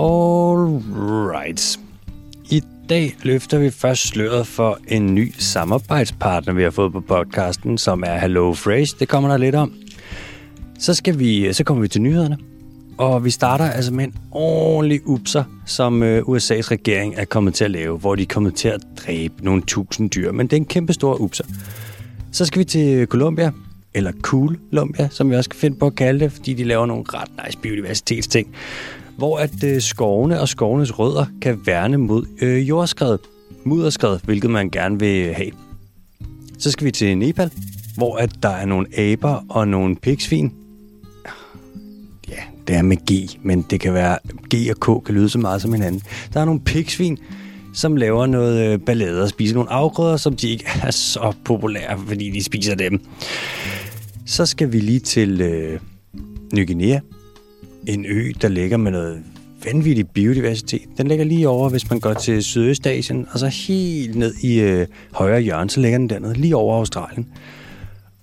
Alright. 0.00 1.78
I 2.50 2.62
dag 2.88 3.16
løfter 3.22 3.58
vi 3.58 3.70
først 3.70 4.06
sløret 4.06 4.46
for 4.46 4.78
en 4.88 5.14
ny 5.14 5.34
samarbejdspartner, 5.38 6.52
vi 6.52 6.62
har 6.62 6.70
fået 6.70 6.92
på 6.92 7.00
podcasten, 7.00 7.78
som 7.78 8.04
er 8.06 8.18
Hello 8.18 8.52
Fresh. 8.52 8.98
Det 8.98 9.08
kommer 9.08 9.30
der 9.30 9.36
lidt 9.36 9.54
om. 9.54 9.72
Så, 10.78 10.94
skal 10.94 11.18
vi, 11.18 11.52
så 11.52 11.64
kommer 11.64 11.82
vi 11.82 11.88
til 11.88 12.02
nyhederne. 12.02 12.38
Og 12.98 13.24
vi 13.24 13.30
starter 13.30 13.64
altså 13.64 13.92
med 13.92 14.04
en 14.04 14.14
ordentlig 14.30 15.00
upser, 15.06 15.44
som 15.66 16.02
øh, 16.02 16.22
USA's 16.22 16.70
regering 16.70 17.14
er 17.16 17.24
kommet 17.24 17.54
til 17.54 17.64
at 17.64 17.70
lave, 17.70 17.98
hvor 17.98 18.14
de 18.14 18.22
er 18.22 18.26
kommet 18.26 18.54
til 18.54 18.68
at 18.68 18.80
dræbe 19.06 19.34
nogle 19.44 19.62
tusind 19.62 20.10
dyr. 20.10 20.32
Men 20.32 20.46
det 20.46 20.52
er 20.52 20.60
en 20.60 20.66
kæmpe 20.66 20.92
stor 20.92 21.20
upser. 21.20 21.44
Så 22.32 22.44
skal 22.44 22.58
vi 22.58 22.64
til 22.64 23.06
Colombia, 23.06 23.52
eller 23.94 24.12
Columbia, 24.22 25.08
som 25.10 25.30
vi 25.30 25.36
også 25.36 25.50
kan 25.50 25.60
finde 25.60 25.78
på 25.78 25.86
at 25.86 25.94
kalde 25.94 26.20
det, 26.20 26.32
fordi 26.32 26.54
de 26.54 26.64
laver 26.64 26.86
nogle 26.86 27.04
ret 27.08 27.30
nice 27.44 27.58
biodiversitetsting, 27.58 28.54
hvor 29.20 29.38
at 29.38 29.64
øh, 29.64 29.80
skovene 29.80 30.40
og 30.40 30.48
skovenes 30.48 30.98
rødder 30.98 31.24
kan 31.42 31.60
værne 31.66 31.96
mod 31.96 32.26
øh, 32.42 32.68
jordskred, 32.68 33.18
mudderskred, 33.64 34.18
hvilket 34.24 34.50
man 34.50 34.70
gerne 34.70 34.98
vil 34.98 35.34
have. 35.34 35.50
Så 36.58 36.70
skal 36.70 36.84
vi 36.84 36.90
til 36.90 37.18
Nepal, 37.18 37.50
hvor 37.96 38.16
at 38.16 38.30
der 38.42 38.48
er 38.48 38.66
nogle 38.66 38.98
aber 38.98 39.44
og 39.48 39.68
nogle 39.68 39.96
pigsvin. 39.96 40.52
Ja, 42.28 42.42
det 42.68 42.76
er 42.76 42.82
med 42.82 42.96
G, 42.96 43.38
men 43.42 43.62
det 43.62 43.80
kan 43.80 43.94
være 43.94 44.18
G 44.54 44.70
og 44.70 45.00
K 45.00 45.04
kan 45.06 45.14
lyde 45.14 45.28
så 45.28 45.38
meget 45.38 45.62
som 45.62 45.72
hinanden. 45.72 46.02
Der 46.34 46.40
er 46.40 46.44
nogle 46.44 46.60
pigsvin, 46.60 47.18
som 47.74 47.96
laver 47.96 48.26
noget 48.26 48.72
øh, 48.72 48.78
ballade 48.78 49.22
og 49.22 49.28
spiser 49.28 49.54
nogle 49.54 49.70
afgrøder, 49.70 50.16
som 50.16 50.36
de 50.36 50.48
ikke 50.48 50.64
er 50.82 50.90
så 50.90 51.32
populære, 51.44 51.98
fordi 52.06 52.30
de 52.30 52.42
spiser 52.42 52.74
dem. 52.74 53.00
Så 54.26 54.46
skal 54.46 54.72
vi 54.72 54.80
lige 54.80 55.00
til 55.00 55.40
øh, 55.40 55.80
Ny 56.54 56.66
Guinea. 56.66 56.98
En 57.86 58.06
ø, 58.08 58.32
der 58.42 58.48
ligger 58.48 58.76
med 58.76 58.90
noget 58.90 59.22
vanvittig 59.64 60.08
biodiversitet. 60.08 60.82
Den 60.98 61.08
ligger 61.08 61.24
lige 61.24 61.48
over, 61.48 61.68
hvis 61.68 61.90
man 61.90 62.00
går 62.00 62.14
til 62.14 62.42
Sydøstasien, 62.42 63.26
og 63.32 63.38
så 63.38 63.46
helt 63.46 64.16
ned 64.16 64.34
i 64.42 64.60
øh, 64.60 64.86
højre 65.12 65.40
hjørne, 65.40 65.70
så 65.70 65.80
ligger 65.80 65.98
den 65.98 66.10
dernede, 66.10 66.34
lige 66.34 66.56
over 66.56 66.76
Australien. 66.76 67.26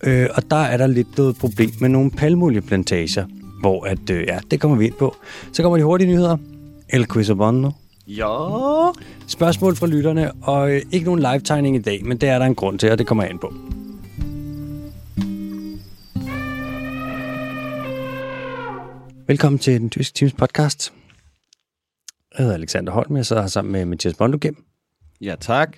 Øh, 0.03 0.27
og 0.33 0.43
der 0.51 0.55
er 0.55 0.77
der 0.77 0.87
lidt 0.87 1.17
noget 1.17 1.35
problem 1.35 1.69
med 1.81 1.89
nogle 1.89 2.11
palmolieplantager, 2.11 3.25
hvor 3.61 3.85
at, 3.85 4.09
øh, 4.11 4.23
ja, 4.27 4.39
det 4.51 4.59
kommer 4.59 4.77
vi 4.77 4.85
ind 4.85 4.93
på. 4.93 5.15
Så 5.53 5.61
kommer 5.61 5.77
de 5.77 5.83
hurtige 5.83 6.07
nyheder. 6.07 6.37
El 6.89 7.05
Quizabondo. 7.13 7.71
Ja. 8.07 8.91
Spørgsmål 9.27 9.75
fra 9.75 9.87
lytterne, 9.87 10.31
og 10.41 10.71
øh, 10.71 10.81
ikke 10.91 11.05
nogen 11.05 11.19
live-tegning 11.19 11.75
i 11.75 11.79
dag, 11.79 12.05
men 12.05 12.17
det 12.17 12.29
er 12.29 12.39
der 12.39 12.45
en 12.45 12.55
grund 12.55 12.79
til, 12.79 12.91
og 12.91 12.97
det 12.97 13.07
kommer 13.07 13.23
jeg 13.23 13.31
ind 13.31 13.39
på. 13.39 13.53
Velkommen 19.27 19.59
til 19.59 19.81
den 19.81 19.89
tyske 19.89 20.15
Teams 20.15 20.33
podcast. 20.33 20.93
Jeg 22.37 22.43
hedder 22.43 22.53
Alexander 22.53 22.93
Holm, 22.93 23.17
jeg 23.17 23.25
sidder 23.25 23.41
her 23.41 23.49
sammen 23.49 23.71
med 23.71 23.85
Mathias 23.85 24.13
Bondugem. 24.13 24.65
Ja, 25.21 25.35
tak. 25.39 25.77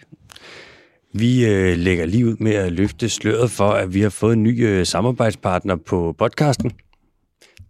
Vi 1.14 1.46
øh, 1.46 1.78
lægger 1.78 2.06
lige 2.06 2.26
ud 2.26 2.36
med 2.40 2.54
at 2.54 2.72
løfte 2.72 3.10
sløret 3.10 3.52
for, 3.52 3.70
at 3.70 3.94
vi 3.94 4.02
har 4.02 4.10
fået 4.10 4.34
en 4.34 4.44
ny 4.44 4.66
øh, 4.68 4.86
samarbejdspartner 4.86 5.76
på 5.76 6.16
podcasten. 6.18 6.72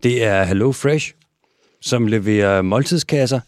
Det 0.03 0.23
er 0.23 0.44
Hello 0.44 0.72
Fresh, 0.72 1.13
som 1.81 2.07
leverer 2.07 2.61
måltidskasser. 2.61 3.39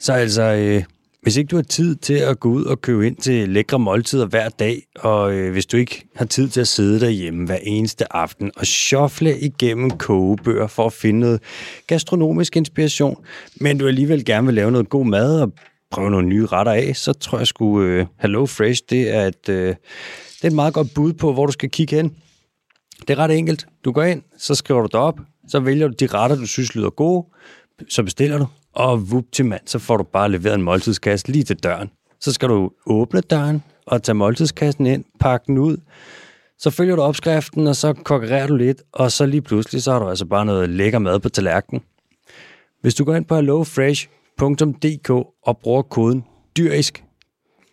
Så 0.00 0.12
altså, 0.12 0.42
øh, 0.42 0.84
hvis 1.22 1.36
ikke 1.36 1.48
du 1.48 1.56
har 1.56 1.62
tid 1.62 1.96
til 1.96 2.14
at 2.14 2.40
gå 2.40 2.48
ud 2.48 2.64
og 2.64 2.80
købe 2.80 3.06
ind 3.06 3.16
til 3.16 3.48
lækre 3.48 3.78
måltider 3.78 4.26
hver 4.26 4.48
dag, 4.48 4.82
og 4.98 5.32
øh, 5.32 5.52
hvis 5.52 5.66
du 5.66 5.76
ikke 5.76 6.04
har 6.16 6.24
tid 6.24 6.48
til 6.48 6.60
at 6.60 6.68
sidde 6.68 7.00
derhjemme 7.00 7.46
hver 7.46 7.58
eneste 7.62 8.12
aften 8.16 8.50
og 8.56 8.66
shuffle 8.66 9.40
igennem 9.40 9.90
kogebøger 9.90 10.66
for 10.66 10.86
at 10.86 10.92
finde 10.92 11.20
noget 11.20 11.40
gastronomisk 11.86 12.56
inspiration, 12.56 13.24
men 13.56 13.78
du 13.78 13.86
alligevel 13.86 14.24
gerne 14.24 14.46
vil 14.46 14.54
lave 14.54 14.70
noget 14.70 14.88
god 14.88 15.06
mad 15.06 15.40
og 15.40 15.52
prøve 15.90 16.10
nogle 16.10 16.28
nye 16.28 16.46
retter 16.46 16.72
af, 16.72 16.96
så 16.96 17.12
tror 17.12 17.38
jeg 17.38 17.46
sgu 17.46 17.82
øh, 17.82 18.06
Hello 18.20 18.46
Fresh, 18.46 18.82
det 18.90 19.14
er, 19.14 19.26
et, 19.26 19.48
øh, 19.48 19.66
det 19.66 20.42
er 20.42 20.46
et 20.46 20.52
meget 20.52 20.74
godt 20.74 20.94
bud 20.94 21.12
på, 21.12 21.32
hvor 21.32 21.46
du 21.46 21.52
skal 21.52 21.70
kigge 21.70 21.96
hen. 21.96 22.16
Det 23.00 23.10
er 23.10 23.18
ret 23.18 23.38
enkelt. 23.38 23.66
Du 23.84 23.92
går 23.92 24.02
ind, 24.02 24.22
så 24.38 24.54
skriver 24.54 24.80
du 24.80 24.88
dig 24.92 25.00
op, 25.00 25.20
så 25.48 25.60
vælger 25.60 25.88
du 25.88 25.94
de 26.00 26.06
retter, 26.06 26.36
du 26.36 26.46
synes 26.46 26.74
lyder 26.74 26.90
gode, 26.90 27.26
så 27.88 28.02
bestiller 28.02 28.38
du, 28.38 28.46
og 28.74 29.10
vup 29.10 29.24
til 29.32 29.44
mand, 29.44 29.60
så 29.66 29.78
får 29.78 29.96
du 29.96 30.02
bare 30.02 30.30
leveret 30.30 30.54
en 30.54 30.62
måltidskasse 30.62 31.28
lige 31.28 31.44
til 31.44 31.56
døren. 31.56 31.90
Så 32.20 32.32
skal 32.32 32.48
du 32.48 32.70
åbne 32.86 33.20
døren 33.20 33.62
og 33.86 34.02
tage 34.02 34.14
måltidskassen 34.14 34.86
ind, 34.86 35.04
pakke 35.20 35.46
den 35.46 35.58
ud, 35.58 35.76
så 36.60 36.70
følger 36.70 36.96
du 36.96 37.02
opskriften, 37.02 37.66
og 37.66 37.76
så 37.76 37.92
konkurrerer 37.92 38.46
du 38.46 38.56
lidt, 38.56 38.82
og 38.92 39.12
så 39.12 39.26
lige 39.26 39.42
pludselig, 39.42 39.82
så 39.82 39.92
har 39.92 39.98
du 39.98 40.08
altså 40.08 40.26
bare 40.26 40.44
noget 40.44 40.68
lækker 40.68 40.98
mad 40.98 41.20
på 41.20 41.28
tallerkenen. 41.28 41.82
Hvis 42.80 42.94
du 42.94 43.04
går 43.04 43.14
ind 43.14 43.24
på 43.24 43.34
hellofresh.dk 43.34 45.10
og 45.42 45.58
bruger 45.58 45.82
koden 45.82 46.24
dyrisk 46.56 47.04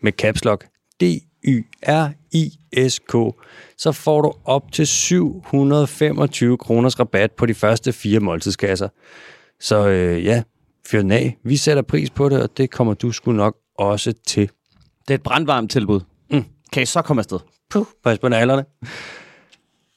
med 0.01 0.11
caps 0.11 0.45
lock, 0.45 0.65
D-Y-R-I-S-K, 1.01 3.15
så 3.77 3.91
får 3.91 4.21
du 4.21 4.33
op 4.45 4.71
til 4.71 4.87
725 4.87 6.57
kroners 6.57 6.99
rabat 6.99 7.31
på 7.31 7.45
de 7.45 7.53
første 7.53 7.93
fire 7.93 8.19
måltidskasser. 8.19 8.89
Så 9.59 9.87
øh, 9.87 10.25
ja, 10.25 10.43
fyr 10.87 11.01
den 11.01 11.11
af. 11.11 11.37
Vi 11.43 11.57
sætter 11.57 11.83
pris 11.83 12.09
på 12.09 12.29
det, 12.29 12.41
og 12.41 12.57
det 12.57 12.71
kommer 12.71 12.93
du 12.93 13.11
sgu 13.11 13.31
nok 13.31 13.57
også 13.77 14.13
til. 14.27 14.49
Det 15.07 15.13
er 15.13 15.15
et 15.15 15.23
brandvarmt 15.23 15.71
tilbud. 15.71 15.99
Mm. 16.31 16.43
Kan 16.73 16.83
I 16.83 16.85
så 16.85 17.01
komme 17.01 17.19
afsted? 17.19 17.39
Puh, 17.69 17.85
pas 18.03 18.19
på 18.19 18.29
nallerne. 18.29 18.65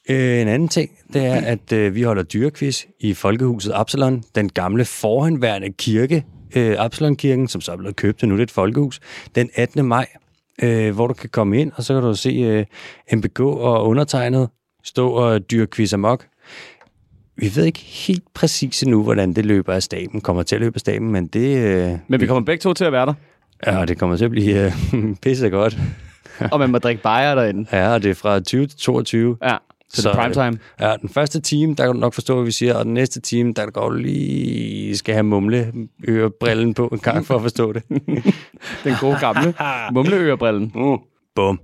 Øh, 0.09 0.41
en 0.41 0.47
anden 0.47 0.67
ting, 0.67 0.91
det 1.13 1.25
er, 1.25 1.41
at 1.41 1.71
øh, 1.71 1.95
vi 1.95 2.01
holder 2.01 2.23
dyrekvist 2.23 2.85
i 2.99 3.13
Folkehuset 3.13 3.73
Absalon, 3.75 4.23
den 4.35 4.49
gamle 4.49 4.85
forhenværende 4.85 5.73
kirke, 5.73 6.25
øh, 6.55 6.75
Absalon-kirken, 6.79 7.47
som 7.47 7.61
så 7.61 7.71
er 7.71 7.77
blevet 7.77 7.95
købt, 7.95 8.23
og 8.23 8.29
nu 8.29 8.35
er 8.35 8.37
det 8.37 8.43
et 8.43 8.51
folkehus, 8.51 8.99
den 9.35 9.49
18. 9.55 9.85
maj, 9.85 10.07
øh, 10.61 10.95
hvor 10.95 11.07
du 11.07 11.13
kan 11.13 11.29
komme 11.29 11.61
ind, 11.61 11.71
og 11.75 11.83
så 11.83 11.93
kan 11.93 12.03
du 12.03 12.15
se 12.15 12.29
øh, 12.29 12.65
MBK 13.17 13.39
og 13.39 13.87
undertegnet 13.87 14.49
stå 14.83 15.09
og 15.09 15.51
dyrkvist 15.51 15.93
amok. 15.93 16.27
Vi 17.37 17.51
ved 17.55 17.65
ikke 17.65 17.79
helt 17.79 18.23
præcis 18.33 18.83
endnu, 18.83 19.03
hvordan 19.03 19.33
det 19.33 19.45
løber 19.45 19.73
af 19.73 19.83
staben, 19.83 20.21
kommer 20.21 20.43
til 20.43 20.55
at 20.55 20.61
løbe 20.61 20.75
af 20.75 20.79
staben, 20.79 21.11
men 21.11 21.27
det... 21.27 21.57
Øh, 21.57 21.97
Men 22.07 22.21
vi 22.21 22.27
kommer 22.27 22.45
begge 22.45 22.61
to 22.61 22.73
til 22.73 22.85
at 22.85 22.91
være 22.91 23.05
der. 23.05 23.13
Ja, 23.67 23.85
det 23.85 23.97
kommer 23.97 24.17
til 24.17 24.25
at 24.25 24.31
blive 24.31 24.65
øh, 24.65 24.71
pisse 25.23 25.49
godt. 25.49 25.77
og 26.51 26.59
man 26.59 26.69
må 26.69 26.77
drikke 26.77 27.01
bajer 27.01 27.35
derinde. 27.35 27.65
Ja, 27.71 27.93
og 27.93 28.03
det 28.03 28.11
er 28.11 28.15
fra 28.15 28.39
20 28.39 28.67
til 28.67 28.77
22. 28.77 29.37
Ja, 29.43 29.57
så, 29.89 30.01
så 30.01 30.09
det 30.09 30.15
er 30.17 30.21
prime 30.21 30.33
time. 30.33 30.59
Ja, 30.79 30.95
den 31.01 31.09
første 31.09 31.39
time, 31.41 31.75
der 31.75 31.85
kan 31.85 31.93
du 31.93 31.99
nok 31.99 32.13
forstå, 32.13 32.35
hvad 32.35 32.45
vi 32.45 32.51
siger, 32.51 32.75
og 32.75 32.85
den 32.85 32.93
næste 32.93 33.21
time, 33.21 33.53
der 33.53 33.65
går 33.65 33.89
du 33.89 33.95
lige 33.95 34.97
skal 34.97 35.13
have 35.13 35.23
mumleørebrillen 35.23 36.73
på 36.73 36.87
en 36.87 36.99
gang 36.99 37.25
for 37.25 37.35
at 37.35 37.41
forstå 37.41 37.73
det. 37.73 37.83
Den 38.83 38.95
gode 39.01 39.17
gamle 39.19 39.53
mumleørebrillen. 39.93 40.71
Mm. 40.75 40.97
Bum. 41.35 41.59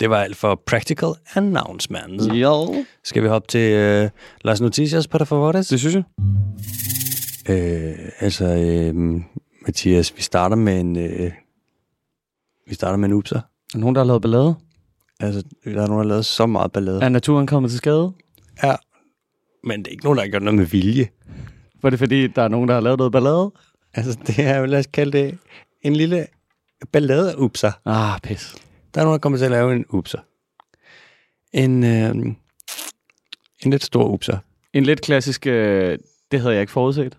Det 0.00 0.10
var 0.10 0.22
alt 0.22 0.36
for 0.36 0.62
practical 0.66 1.08
announcements. 1.34 2.26
Jo. 2.26 2.84
Skal 3.04 3.22
vi 3.22 3.28
hoppe 3.28 3.48
til 3.48 3.72
øh, 3.72 4.10
Las 4.44 4.60
Noticias 4.60 5.08
på 5.08 5.18
der 5.18 5.24
favores? 5.24 5.68
Det 5.68 5.80
synes 5.80 5.94
jeg. 5.94 6.04
Øh, 7.48 7.98
altså, 8.20 8.44
øh, 8.44 9.20
Mathias, 9.66 10.16
vi 10.16 10.22
starter 10.22 10.56
med 10.56 10.80
en... 10.80 10.96
Øh, 10.96 11.32
vi 12.68 12.74
starter 12.74 12.96
med 12.96 13.08
en 13.08 13.14
upser. 13.14 13.40
Er 13.74 13.78
nogen, 13.78 13.94
der 13.94 14.00
har 14.00 14.06
lavet 14.06 14.22
ballade? 14.22 14.54
Altså, 15.20 15.42
der 15.64 15.70
er 15.70 15.74
nogen, 15.74 15.90
der 15.90 15.96
har 15.96 16.04
lavet 16.04 16.26
så 16.26 16.46
meget 16.46 16.72
ballade. 16.72 17.02
Er 17.02 17.08
naturen 17.08 17.46
kommet 17.46 17.70
til 17.70 17.78
skade? 17.78 18.12
Ja, 18.62 18.74
men 19.64 19.78
det 19.78 19.86
er 19.86 19.90
ikke 19.90 20.04
nogen, 20.04 20.16
der 20.16 20.22
har 20.24 20.30
gjort 20.30 20.42
noget 20.42 20.58
med 20.58 20.66
vilje. 20.66 21.08
For 21.80 21.90
det 21.90 21.98
fordi, 21.98 22.26
der 22.26 22.42
er 22.42 22.48
nogen, 22.48 22.68
der 22.68 22.74
har 22.74 22.80
lavet 22.80 22.98
noget 22.98 23.12
ballade? 23.12 23.52
Altså, 23.94 24.18
det 24.26 24.38
er, 24.38 24.66
lad 24.66 24.78
os 24.78 24.86
kalde 24.86 25.18
det, 25.18 25.38
en 25.82 25.96
lille 25.96 26.26
ballade-upser. 26.92 27.72
Ah, 27.84 28.20
pis. 28.20 28.54
Der 28.94 29.00
er 29.00 29.04
nogen, 29.04 29.18
der 29.18 29.18
kommer 29.18 29.38
til 29.38 29.44
at 29.44 29.50
lave 29.50 29.76
en 29.76 29.84
upser. 29.88 30.18
En, 31.52 31.84
øh, 31.84 32.10
en 33.64 33.70
lidt 33.70 33.84
stor 33.84 34.08
upser. 34.08 34.38
En 34.72 34.84
lidt 34.84 35.00
klassisk, 35.00 35.46
øh, 35.46 35.98
det 36.30 36.40
havde 36.40 36.54
jeg 36.54 36.60
ikke 36.60 36.72
forudset. 36.72 37.18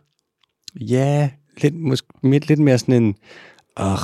Ja, 0.76 1.30
lidt, 1.58 1.76
måske, 1.76 2.08
lidt, 2.24 2.48
lidt 2.48 2.60
mere 2.60 2.78
sådan 2.78 3.04
en, 3.04 3.16
åh, 3.80 3.98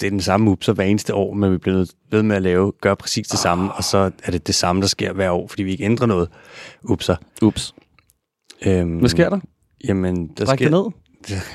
det 0.00 0.06
er 0.06 0.10
den 0.10 0.20
samme 0.20 0.50
upser 0.50 0.72
hver 0.72 0.84
eneste 0.84 1.14
år, 1.14 1.34
men 1.34 1.52
vi 1.52 1.58
bliver 1.58 1.76
nødt 1.76 1.90
ved 2.10 2.22
med 2.22 2.36
at 2.36 2.42
lave, 2.42 2.72
gøre 2.80 2.96
præcis 2.96 3.28
det 3.28 3.38
samme, 3.38 3.72
og 3.72 3.84
så 3.84 4.10
er 4.22 4.30
det 4.30 4.46
det 4.46 4.54
samme, 4.54 4.82
der 4.82 4.88
sker 4.88 5.12
hver 5.12 5.30
år, 5.30 5.48
fordi 5.48 5.62
vi 5.62 5.70
ikke 5.70 5.84
ændrer 5.84 6.06
noget 6.06 6.28
upser. 6.82 7.16
Ups. 7.42 7.74
Øhm, 8.66 8.98
Hvad 8.98 9.08
sker 9.08 9.28
der? 9.30 9.40
Jamen, 9.84 10.28
der 10.28 10.44
Drik 10.44 10.58
sker... 10.58 10.70
det 10.70 10.70
ned. 10.70 10.92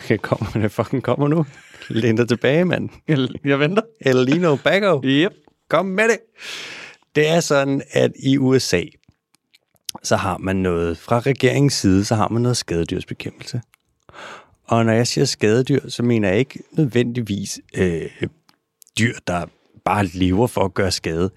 Det 0.09 0.21
kommer, 0.27 0.51
det 0.54 0.71
fucking 0.71 1.04
kommer 1.04 1.27
nu. 1.27 1.45
Læn 1.89 2.16
dig 2.16 2.28
tilbage, 2.28 2.66
mand. 2.66 2.89
Jeg, 3.07 3.28
jeg 3.45 3.60
venter. 3.60 3.81
El 4.01 4.16
Lino 4.16 4.56
Bago. 4.56 5.01
Yep. 5.04 5.33
Kom 5.69 5.86
med 5.86 6.04
det. 6.04 6.18
Det 7.16 7.28
er 7.28 7.39
sådan, 7.39 7.81
at 7.92 8.12
i 8.24 8.38
USA, 8.38 8.81
så 10.04 10.16
har 10.16 10.38
man 10.38 10.56
noget, 10.56 10.98
fra 10.98 11.19
regeringens 11.19 11.74
side, 11.74 12.06
så 12.06 12.16
har 12.16 12.28
man 12.28 12.42
noget 12.42 12.57
skadedyrsbekæmpelse. 12.57 13.62
Og 14.63 14.86
når 14.86 14.94
jeg 14.94 15.07
siger 15.07 15.25
skadedyr, 15.25 15.89
så 15.89 16.04
mener 16.04 16.30
jeg 16.30 16.39
ikke 16.39 16.60
nødvendigvis 16.72 17.60
øh, 17.78 18.10
dyr, 19.00 19.13
der 19.28 19.45
bare 19.86 20.06
lever 20.06 20.48
for 20.48 20.66
at 20.66 20.74
gøre 20.74 20.92
skade. 20.92 21.30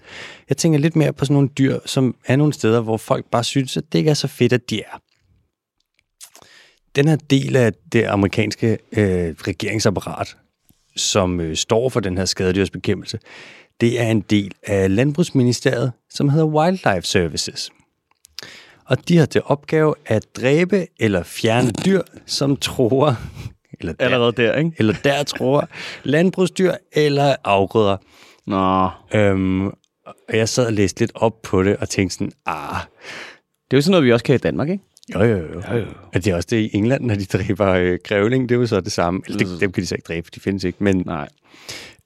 Jeg 0.49 0.57
tænker 0.57 0.79
lidt 0.79 0.95
mere 0.95 1.13
på 1.13 1.25
sådan 1.25 1.33
nogle 1.33 1.49
dyr, 1.49 1.79
som 1.85 2.15
er 2.25 2.35
nogle 2.35 2.53
steder, 2.53 2.81
hvor 2.81 2.97
folk 2.97 3.25
bare 3.31 3.43
synes, 3.43 3.77
at 3.77 3.83
det 3.91 3.99
ikke 3.99 4.09
er 4.09 4.13
så 4.13 4.27
fedt, 4.27 4.53
at 4.53 4.69
de 4.69 4.81
er. 4.81 5.01
Den 6.95 7.07
her 7.07 7.15
del 7.15 7.55
af 7.55 7.71
det 7.91 8.03
amerikanske 8.03 8.77
øh, 8.91 9.35
regeringsapparat, 9.47 10.37
som 10.95 11.39
øh, 11.41 11.55
står 11.55 11.89
for 11.89 11.99
den 11.99 12.17
her 12.17 12.25
skadedyrsbekæmpelse, 12.25 13.19
det 13.81 14.01
er 14.01 14.07
en 14.07 14.21
del 14.21 14.53
af 14.63 14.95
Landbrugsministeriet, 14.95 15.91
som 16.09 16.29
hedder 16.29 16.45
Wildlife 16.45 17.01
Services. 17.01 17.71
Og 18.85 19.07
de 19.07 19.17
har 19.17 19.25
til 19.25 19.41
opgave 19.45 19.95
at 20.05 20.25
dræbe 20.35 20.87
eller 20.99 21.23
fjerne 21.23 21.71
dyr, 21.85 22.01
som 22.25 22.57
tror 22.57 23.17
eller 23.79 23.93
der, 23.93 24.05
Allerede 24.05 24.31
der, 24.31 24.55
ikke? 24.55 24.71
eller 24.77 24.93
der 25.03 25.23
tror 25.23 25.69
landbrugsdyr 26.03 26.73
eller 26.91 27.35
afgrøder. 27.43 27.97
Nå. 28.47 28.89
Øhm, 29.13 29.67
og 30.05 30.37
jeg 30.37 30.49
sad 30.49 30.65
og 30.65 30.73
læste 30.73 30.99
lidt 30.99 31.11
op 31.15 31.41
på 31.41 31.63
det 31.63 31.77
og 31.77 31.89
tænkte 31.89 32.13
sådan, 32.13 32.31
ah, 32.45 32.79
Det 33.65 33.73
er 33.73 33.77
jo 33.77 33.81
sådan 33.81 33.91
noget, 33.91 34.05
vi 34.05 34.11
også 34.11 34.25
kan 34.25 34.35
i 34.35 34.37
Danmark, 34.37 34.69
ikke? 34.69 34.83
Jo 35.13 35.23
jo 35.23 35.37
jo. 35.37 35.61
jo, 35.71 35.77
jo. 35.77 35.85
Og 36.13 36.25
det 36.25 36.27
er 36.27 36.35
også 36.35 36.47
det 36.51 36.57
i 36.57 36.77
England, 36.77 37.05
når 37.05 37.15
de 37.15 37.25
dræber 37.25 37.67
øh, 37.67 37.99
grævling, 38.03 38.49
det 38.49 38.55
er 38.55 38.59
jo 38.59 38.65
så 38.65 38.81
det 38.81 38.91
samme. 38.91 39.21
Eller 39.27 39.37
det, 39.37 39.61
dem 39.61 39.71
kan 39.71 39.81
de 39.81 39.87
så 39.87 39.95
ikke 39.95 40.05
dræbe, 40.07 40.29
de 40.35 40.39
findes 40.39 40.63
ikke. 40.63 40.83
Men 40.83 41.03
Nej. 41.05 41.29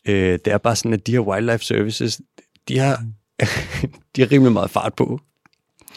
øh, 0.08 0.40
det 0.46 0.48
er 0.48 0.58
bare 0.58 0.76
sådan, 0.76 0.94
at 0.94 1.08
de 1.08 1.12
her 1.12 1.20
wildlife 1.20 1.66
services, 1.66 2.22
de 2.68 2.78
har, 2.80 3.04
de 4.16 4.22
har 4.22 4.32
rimelig 4.32 4.54
meget 4.54 4.70
fart 4.70 4.94
på. 4.94 5.20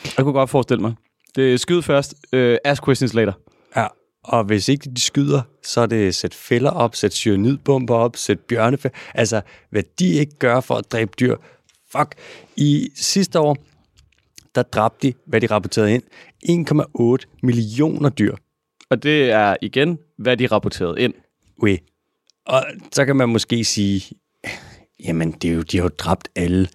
Jeg 0.05 0.25
kunne 0.25 0.33
godt 0.33 0.51
forestille 0.51 0.81
mig. 0.81 0.95
Det 1.37 1.53
er 1.53 1.57
skyd 1.57 1.83
først, 1.83 2.15
uh, 2.33 2.55
ask 2.65 2.85
questions 2.85 3.15
later. 3.15 3.33
Ja. 3.77 3.87
Og 4.25 4.45
hvis 4.45 4.69
ikke 4.69 4.91
de 4.91 5.01
skyder, 5.01 5.43
så 5.63 5.81
er 5.81 5.87
det 5.87 6.15
sæt 6.15 6.35
fælder 6.35 6.71
op, 6.71 6.95
sæt 6.95 7.13
cyanidbomber 7.13 7.95
op, 7.95 8.17
sæt 8.17 8.41
bjørnefælder. 8.41 8.99
Altså, 9.15 9.41
hvad 9.71 9.83
de 9.99 10.13
ikke 10.13 10.35
gør 10.39 10.61
for 10.61 10.75
at 10.75 10.93
dræbe 10.93 11.13
dyr. 11.21 11.37
Fuck. 11.93 12.15
I 12.57 12.89
sidste 12.97 13.41
år, 13.41 13.57
der 14.55 14.63
dræbte 14.63 15.09
de, 15.09 15.15
hvad 15.27 15.41
de 15.41 15.47
rapporterede 15.47 15.95
ind, 15.95 16.03
1,8 17.25 17.39
millioner 17.43 18.09
dyr. 18.09 18.37
Og 18.91 19.03
det 19.03 19.31
er 19.31 19.57
igen, 19.63 19.99
hvad 20.19 20.37
de 20.37 20.47
rapporterede 20.47 21.01
ind. 21.01 21.15
Oui. 21.63 21.79
Og 22.47 22.65
så 22.93 23.05
kan 23.05 23.17
man 23.17 23.29
måske 23.29 23.65
sige, 23.65 24.17
jamen, 25.05 25.33
det 25.33 25.51
er 25.51 25.55
jo, 25.55 25.63
de 25.63 25.77
har 25.77 25.85
jo 25.85 25.91
dræbt 25.99 26.29
alle 26.37 26.69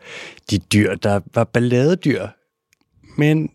de 0.51 0.57
dyr, 0.57 0.95
der 0.95 1.19
var 1.33 1.43
balladedyr. 1.43 2.27
Men 3.17 3.49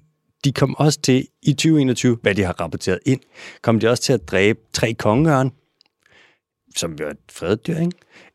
de 0.45 0.53
kom 0.53 0.75
også 0.75 1.01
til 1.01 1.29
i 1.43 1.53
2021, 1.53 2.19
hvad 2.23 2.35
de 2.35 2.43
har 2.43 2.61
rapporteret 2.61 2.99
ind, 3.07 3.21
kom 3.63 3.81
de 3.81 3.89
også 3.89 4.03
til 4.03 4.13
at 4.13 4.29
dræbe 4.29 4.61
tre 4.73 4.95
kongeørn, 4.95 5.51
som 6.77 6.93
er 7.01 7.11
et 7.11 7.17
fredet 7.31 7.67
dyr, 7.67 7.79
ikke? 7.79 7.93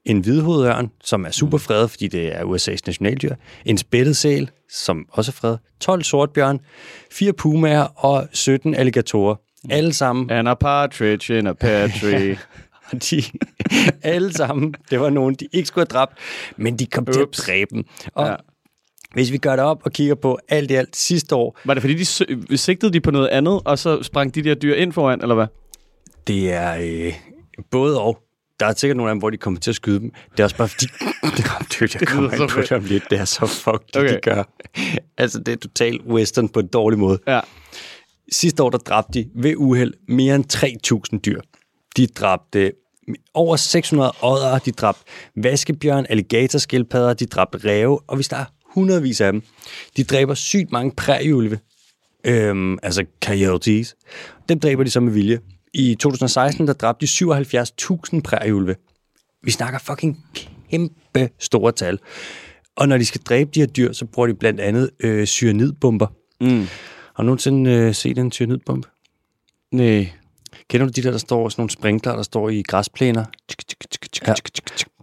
En 0.07 0.19
hvidhovedørn, 0.19 0.91
som 1.03 1.25
er 1.25 1.31
super 1.31 1.57
fredet, 1.57 1.91
fordi 1.91 2.07
det 2.07 2.35
er 2.35 2.41
USA's 2.43 2.79
nationaldyr. 2.87 3.35
En 3.65 3.77
spættet 3.77 4.17
sæl, 4.17 4.49
som 4.71 5.05
også 5.11 5.31
er 5.31 5.33
fredet. 5.33 5.59
12 5.79 6.03
sortbjørn, 6.03 6.59
fire 7.11 7.33
pumaer 7.33 7.81
og 8.05 8.27
17 8.33 8.75
alligatorer. 8.75 9.35
Alle 9.69 9.93
sammen 9.93 10.31
And 10.31 10.49
a 10.49 10.53
partridge 10.53 11.37
in 11.37 11.47
a 11.47 11.53
pear 11.53 11.87
tree. 12.01 12.37
og 12.91 13.09
de 13.11 13.23
alle 14.03 14.33
sammen, 14.33 14.75
det 14.91 14.99
var 14.99 15.09
nogen, 15.09 15.35
de 15.35 15.47
ikke 15.53 15.67
skulle 15.67 15.87
have 15.91 15.99
dræbt, 15.99 16.13
men 16.57 16.79
de 16.79 16.85
kom 16.85 17.03
Ups. 17.07 17.15
til 17.17 17.21
at 17.23 17.37
dræbe 17.47 17.69
dem. 17.75 17.83
Og 18.13 18.27
Ja. 18.27 18.35
hvis 19.13 19.31
vi 19.31 19.37
gør 19.37 19.55
det 19.55 19.65
op 19.65 19.81
og 19.85 19.91
kigger 19.91 20.15
på 20.15 20.39
alt 20.49 20.71
i 20.71 20.73
alt 20.73 20.95
sidste 20.95 21.35
år, 21.35 21.59
Var 21.65 21.73
det 21.73 21.83
fordi, 21.83 21.93
de 22.49 22.57
sigtede 22.57 22.93
de 22.93 23.01
på 23.01 23.11
noget 23.11 23.27
andet, 23.27 23.61
og 23.65 23.79
så 23.79 24.03
sprang 24.03 24.35
de 24.35 24.43
der 24.43 24.55
dyr 24.55 24.75
ind 24.75 24.93
foran, 24.93 25.21
eller 25.21 25.35
hvad? 25.35 25.47
det 26.27 26.53
er 26.53 26.77
øh, 26.81 27.13
både 27.71 28.01
og. 28.01 28.17
Der 28.59 28.65
er 28.65 28.73
sikkert 28.73 28.97
nogle 28.97 29.09
af 29.09 29.15
dem, 29.15 29.19
hvor 29.19 29.29
de 29.29 29.37
kommer 29.37 29.59
til 29.59 29.71
at 29.71 29.75
skyde 29.75 29.99
dem. 29.99 30.11
Det 30.31 30.39
er 30.39 30.43
også 30.43 30.55
bare 30.55 30.67
fordi, 30.67 30.85
det 31.37 31.45
kommer 31.45 31.67
det, 31.79 31.95
jeg 31.95 32.07
kommer 32.07 32.31
ind 32.31 32.49
på 32.49 32.61
det 32.61 32.71
om 32.71 32.83
lidt. 32.83 33.03
Det 33.09 33.19
er 33.19 33.25
så 33.25 33.45
fucked, 33.45 33.87
det 33.93 34.01
Okay. 34.01 34.13
de 34.15 34.19
gør. 34.21 34.43
Altså, 35.17 35.39
det 35.39 35.51
er 35.51 35.55
totalt 35.55 36.01
western 36.05 36.49
på 36.49 36.59
en 36.59 36.67
dårlig 36.67 36.99
måde. 36.99 37.19
Ja. 37.27 37.39
Sidste 38.31 38.63
år, 38.63 38.69
der 38.69 38.77
dræbte 38.77 39.11
de 39.13 39.29
ved 39.35 39.53
uheld 39.57 39.93
mere 40.07 40.35
end 40.35 40.53
3.000 41.13 41.19
dyr. 41.19 41.41
De 41.97 42.07
dræbte 42.07 42.71
over 43.33 43.55
600 43.55 44.13
odder, 44.21 44.59
de 44.59 44.71
dræbte 44.71 45.01
vaskebjørn, 45.35 46.05
alligatorskildpadder, 46.09 47.13
de 47.13 47.25
dræbte 47.25 47.57
ræve, 47.57 47.99
og 48.07 48.15
hvis 48.15 48.27
der 48.27 48.37
er 48.37 48.45
hundredvis 48.73 49.21
af 49.21 49.31
dem. 49.31 49.41
De 49.97 50.03
dræber 50.03 50.33
sygt 50.33 50.71
mange 50.71 50.91
prærieulve, 50.97 51.59
øhm, 52.25 52.77
altså 52.83 53.05
coyotes. 53.25 53.95
Dem 54.49 54.59
dræber 54.59 54.83
de 54.83 54.89
så 54.89 54.99
med 54.99 55.13
vilje. 55.13 55.39
I 55.77 55.95
2016, 55.95 56.67
der 56.67 56.73
dræbte 56.73 57.05
de 57.05 57.11
77.000 57.11 58.21
prærieulve. 58.21 58.75
Vi 59.43 59.51
snakker 59.51 59.79
fucking 59.79 60.25
kæmpe 60.69 61.29
store 61.39 61.71
tal. 61.71 61.99
Og 62.75 62.87
når 62.87 62.97
de 62.97 63.05
skal 63.05 63.21
dræbe 63.21 63.51
de 63.53 63.59
her 63.59 63.67
dyr, 63.67 63.91
så 63.93 64.05
bruger 64.05 64.27
de 64.27 64.33
blandt 64.33 64.59
andet 64.59 64.89
øh, 64.99 65.25
cyanidbomber. 65.25 66.07
Mm. 66.41 66.67
Har 67.15 67.23
du 67.23 67.23
nogensinde 67.23 67.71
øh, 67.71 67.95
set 67.95 68.17
en 68.17 68.31
cyanidbombe? 68.31 68.87
Nej. 69.71 70.11
Kender 70.69 70.85
du 70.87 70.91
de 70.95 71.01
der, 71.03 71.11
der 71.11 71.17
står 71.17 71.49
sådan 71.49 71.61
nogle 71.61 71.69
sprinkler, 71.69 72.15
der 72.15 72.23
står 72.23 72.49
i 72.49 72.61
græsplæner? 72.61 73.25
Ja. 74.27 74.33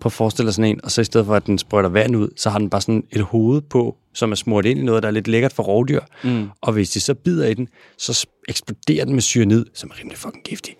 Prøv 0.00 0.08
at 0.08 0.12
forestille 0.12 0.46
dig 0.46 0.54
sådan 0.54 0.70
en, 0.70 0.80
og 0.84 0.90
så 0.90 1.00
i 1.00 1.04
stedet 1.04 1.26
for, 1.26 1.34
at 1.34 1.46
den 1.46 1.58
sprøjter 1.58 1.88
vand 1.88 2.16
ud, 2.16 2.28
så 2.36 2.50
har 2.50 2.58
den 2.58 2.70
bare 2.70 2.80
sådan 2.80 3.04
et 3.10 3.20
hoved 3.22 3.60
på, 3.60 3.96
som 4.14 4.30
er 4.30 4.34
smurt 4.36 4.66
ind 4.66 4.78
i 4.78 4.82
noget, 4.82 5.02
der 5.02 5.08
er 5.08 5.12
lidt 5.12 5.28
lækkert 5.28 5.52
for 5.52 5.62
rovdyr. 5.62 6.00
Mm. 6.24 6.48
Og 6.60 6.72
hvis 6.72 6.90
de 6.90 7.00
så 7.00 7.14
bider 7.14 7.46
i 7.48 7.54
den, 7.54 7.68
så 7.98 8.26
eksploderer 8.48 9.04
den 9.04 9.14
med 9.14 9.22
cyanid, 9.22 9.66
som 9.74 9.90
er 9.90 10.00
rimelig 10.00 10.18
fucking 10.18 10.44
giftig. 10.44 10.76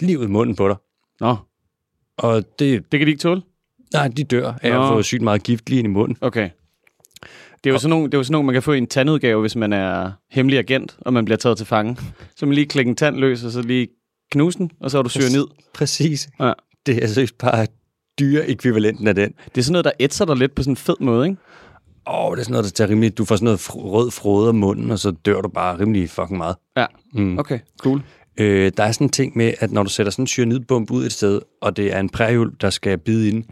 Lige 0.00 0.18
ud 0.18 0.24
i 0.24 0.28
munden 0.28 0.56
på 0.56 0.68
dig. 0.68 0.76
Nå, 1.20 1.36
Og 2.16 2.58
det, 2.58 2.92
det 2.92 3.00
kan 3.00 3.06
de 3.06 3.10
ikke 3.10 3.22
tåle? 3.22 3.42
nej, 3.92 4.08
de 4.08 4.24
dør 4.24 4.52
af 4.62 4.72
Nå. 4.72 4.82
at 4.82 4.88
få 4.88 5.02
sygt 5.02 5.22
meget 5.22 5.42
gift 5.42 5.68
lige 5.70 5.78
ind 5.78 5.86
i 5.86 5.90
munden. 5.90 6.16
Okay. 6.20 6.50
Det 7.64 7.70
er, 7.70 7.74
jo 7.74 7.78
sådan 7.78 7.90
nogle, 7.90 8.06
det 8.06 8.14
er 8.14 8.18
jo 8.18 8.24
sådan 8.24 8.32
nogle, 8.32 8.46
man 8.46 8.52
kan 8.52 8.62
få 8.62 8.72
i 8.72 8.78
en 8.78 8.86
tandudgave, 8.86 9.40
hvis 9.40 9.56
man 9.56 9.72
er 9.72 10.12
hemmelig 10.30 10.58
agent, 10.58 10.96
og 11.00 11.12
man 11.12 11.24
bliver 11.24 11.38
taget 11.38 11.56
til 11.56 11.66
fange. 11.66 11.96
Så 12.36 12.46
man 12.46 12.54
lige 12.54 12.66
klikke 12.66 12.88
en 12.88 12.96
tand 12.96 13.16
løs, 13.16 13.44
og 13.44 13.50
så 13.50 13.62
lige 13.62 13.88
knuse 14.30 14.58
den, 14.58 14.70
og 14.80 14.90
så 14.90 14.98
er 14.98 15.02
du 15.02 15.08
syre 15.08 15.32
ned. 15.32 15.46
Præcis. 15.74 16.28
Ja. 16.40 16.52
Det 16.86 17.04
er 17.04 17.06
seriøst 17.06 17.38
bare 17.38 17.66
dyre-ekvivalenten 18.20 19.06
af 19.06 19.14
den. 19.14 19.34
Det 19.54 19.58
er 19.58 19.62
sådan 19.62 19.72
noget, 19.72 19.84
der 19.84 19.92
ætser 20.00 20.24
dig 20.24 20.36
lidt 20.36 20.54
på 20.54 20.62
sådan 20.62 20.72
en 20.72 20.76
fed 20.76 20.96
måde, 21.00 21.26
ikke? 21.28 21.40
Åh, 22.06 22.24
oh, 22.24 22.36
det 22.36 22.40
er 22.40 22.44
sådan 22.44 22.52
noget, 22.52 22.64
der 22.64 22.70
tager 22.70 22.90
rimelig... 22.90 23.18
Du 23.18 23.24
får 23.24 23.36
sådan 23.36 23.44
noget 23.44 23.58
fr- 23.58 23.80
rød 23.80 24.10
frode 24.10 24.48
om 24.48 24.54
munden, 24.54 24.90
og 24.90 24.98
så 24.98 25.10
dør 25.10 25.40
du 25.40 25.48
bare 25.48 25.78
rimelig 25.78 26.10
fucking 26.10 26.38
meget. 26.38 26.56
Ja. 26.76 26.86
Mm. 27.12 27.38
Okay, 27.38 27.58
cool. 27.80 28.02
Øh, 28.36 28.72
der 28.76 28.84
er 28.84 28.92
sådan 28.92 29.04
en 29.04 29.10
ting 29.10 29.36
med, 29.36 29.54
at 29.58 29.72
når 29.72 29.82
du 29.82 29.90
sætter 29.90 30.10
sådan 30.10 30.22
en 30.22 30.26
cyanidbombe 30.26 30.92
ud 30.92 31.04
et 31.04 31.12
sted, 31.12 31.40
og 31.60 31.76
det 31.76 31.94
er 31.94 32.00
en 32.00 32.08
prærieulv, 32.08 32.52
der 32.60 32.70
skal 32.70 32.98
bide 32.98 33.28
i 33.28 33.30
den, 33.30 33.44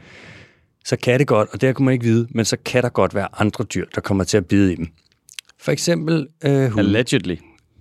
så 0.84 0.96
kan 0.96 1.19
det 1.19 1.26
godt, 1.26 1.48
og 1.52 1.60
det 1.60 1.75
kunne 1.75 1.84
man 1.84 1.92
ikke 1.92 2.04
vide, 2.04 2.28
men 2.30 2.44
så 2.44 2.56
kan 2.64 2.82
der 2.82 2.88
godt 2.88 3.14
være 3.14 3.28
andre 3.40 3.64
dyr, 3.64 3.85
der 3.94 4.00
kommer 4.00 4.25
til 4.25 4.37
at 4.37 4.47
bide 4.47 4.73
i 4.73 4.76
dem. 4.76 4.87
For 5.61 5.73
eksempel 5.73 6.28
øh, 6.44 6.66
hunde. 6.66 6.78
Allegedly. 6.78 7.37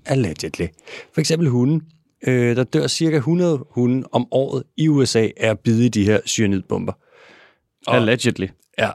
Allegedly. 0.06 0.66
For 1.14 1.22
eksempel 1.22 1.50
hunde. 1.50 1.86
Øh, 2.28 2.56
der 2.56 2.64
dør 2.64 2.88
cirka 2.88 3.16
100 3.18 3.66
hunde 3.70 4.08
om 4.12 4.28
året 4.32 4.64
i 4.78 4.88
USA 4.88 5.20
af 5.38 5.50
at 5.50 5.60
bide 5.60 5.90
de 5.90 6.06
her 6.06 6.20
cyanidbomber. 6.28 6.94
Og- 7.88 7.96
Allegedly. 7.96 8.48
Ja, 8.80 8.90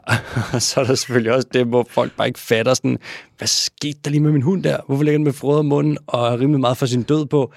og 0.53 0.61
så 0.61 0.79
er 0.81 0.83
der 0.85 0.95
selvfølgelig 0.95 1.33
også 1.33 1.47
det, 1.53 1.65
hvor 1.65 1.87
folk 1.89 2.15
bare 2.17 2.27
ikke 2.27 2.39
fatter 2.39 2.73
sådan, 2.73 2.97
hvad 3.37 3.47
skete 3.47 3.99
der 4.05 4.11
lige 4.11 4.21
med 4.21 4.31
min 4.31 4.41
hund 4.41 4.63
der? 4.63 4.77
Hvorfor 4.87 5.03
ligger 5.03 5.17
den 5.17 5.23
med 5.23 5.33
frøder 5.33 5.61
munden 5.61 5.97
og 6.07 6.27
er 6.33 6.39
rimelig 6.39 6.59
meget 6.59 6.77
for 6.77 6.85
sin 6.85 7.03
død 7.03 7.25
på? 7.25 7.53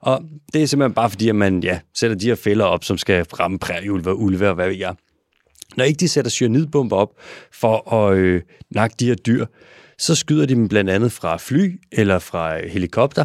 Og 0.00 0.22
det 0.52 0.62
er 0.62 0.66
simpelthen 0.66 0.94
bare 0.94 1.10
fordi, 1.10 1.28
at 1.28 1.36
man 1.36 1.62
ja, 1.62 1.80
sætter 1.94 2.16
de 2.16 2.26
her 2.26 2.34
fælder 2.34 2.64
op, 2.64 2.84
som 2.84 2.98
skal 2.98 3.24
ramme 3.24 3.58
prærieulve 3.58 4.10
og 4.10 4.20
ulve 4.20 4.48
og 4.48 4.54
hvad 4.54 4.68
ved 4.68 4.76
jeg. 4.76 4.94
Når 5.76 5.84
ikke 5.84 5.98
de 5.98 6.08
sætter 6.08 6.30
cyanidbomber 6.30 6.96
op 6.96 7.10
for 7.52 7.92
at 7.94 8.16
øh, 8.16 8.42
nakke 8.70 8.96
de 9.00 9.06
her 9.06 9.14
dyr, 9.14 9.46
så 9.98 10.14
skyder 10.14 10.46
de 10.46 10.54
dem 10.54 10.68
blandt 10.68 10.90
andet 10.90 11.12
fra 11.12 11.36
fly 11.36 11.80
eller 11.92 12.18
fra 12.18 12.66
helikopter, 12.66 13.24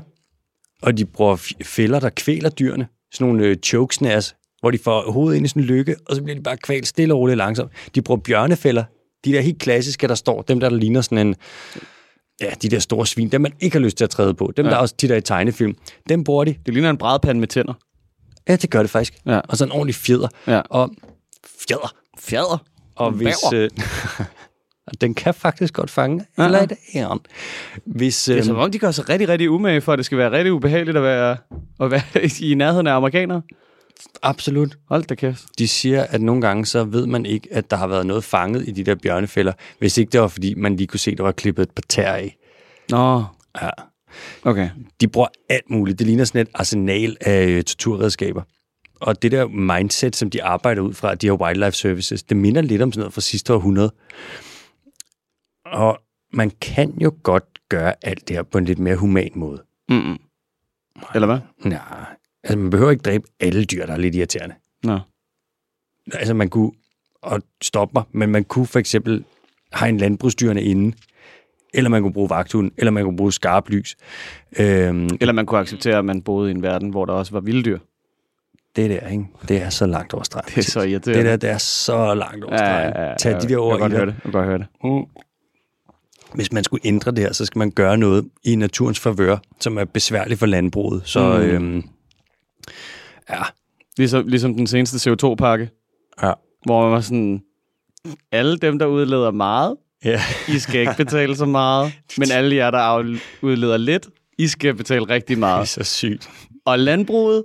og 0.83 0.97
de 0.97 1.05
bruger 1.05 1.53
fælder, 1.63 1.99
der 1.99 2.09
kvæler 2.09 2.49
dyrene. 2.49 2.87
Sådan 3.13 3.27
nogle 3.27 3.45
øh, 3.45 3.55
chokesnares, 3.55 4.35
hvor 4.59 4.71
de 4.71 4.77
får 4.77 5.11
hovedet 5.11 5.37
ind 5.37 5.45
i 5.45 5.49
sådan 5.49 5.61
en 5.61 5.67
lykke, 5.67 5.95
og 6.05 6.15
så 6.15 6.23
bliver 6.23 6.35
de 6.35 6.43
bare 6.43 6.57
kvalt 6.57 6.87
stille 6.87 7.13
og 7.13 7.19
roligt 7.19 7.37
langsomt. 7.37 7.71
De 7.95 8.01
bruger 8.01 8.21
bjørnefælder. 8.21 8.83
De 9.25 9.31
der 9.31 9.41
helt 9.41 9.59
klassiske, 9.59 10.07
der 10.07 10.15
står, 10.15 10.41
dem 10.41 10.59
der, 10.59 10.69
der 10.69 10.77
ligner 10.77 11.01
sådan 11.01 11.27
en... 11.27 11.35
Ja, 12.41 12.49
de 12.61 12.69
der 12.69 12.79
store 12.79 13.07
svin, 13.07 13.29
dem 13.29 13.41
man 13.41 13.53
ikke 13.59 13.77
har 13.77 13.83
lyst 13.83 13.97
til 13.97 14.03
at 14.03 14.09
træde 14.09 14.33
på. 14.33 14.53
Dem, 14.57 14.65
ja. 14.65 14.71
Der 14.71 14.77
også 14.77 14.95
tit 14.97 15.11
er 15.11 15.15
i 15.15 15.21
tegnefilm. 15.21 15.75
Dem 16.09 16.23
bruger 16.23 16.43
de. 16.43 16.55
Det 16.65 16.73
ligner 16.73 16.89
en 16.89 16.97
brædepande 16.97 17.39
med 17.39 17.47
tænder. 17.47 17.73
Ja, 18.47 18.55
det 18.55 18.69
gør 18.69 18.79
det 18.79 18.89
faktisk. 18.89 19.13
Ja. 19.25 19.39
Og 19.39 19.57
så 19.57 19.63
en 19.63 19.71
ordentlig 19.71 19.95
fjeder. 19.95 20.27
Ja. 20.47 20.61
Og 20.69 20.89
fjeder. 21.67 21.93
Fjader. 22.19 22.65
Og 22.95 23.09
En 23.09 23.15
hvis... 23.15 23.35
Øh, 24.89 24.93
den 25.01 25.13
kan 25.13 25.33
faktisk 25.33 25.73
godt 25.73 25.89
fange. 25.89 26.25
Ja, 26.37 26.45
Eller 26.45 26.59
et 26.61 26.73
æren. 26.95 27.19
Hvis, 27.85 28.23
Det 28.23 28.37
er 28.37 28.43
som 28.43 28.55
om, 28.57 28.71
de 28.71 28.79
gør 28.79 28.91
sig 28.91 29.09
rigtig, 29.09 29.29
rigtig 29.29 29.49
umage 29.49 29.81
for, 29.81 29.93
at 29.93 29.97
det 29.97 30.05
skal 30.05 30.17
være 30.17 30.31
rigtig 30.31 30.53
ubehageligt 30.53 30.97
at 30.97 31.03
være, 31.03 31.37
at 31.79 31.91
være 31.91 32.01
i 32.41 32.53
nærheden 32.53 32.87
af 32.87 32.93
amerikanere. 32.93 33.41
absolut. 34.21 34.77
Hold 34.89 35.03
da 35.03 35.15
kæft. 35.15 35.43
De 35.57 35.67
siger, 35.67 36.03
at 36.03 36.21
nogle 36.21 36.41
gange 36.41 36.65
så 36.65 36.83
ved 36.83 37.05
man 37.05 37.25
ikke, 37.25 37.47
at 37.51 37.71
der 37.71 37.77
har 37.77 37.87
været 37.87 38.05
noget 38.05 38.23
fanget 38.23 38.67
i 38.67 38.71
de 38.71 38.83
der 38.83 38.95
bjørnefælder, 38.95 39.53
hvis 39.79 39.97
ikke 39.97 40.09
det 40.11 40.21
var, 40.21 40.27
fordi 40.27 40.53
man 40.53 40.75
lige 40.75 40.87
kunne 40.87 40.99
se, 40.99 41.11
at 41.11 41.17
der 41.17 41.23
var 41.23 41.31
klippet 41.31 41.63
et 41.63 41.71
par 41.71 41.83
tær 41.89 42.11
af. 42.13 42.37
Nå, 42.89 43.23
Ja. 43.61 43.69
okay. 44.43 44.69
De 45.01 45.07
bruger 45.07 45.27
alt 45.49 45.69
muligt. 45.69 45.99
Det 45.99 46.07
ligner 46.07 46.25
sådan 46.25 46.41
et 46.41 46.47
arsenal 46.53 47.17
af 47.21 47.45
øh, 47.47 47.63
torturredskaber. 47.63 48.41
Og 49.01 49.21
det 49.21 49.31
der 49.31 49.47
mindset, 49.47 50.15
som 50.15 50.29
de 50.29 50.43
arbejder 50.43 50.81
ud 50.81 50.93
fra, 50.93 51.15
de 51.15 51.27
her 51.27 51.33
wildlife 51.33 51.71
services, 51.77 52.23
det 52.23 52.37
minder 52.37 52.61
lidt 52.61 52.81
om 52.81 52.91
sådan 52.91 52.99
noget 52.99 53.13
fra 53.13 53.21
sidste 53.21 53.53
århundrede. 53.53 53.91
Og 55.73 55.99
man 56.33 56.51
kan 56.61 56.99
jo 57.01 57.13
godt 57.23 57.43
gøre 57.69 57.93
alt 58.01 58.27
det 58.27 58.35
her 58.35 58.43
på 58.43 58.57
en 58.57 58.65
lidt 58.65 58.79
mere 58.79 58.95
human 58.95 59.29
måde. 59.35 59.63
Mm-mm. 59.89 60.17
Eller 61.15 61.25
hvad? 61.27 61.39
Nej, 61.65 61.79
Altså, 62.43 62.57
man 62.57 62.69
behøver 62.69 62.91
ikke 62.91 63.01
dræbe 63.01 63.23
alle 63.39 63.65
dyr, 63.65 63.85
der 63.85 63.93
er 63.93 63.97
lidt 63.97 64.15
irriterende. 64.15 64.55
Nå. 64.83 64.99
Altså, 66.13 66.33
man 66.33 66.49
kunne... 66.49 66.71
Og 67.21 67.41
stoppe 67.61 67.91
mig, 67.93 68.03
men 68.11 68.29
man 68.29 68.43
kunne 68.43 68.65
for 68.67 68.79
eksempel 68.79 69.23
have 69.73 69.89
en 69.89 69.97
landbrugsdyrene 69.97 70.63
inde, 70.63 70.97
eller 71.73 71.89
man 71.89 72.01
kunne 72.01 72.13
bruge 72.13 72.29
vagthund, 72.29 72.71
eller 72.77 72.91
man 72.91 73.03
kunne 73.03 73.17
bruge 73.17 73.33
skarp 73.33 73.69
lys. 73.69 73.95
Øhm, 74.59 75.09
Eller 75.21 75.31
man 75.33 75.45
kunne 75.45 75.59
acceptere, 75.59 75.97
at 75.97 76.05
man 76.05 76.21
boede 76.21 76.49
i 76.51 76.53
en 76.55 76.61
verden, 76.61 76.89
hvor 76.89 77.05
der 77.05 77.13
også 77.13 77.31
var 77.31 77.39
vilde 77.39 77.63
dyr. 77.63 77.79
det 78.75 78.89
der, 78.89 79.07
ikke? 79.07 79.25
Det 79.47 79.61
er 79.61 79.69
så 79.69 79.85
langt 79.85 80.13
over 80.13 80.23
stregen. 80.23 80.49
Det 80.55 80.57
er 80.57 80.61
så 80.71 80.81
irriterende. 80.81 81.23
Det 81.23 81.25
der, 81.29 81.35
det 81.35 81.49
er 81.49 81.57
så 81.57 82.13
langt 82.15 82.43
over 82.43 82.53
Ja, 82.53 82.57
stregen. 82.57 82.93
ja, 82.95 83.09
ja, 83.09 83.15
Tag 83.17 83.33
de 83.33 83.39
der 83.41 83.49
Jeg 83.49 83.59
ord 83.59 83.77
kan 83.79 83.79
i 83.79 83.81
godt 83.81 83.91
høre 83.93 84.05
det. 84.05 84.13
Jeg 84.13 84.21
kan 84.21 84.31
godt 84.31 84.45
høre 84.45 84.57
det. 84.57 84.67
Mm. 84.83 85.21
Hvis 86.35 86.51
man 86.51 86.63
skulle 86.63 86.85
ændre 86.85 87.11
det 87.11 87.19
her, 87.19 87.33
så 87.33 87.45
skal 87.45 87.59
man 87.59 87.71
gøre 87.71 87.97
noget 87.97 88.25
i 88.43 88.55
naturens 88.55 88.99
favør, 88.99 89.37
som 89.59 89.77
er 89.77 89.85
besværligt 89.85 90.39
for 90.39 90.45
landbruget. 90.45 91.01
Så 91.05 91.19
Mm. 91.37 91.41
øhm, 91.43 91.83
ja, 93.29 93.41
Ligesom, 93.97 94.27
ligesom 94.27 94.53
den 94.55 94.67
seneste 94.67 95.11
CO2-pakke, 95.11 95.69
ja. 96.23 96.31
hvor 96.65 96.81
man 96.83 96.91
var 96.91 97.01
sådan, 97.01 97.41
alle 98.31 98.57
dem, 98.57 98.79
der 98.79 98.85
udleder 98.85 99.31
meget, 99.31 99.75
ja. 100.05 100.21
I 100.47 100.59
skal 100.59 100.79
ikke 100.81 100.93
betale 100.97 101.35
så 101.35 101.45
meget, 101.45 101.93
men 102.17 102.31
alle 102.31 102.55
jer, 102.55 102.71
der 102.71 103.17
udleder 103.41 103.77
lidt, 103.77 104.07
I 104.37 104.47
skal 104.47 104.73
betale 104.75 105.09
rigtig 105.09 105.27
Det 105.27 105.33
er 105.35 105.39
meget. 105.39 105.67
så 105.67 105.83
sygt. 105.83 106.29
Og 106.65 106.79
landbruget, 106.79 107.43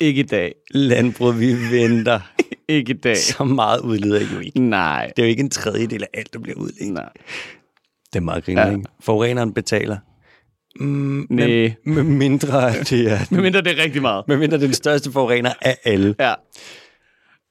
ikke 0.00 0.20
i 0.20 0.24
dag. 0.26 0.54
Landbruget, 0.70 1.40
vi 1.40 1.52
venter. 1.70 2.20
Ikke 2.68 2.90
i 2.92 2.96
dag. 2.96 3.16
Så 3.16 3.44
meget 3.44 3.80
udleder 3.80 4.20
I 4.20 4.24
jo 4.34 4.40
ikke. 4.40 4.60
Nej. 4.60 5.06
Det 5.16 5.22
er 5.22 5.26
jo 5.26 5.30
ikke 5.30 5.40
en 5.40 5.50
tredjedel 5.50 6.02
af 6.02 6.08
alt, 6.14 6.32
der 6.32 6.38
bliver 6.38 6.56
udledt. 6.58 6.92
Nej. 6.92 7.08
Det 8.12 8.16
er 8.18 8.20
meget 8.20 8.44
griner, 8.44 8.66
Ja. 8.66 8.72
ikke? 8.72 8.84
Forureneren 9.00 9.52
betaler. 9.54 9.96
Mm, 10.80 11.26
Næh. 11.30 11.72
med, 11.84 11.94
med 11.94 12.02
mindre 12.02 12.72
det 12.72 13.12
er... 13.12 13.18
Men 13.34 13.42
mindre 13.42 13.60
det 13.60 13.78
er 13.78 13.82
rigtig 13.82 14.02
meget. 14.02 14.28
med 14.28 14.36
mindre 14.36 14.58
den 14.60 14.72
største 14.74 15.12
forurener 15.12 15.50
af 15.62 15.76
alle. 15.84 16.14
Ja. 16.20 16.34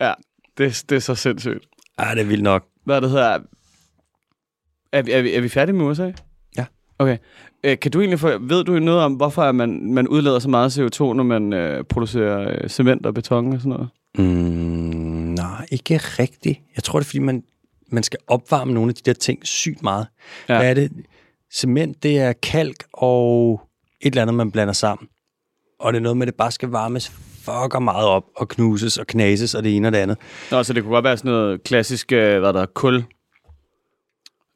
Ja, 0.02 0.14
det, 0.58 0.84
det 0.90 0.96
er 0.96 1.00
så 1.00 1.16
sindssygt. 1.16 1.66
Ej, 1.98 2.14
det 2.14 2.22
er 2.22 2.26
vildt 2.26 2.44
nok. 2.44 2.66
Hvad 2.86 3.02
det 3.02 3.10
hedder... 3.10 3.40
Er 4.92 5.02
vi, 5.02 5.12
er 5.12 5.22
vi, 5.22 5.34
er 5.34 5.42
vi 5.42 5.50
færdige 5.50 5.76
med 5.76 5.86
USA? 5.86 6.12
Ja. 6.58 6.66
Okay. 7.00 7.18
Øh, 7.64 7.80
kan 7.80 7.92
du 7.92 8.00
egentlig 8.00 8.20
få, 8.20 8.38
ved 8.42 8.64
du 8.64 8.80
noget 8.80 9.02
om, 9.02 9.14
hvorfor 9.14 9.44
er 9.44 9.52
man, 9.52 9.94
man 9.94 10.08
udleder 10.08 10.40
så 10.40 10.50
meget 10.50 10.78
CO2, 10.80 11.00
når 11.14 11.24
man 11.24 11.54
øh, 11.54 11.84
producerer 11.84 12.52
øh, 12.64 12.70
cement 12.70 13.06
og 13.06 13.14
beton 13.14 13.54
og 13.54 13.60
sådan 13.60 13.70
noget? 13.70 13.90
Mm, 14.18 14.24
nej, 15.34 15.66
ikke 15.72 15.98
rigtigt. 15.98 16.60
Jeg 16.76 16.84
tror, 16.84 17.00
det 17.00 17.06
er, 17.06 17.08
fordi 17.10 17.20
man, 17.20 17.44
man 17.91 18.03
skal 18.03 18.20
opvarme 18.27 18.74
nogle 18.74 18.89
af 18.89 18.96
de 18.96 19.01
der 19.06 19.13
ting 19.13 19.48
sygt 19.48 19.84
meget. 19.84 20.08
Ja. 20.50 20.58
Hvad 20.58 20.70
er 20.70 20.74
det? 20.74 20.91
Cement, 21.53 22.03
det 22.03 22.20
er 22.20 22.34
kalk 22.34 22.84
og 22.94 23.62
et 24.01 24.12
eller 24.12 24.22
andet, 24.22 24.34
man 24.36 24.51
blander 24.51 24.74
sammen. 24.74 25.08
Og 25.79 25.94
det 25.94 25.98
er 26.00 26.03
noget 26.03 26.17
med, 26.17 26.27
at 26.27 26.32
det 26.32 26.38
bare 26.38 26.51
skal 26.51 26.70
varmes 26.70 27.10
fucker 27.46 27.79
meget 27.79 28.08
op 28.08 28.24
og 28.36 28.48
knuses 28.48 28.98
og 28.98 29.08
knases 29.08 29.56
og 29.56 29.63
det 29.63 29.75
ene 29.75 29.88
og 29.88 29.91
det 29.91 29.98
andet. 29.98 30.17
Nå, 30.51 30.63
så 30.63 30.74
det 30.74 30.84
kunne 30.84 30.94
godt 30.94 31.03
være 31.03 31.17
sådan 31.17 31.32
noget 31.32 31.63
klassisk, 31.63 32.12
øh, 32.12 32.39
hvad 32.39 32.53
der 32.53 32.62
er, 32.62 32.65
kul. 32.65 33.03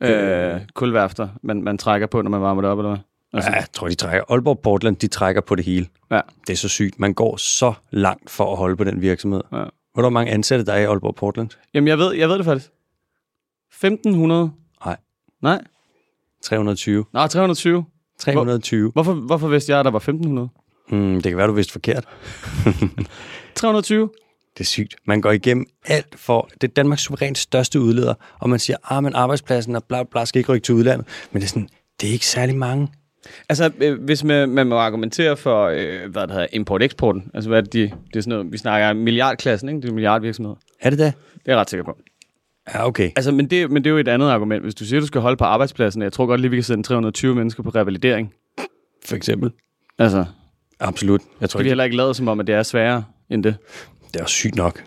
Øh, 0.03 0.61
kulværfter, 0.73 1.27
man, 1.43 1.63
man 1.63 1.77
trækker 1.77 2.07
på, 2.07 2.21
når 2.21 2.29
man 2.29 2.41
varmer 2.41 2.61
det 2.61 2.71
op, 2.71 2.79
eller 2.79 2.89
hvad? 2.89 3.00
Altså, 3.33 3.50
Ja, 3.50 3.55
jeg 3.55 3.65
tror, 3.73 3.88
de 3.88 3.95
trækker. 3.95 4.23
Aalborg 4.29 4.59
Portland, 4.59 4.95
de 4.95 5.07
trækker 5.07 5.41
på 5.41 5.55
det 5.55 5.65
hele. 5.65 5.88
Ja. 6.11 6.21
Det 6.47 6.53
er 6.53 6.57
så 6.57 6.69
sygt. 6.69 7.00
Man 7.00 7.13
går 7.13 7.38
så 7.38 7.73
langt 7.91 8.29
for 8.29 8.51
at 8.51 8.57
holde 8.57 8.75
på 8.75 8.83
den 8.83 9.01
virksomhed. 9.01 9.41
Ja. 9.53 9.63
Hvor 9.93 10.09
mange 10.09 10.31
ansatte 10.31 10.65
der 10.65 10.73
er 10.73 10.79
i 10.79 10.83
Aalborg 10.83 11.15
Portland? 11.15 11.50
Jamen, 11.73 11.88
jeg 11.88 11.97
ved, 11.97 12.13
jeg 12.13 12.29
ved 12.29 12.38
det 12.38 12.45
faktisk. 12.45 12.71
1500? 13.71 14.51
Nej. 14.85 14.97
Nej? 15.41 15.61
320. 16.43 17.05
Nå, 17.13 17.27
320. 17.27 17.85
320. 18.19 18.91
Hvorfor, 18.91 19.13
hvorfor 19.13 19.47
vidste 19.47 19.71
jeg, 19.71 19.79
at 19.79 19.85
der 19.85 19.91
var 19.91 19.99
1500? 19.99 20.49
Mm, 20.89 21.13
det 21.21 21.23
kan 21.23 21.37
være, 21.37 21.47
du 21.47 21.53
vidste 21.53 21.71
forkert. 21.73 22.05
320? 23.55 24.09
Det 24.53 24.59
er 24.59 24.63
sygt. 24.63 24.95
Man 25.05 25.21
går 25.21 25.31
igennem 25.31 25.65
alt 25.85 26.19
for... 26.19 26.49
Det 26.61 26.67
er 26.67 26.73
Danmarks 26.73 27.01
suverænt 27.01 27.37
største 27.37 27.79
udleder, 27.79 28.13
og 28.39 28.49
man 28.49 28.59
siger, 28.59 28.77
ah, 28.83 29.03
men 29.03 29.15
arbejdspladsen 29.15 29.75
og 29.75 29.83
bla, 29.83 30.03
bla, 30.03 30.25
skal 30.25 30.39
ikke 30.39 30.53
rykke 30.53 30.65
til 30.65 30.75
udlandet. 30.75 31.07
Men 31.31 31.41
det 31.41 31.47
er 31.47 31.49
sådan, 31.49 31.69
det 32.01 32.09
er 32.09 32.13
ikke 32.13 32.25
særlig 32.25 32.55
mange. 32.55 32.87
Altså, 33.49 33.71
øh, 33.81 34.03
hvis 34.03 34.23
man, 34.23 34.49
man 34.49 34.67
må 34.67 34.77
argumentere 34.77 35.37
for, 35.37 35.65
øh, 35.65 36.11
hvad 36.11 36.21
det 36.21 36.31
hedder, 36.31 36.47
import-eksporten, 36.53 37.31
altså 37.33 37.49
hvad 37.49 37.57
er 37.57 37.61
det, 37.61 37.73
de, 37.73 37.81
det 37.81 38.15
er 38.15 38.21
sådan 38.21 38.29
noget, 38.29 38.51
vi 38.51 38.57
snakker 38.57 38.93
milliardklassen, 38.93 39.69
ikke? 39.69 39.81
Det 39.81 39.89
er 39.89 39.93
milliardvirksomheder. 39.93 40.55
Er 40.81 40.89
det 40.89 40.99
det? 40.99 41.13
Det 41.33 41.41
er 41.45 41.51
jeg 41.51 41.57
ret 41.57 41.69
sikker 41.69 41.83
på. 41.83 41.97
Ja, 42.73 42.87
okay. 42.87 43.11
Altså, 43.15 43.31
men 43.31 43.49
det, 43.49 43.71
men 43.71 43.83
det 43.83 43.89
er 43.89 43.91
jo 43.91 43.97
et 43.97 44.07
andet 44.07 44.29
argument. 44.29 44.63
Hvis 44.63 44.75
du 44.75 44.85
siger, 44.85 44.99
du 44.99 45.05
skal 45.07 45.21
holde 45.21 45.37
på 45.37 45.43
arbejdspladsen, 45.43 46.01
jeg 46.01 46.13
tror 46.13 46.25
godt 46.25 46.41
lige, 46.41 46.51
vi 46.51 46.57
kan 46.57 46.63
sende 46.63 46.83
320 46.83 47.35
mennesker 47.35 47.63
på 47.63 47.69
revalidering. 47.69 48.33
For 49.05 49.15
eksempel. 49.15 49.51
Altså, 49.99 50.25
Absolut. 50.79 51.21
Jeg 51.41 51.49
tror 51.49 51.61
vi 51.61 51.67
heller 51.67 51.83
ikke 51.83 51.95
lade 51.95 52.13
som 52.13 52.27
om, 52.27 52.39
at 52.39 52.47
det 52.47 52.55
er 52.55 52.63
sværere 52.63 53.03
end 53.29 53.43
det. 53.43 53.55
det 54.13 54.21
er 54.21 54.25
sygt 54.25 54.55
nok. 54.55 54.83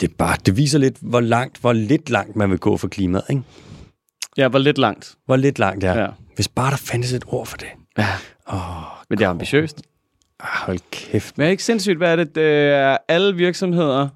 Det, 0.00 0.10
er 0.10 0.14
bare, 0.18 0.36
det 0.46 0.56
viser 0.56 0.78
lidt, 0.78 0.96
hvor 1.02 1.20
langt, 1.20 1.58
hvor 1.60 1.72
lidt 1.72 2.10
langt 2.10 2.36
man 2.36 2.50
vil 2.50 2.58
gå 2.58 2.76
for 2.76 2.88
klimaet, 2.88 3.24
ikke? 3.30 3.42
Ja, 4.36 4.48
var 4.48 4.58
lidt 4.58 4.78
langt. 4.78 5.14
Hvor 5.26 5.36
lidt 5.36 5.58
langt 5.58 5.82
det 5.82 5.90
er. 5.90 6.00
Ja. 6.00 6.06
Hvis 6.34 6.48
bare 6.48 6.70
der 6.70 6.76
fandtes 6.76 7.12
et 7.12 7.24
ord 7.26 7.46
for 7.46 7.56
det. 7.56 7.68
Ja. 7.98 8.06
Åh, 8.52 8.58
Men 9.10 9.18
det 9.18 9.24
er 9.24 9.28
ambitiøst. 9.28 9.82
ah, 10.40 10.48
hold 10.66 10.78
kæft. 10.90 11.38
Men 11.38 11.46
er 11.46 11.50
ikke 11.50 11.64
sindssygt, 11.64 11.96
hvad 11.96 12.12
er 12.12 12.16
det? 12.16 12.34
Det 12.34 12.44
er 12.68 12.96
alle 13.08 13.34
virksomheder 13.36 14.08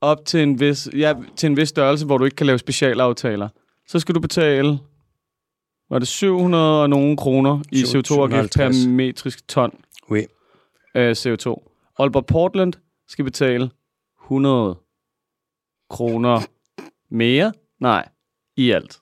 op 0.00 0.24
til 0.26 0.40
en 0.42 0.60
vis, 0.60 0.88
ja, 0.96 1.14
til 1.36 1.46
en 1.46 1.56
vis 1.56 1.68
størrelse, 1.68 2.06
hvor 2.06 2.18
du 2.18 2.24
ikke 2.24 2.34
kan 2.34 2.46
lave 2.46 2.58
specialaftaler. 2.58 3.48
Så 3.88 3.98
skal 3.98 4.14
du 4.14 4.20
betale, 4.20 4.78
var 5.90 5.98
det 5.98 6.08
700 6.08 6.82
og 6.82 6.90
nogle 6.90 7.16
kroner 7.16 7.62
i 7.72 7.84
Syv- 7.84 7.98
CO2-afgift 7.98 8.56
per 8.56 8.72
750. 8.72 8.86
metrisk 8.86 9.48
ton 9.48 9.72
Oui. 10.10 10.24
øh, 10.96 11.10
CO2. 11.10 11.54
Aalborg 11.98 12.26
Portland 12.26 12.72
skal 13.08 13.24
betale 13.24 13.70
100 14.24 14.78
kroner 15.90 16.40
mere. 17.10 17.52
Nej, 17.80 18.08
i 18.56 18.70
alt. 18.70 18.98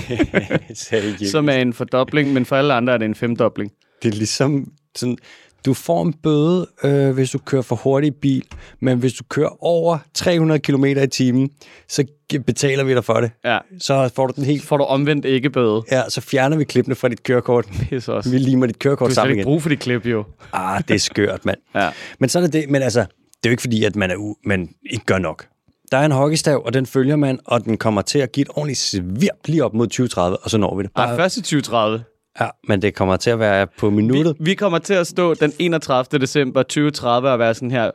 Som 1.30 1.48
er 1.48 1.52
en 1.52 1.72
fordobling, 1.72 2.32
men 2.32 2.44
for 2.46 2.56
alle 2.56 2.74
andre 2.74 2.92
er 2.92 2.98
det 2.98 3.04
en 3.04 3.14
femdobling. 3.14 3.72
Det 4.02 4.08
er 4.12 4.16
ligesom 4.16 4.72
sådan, 4.94 5.18
du 5.66 5.74
får 5.74 6.02
en 6.02 6.12
bøde, 6.12 6.66
øh, 6.84 7.10
hvis 7.10 7.30
du 7.30 7.38
kører 7.38 7.62
for 7.62 7.76
hurtigt 7.76 8.14
i 8.16 8.18
bil, 8.20 8.44
men 8.80 8.98
hvis 8.98 9.12
du 9.12 9.24
kører 9.24 9.64
over 9.64 9.98
300 10.14 10.60
km 10.60 10.84
i 10.84 11.06
timen, 11.06 11.50
så 11.88 12.04
betaler 12.46 12.84
vi 12.84 12.94
dig 12.94 13.04
for 13.04 13.14
det. 13.20 13.30
Ja. 13.44 13.58
Så 13.80 14.10
får 14.16 14.26
du 14.26 14.32
den 14.36 14.44
helt... 14.44 14.62
Får 14.62 14.76
du 14.76 14.84
omvendt 14.84 15.24
ikke 15.24 15.50
bøde. 15.50 15.82
Ja, 15.92 16.02
så 16.08 16.20
fjerner 16.20 16.56
vi 16.56 16.64
klippene 16.64 16.94
fra 16.94 17.08
dit 17.08 17.22
kørekort. 17.22 17.66
Pisse 17.90 18.12
også. 18.12 18.30
Vi 18.30 18.38
limer 18.38 18.66
dit 18.66 18.74
Du 18.74 18.78
kørekort 18.78 19.08
har 19.08 19.08
slet 19.08 19.14
sammen 19.14 19.30
ikke 19.30 19.40
igen. 19.40 19.44
brug 19.44 19.62
for 19.62 19.68
de 19.68 19.76
klip, 19.76 20.06
jo. 20.06 20.24
Ah, 20.52 20.82
det 20.88 20.94
er 20.94 20.98
skørt, 20.98 21.44
mand. 21.44 21.58
Ja. 21.74 21.90
Men 22.18 22.28
så 22.28 22.38
er 22.38 22.42
det 22.42 22.52
det, 22.52 22.70
men 22.70 22.82
altså, 22.82 23.00
det 23.00 23.06
er 23.44 23.48
jo 23.48 23.50
ikke 23.50 23.60
fordi, 23.60 23.84
at 23.84 23.96
man, 23.96 24.10
er 24.10 24.14
u- 24.14 24.40
man 24.44 24.68
ikke 24.90 25.04
gør 25.04 25.18
nok. 25.18 25.46
Der 25.92 25.98
er 25.98 26.04
en 26.04 26.12
hockeystav, 26.12 26.62
og 26.66 26.74
den 26.74 26.86
følger 26.86 27.16
man, 27.16 27.38
og 27.44 27.64
den 27.64 27.76
kommer 27.76 28.02
til 28.02 28.18
at 28.18 28.32
give 28.32 28.42
et 28.42 28.48
ordentligt 28.54 28.78
svirp 28.78 29.46
lige 29.46 29.64
op 29.64 29.74
mod 29.74 29.86
2030, 29.86 30.36
og 30.36 30.50
så 30.50 30.58
når 30.58 30.76
vi 30.76 30.82
det. 30.82 30.90
Nej, 30.96 31.16
først 31.16 31.36
i 31.36 31.40
2030. 31.40 32.02
Ja, 32.40 32.48
men 32.68 32.82
det 32.82 32.94
kommer 32.94 33.16
til 33.16 33.30
at 33.30 33.38
være 33.38 33.66
på 33.66 33.90
minuttet. 33.90 34.36
Vi, 34.38 34.44
vi 34.44 34.54
kommer 34.54 34.78
til 34.78 34.94
at 34.94 35.06
stå 35.06 35.34
den 35.34 35.52
31. 35.58 36.20
december 36.20 36.62
2030 36.62 37.30
og 37.30 37.38
være 37.38 37.54
sådan 37.54 37.70
her. 37.70 37.90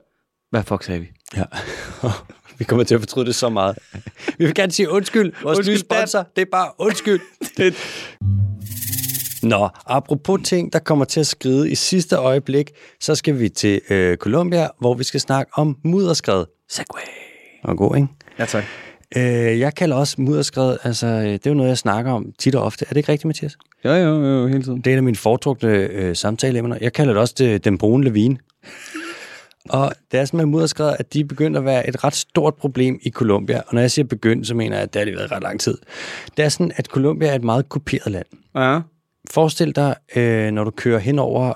Hvad 0.51 0.63
fuck 0.63 0.83
sagde 0.83 0.99
vi? 0.99 1.07
Ja. 1.37 1.43
vi 2.59 2.63
kommer 2.63 2.83
til 2.83 2.95
at 2.95 3.01
fortryde 3.01 3.25
det 3.25 3.35
så 3.35 3.49
meget. 3.49 3.77
Vi 4.37 4.45
vil 4.45 4.53
gerne 4.53 4.71
sige 4.71 4.89
undskyld. 4.89 5.33
Vores 5.43 5.57
Undskyld, 5.57 5.75
nye 5.75 5.79
sponsor, 5.79 6.27
det 6.35 6.41
er 6.41 6.45
bare 6.51 6.69
undskyld. 6.77 7.19
Det, 7.57 7.75
Nå, 9.43 9.69
apropos 9.85 10.39
ting, 10.43 10.73
der 10.73 10.79
kommer 10.79 11.05
til 11.05 11.19
at 11.19 11.27
skride 11.27 11.71
i 11.71 11.75
sidste 11.75 12.15
øjeblik, 12.15 12.71
så 12.99 13.15
skal 13.15 13.39
vi 13.39 13.49
til 13.49 13.81
øh, 13.89 14.17
Colombia, 14.17 14.67
hvor 14.79 14.93
vi 14.93 15.03
skal 15.03 15.19
snakke 15.19 15.51
om 15.55 15.77
mudderskred. 15.83 16.45
Segway. 16.69 17.01
Og 17.63 17.77
god, 17.77 17.95
ikke? 17.95 18.07
ja, 18.39 18.45
tak. 18.45 18.63
Øh, 19.17 19.59
jeg 19.59 19.75
kalder 19.75 19.95
også 19.95 20.15
mudderskred, 20.21 20.77
altså 20.83 21.07
øh, 21.07 21.23
det 21.23 21.33
er 21.47 21.49
jo 21.49 21.53
noget, 21.53 21.69
jeg 21.69 21.77
snakker 21.77 22.11
om 22.11 22.31
tit 22.39 22.55
og 22.55 22.63
ofte. 22.63 22.85
Er 22.85 22.89
det 22.89 22.97
ikke 22.97 23.11
rigtigt, 23.11 23.25
Mathias? 23.25 23.57
Jo, 23.85 23.91
jo, 23.93 24.25
jo, 24.25 24.47
hele 24.47 24.63
tiden. 24.63 24.77
Det 24.81 24.87
er 24.87 24.91
en 24.93 24.97
af 24.97 25.03
mine 25.03 25.15
foretrukne 25.17 25.69
øh, 25.69 26.15
samtaleemner. 26.15 26.77
Jeg 26.81 26.93
kalder 26.93 27.13
det 27.13 27.21
også 27.21 27.33
det, 27.37 27.65
den 27.65 27.77
brune 27.77 28.03
lavine. 28.03 28.37
Og 29.69 29.91
det 30.11 30.19
er 30.19 30.25
sådan 30.25 30.37
med 30.37 30.45
mudderskred, 30.45 30.95
at 30.99 31.13
de 31.13 31.19
er 31.19 31.23
begyndt 31.25 31.57
at 31.57 31.65
være 31.65 31.89
et 31.89 32.03
ret 32.03 32.15
stort 32.15 32.55
problem 32.55 32.99
i 33.01 33.09
Colombia. 33.09 33.57
Og 33.67 33.73
når 33.73 33.81
jeg 33.81 33.91
siger 33.91 34.05
begyndt, 34.05 34.47
så 34.47 34.53
mener 34.55 34.75
jeg, 34.75 34.83
at 34.83 34.93
det 34.93 34.99
har 34.99 35.05
det 35.05 35.15
været 35.15 35.31
ret 35.31 35.43
lang 35.43 35.59
tid. 35.59 35.77
Det 36.37 36.45
er 36.45 36.49
sådan, 36.49 36.71
at 36.75 36.85
Colombia 36.85 37.27
er 37.27 37.35
et 37.35 37.43
meget 37.43 37.69
kopieret 37.69 38.11
land. 38.11 38.25
Ja. 38.55 38.79
Forestil 39.31 39.75
dig, 39.75 39.95
øh, 40.15 40.51
når 40.51 40.63
du 40.63 40.71
kører 40.71 40.99
hen 40.99 41.19
over 41.19 41.53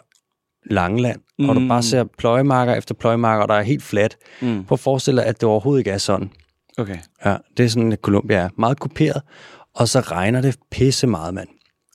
Langeland, 0.66 1.20
mm. 1.40 1.50
og 1.50 1.56
du 1.56 1.60
Mm. 1.60 1.68
bare 1.68 1.84
ser 1.84 2.04
pløjemarker 2.18 2.76
efter 2.76 2.96
pløjemarker, 2.96 3.42
og 3.42 3.48
der 3.50 3.56
er 3.56 3.62
helt 3.62 3.84
fladt. 3.84 4.18
Mm. 4.42 4.66
Prøv 4.66 4.76
at 4.76 4.80
forestille 4.80 5.22
dig, 5.22 5.28
at 5.28 5.42
det 5.42 5.50
overhovedet 5.50 5.80
ikke 5.80 5.92
er 5.92 5.98
sådan. 5.98 6.32
Okay. 6.80 6.98
Ja, 7.26 7.38
det 7.58 7.66
er 7.66 7.70
sådan, 7.70 7.92
at 7.92 8.00
Colombia 8.00 8.38
er 8.38 8.50
meget 8.58 8.80
kuperet, 8.80 9.22
og 9.76 9.88
så 9.88 10.00
regner 10.00 10.42
det 10.42 10.58
pisse 10.72 11.08
meget, 11.08 11.34
mand. 11.34 11.48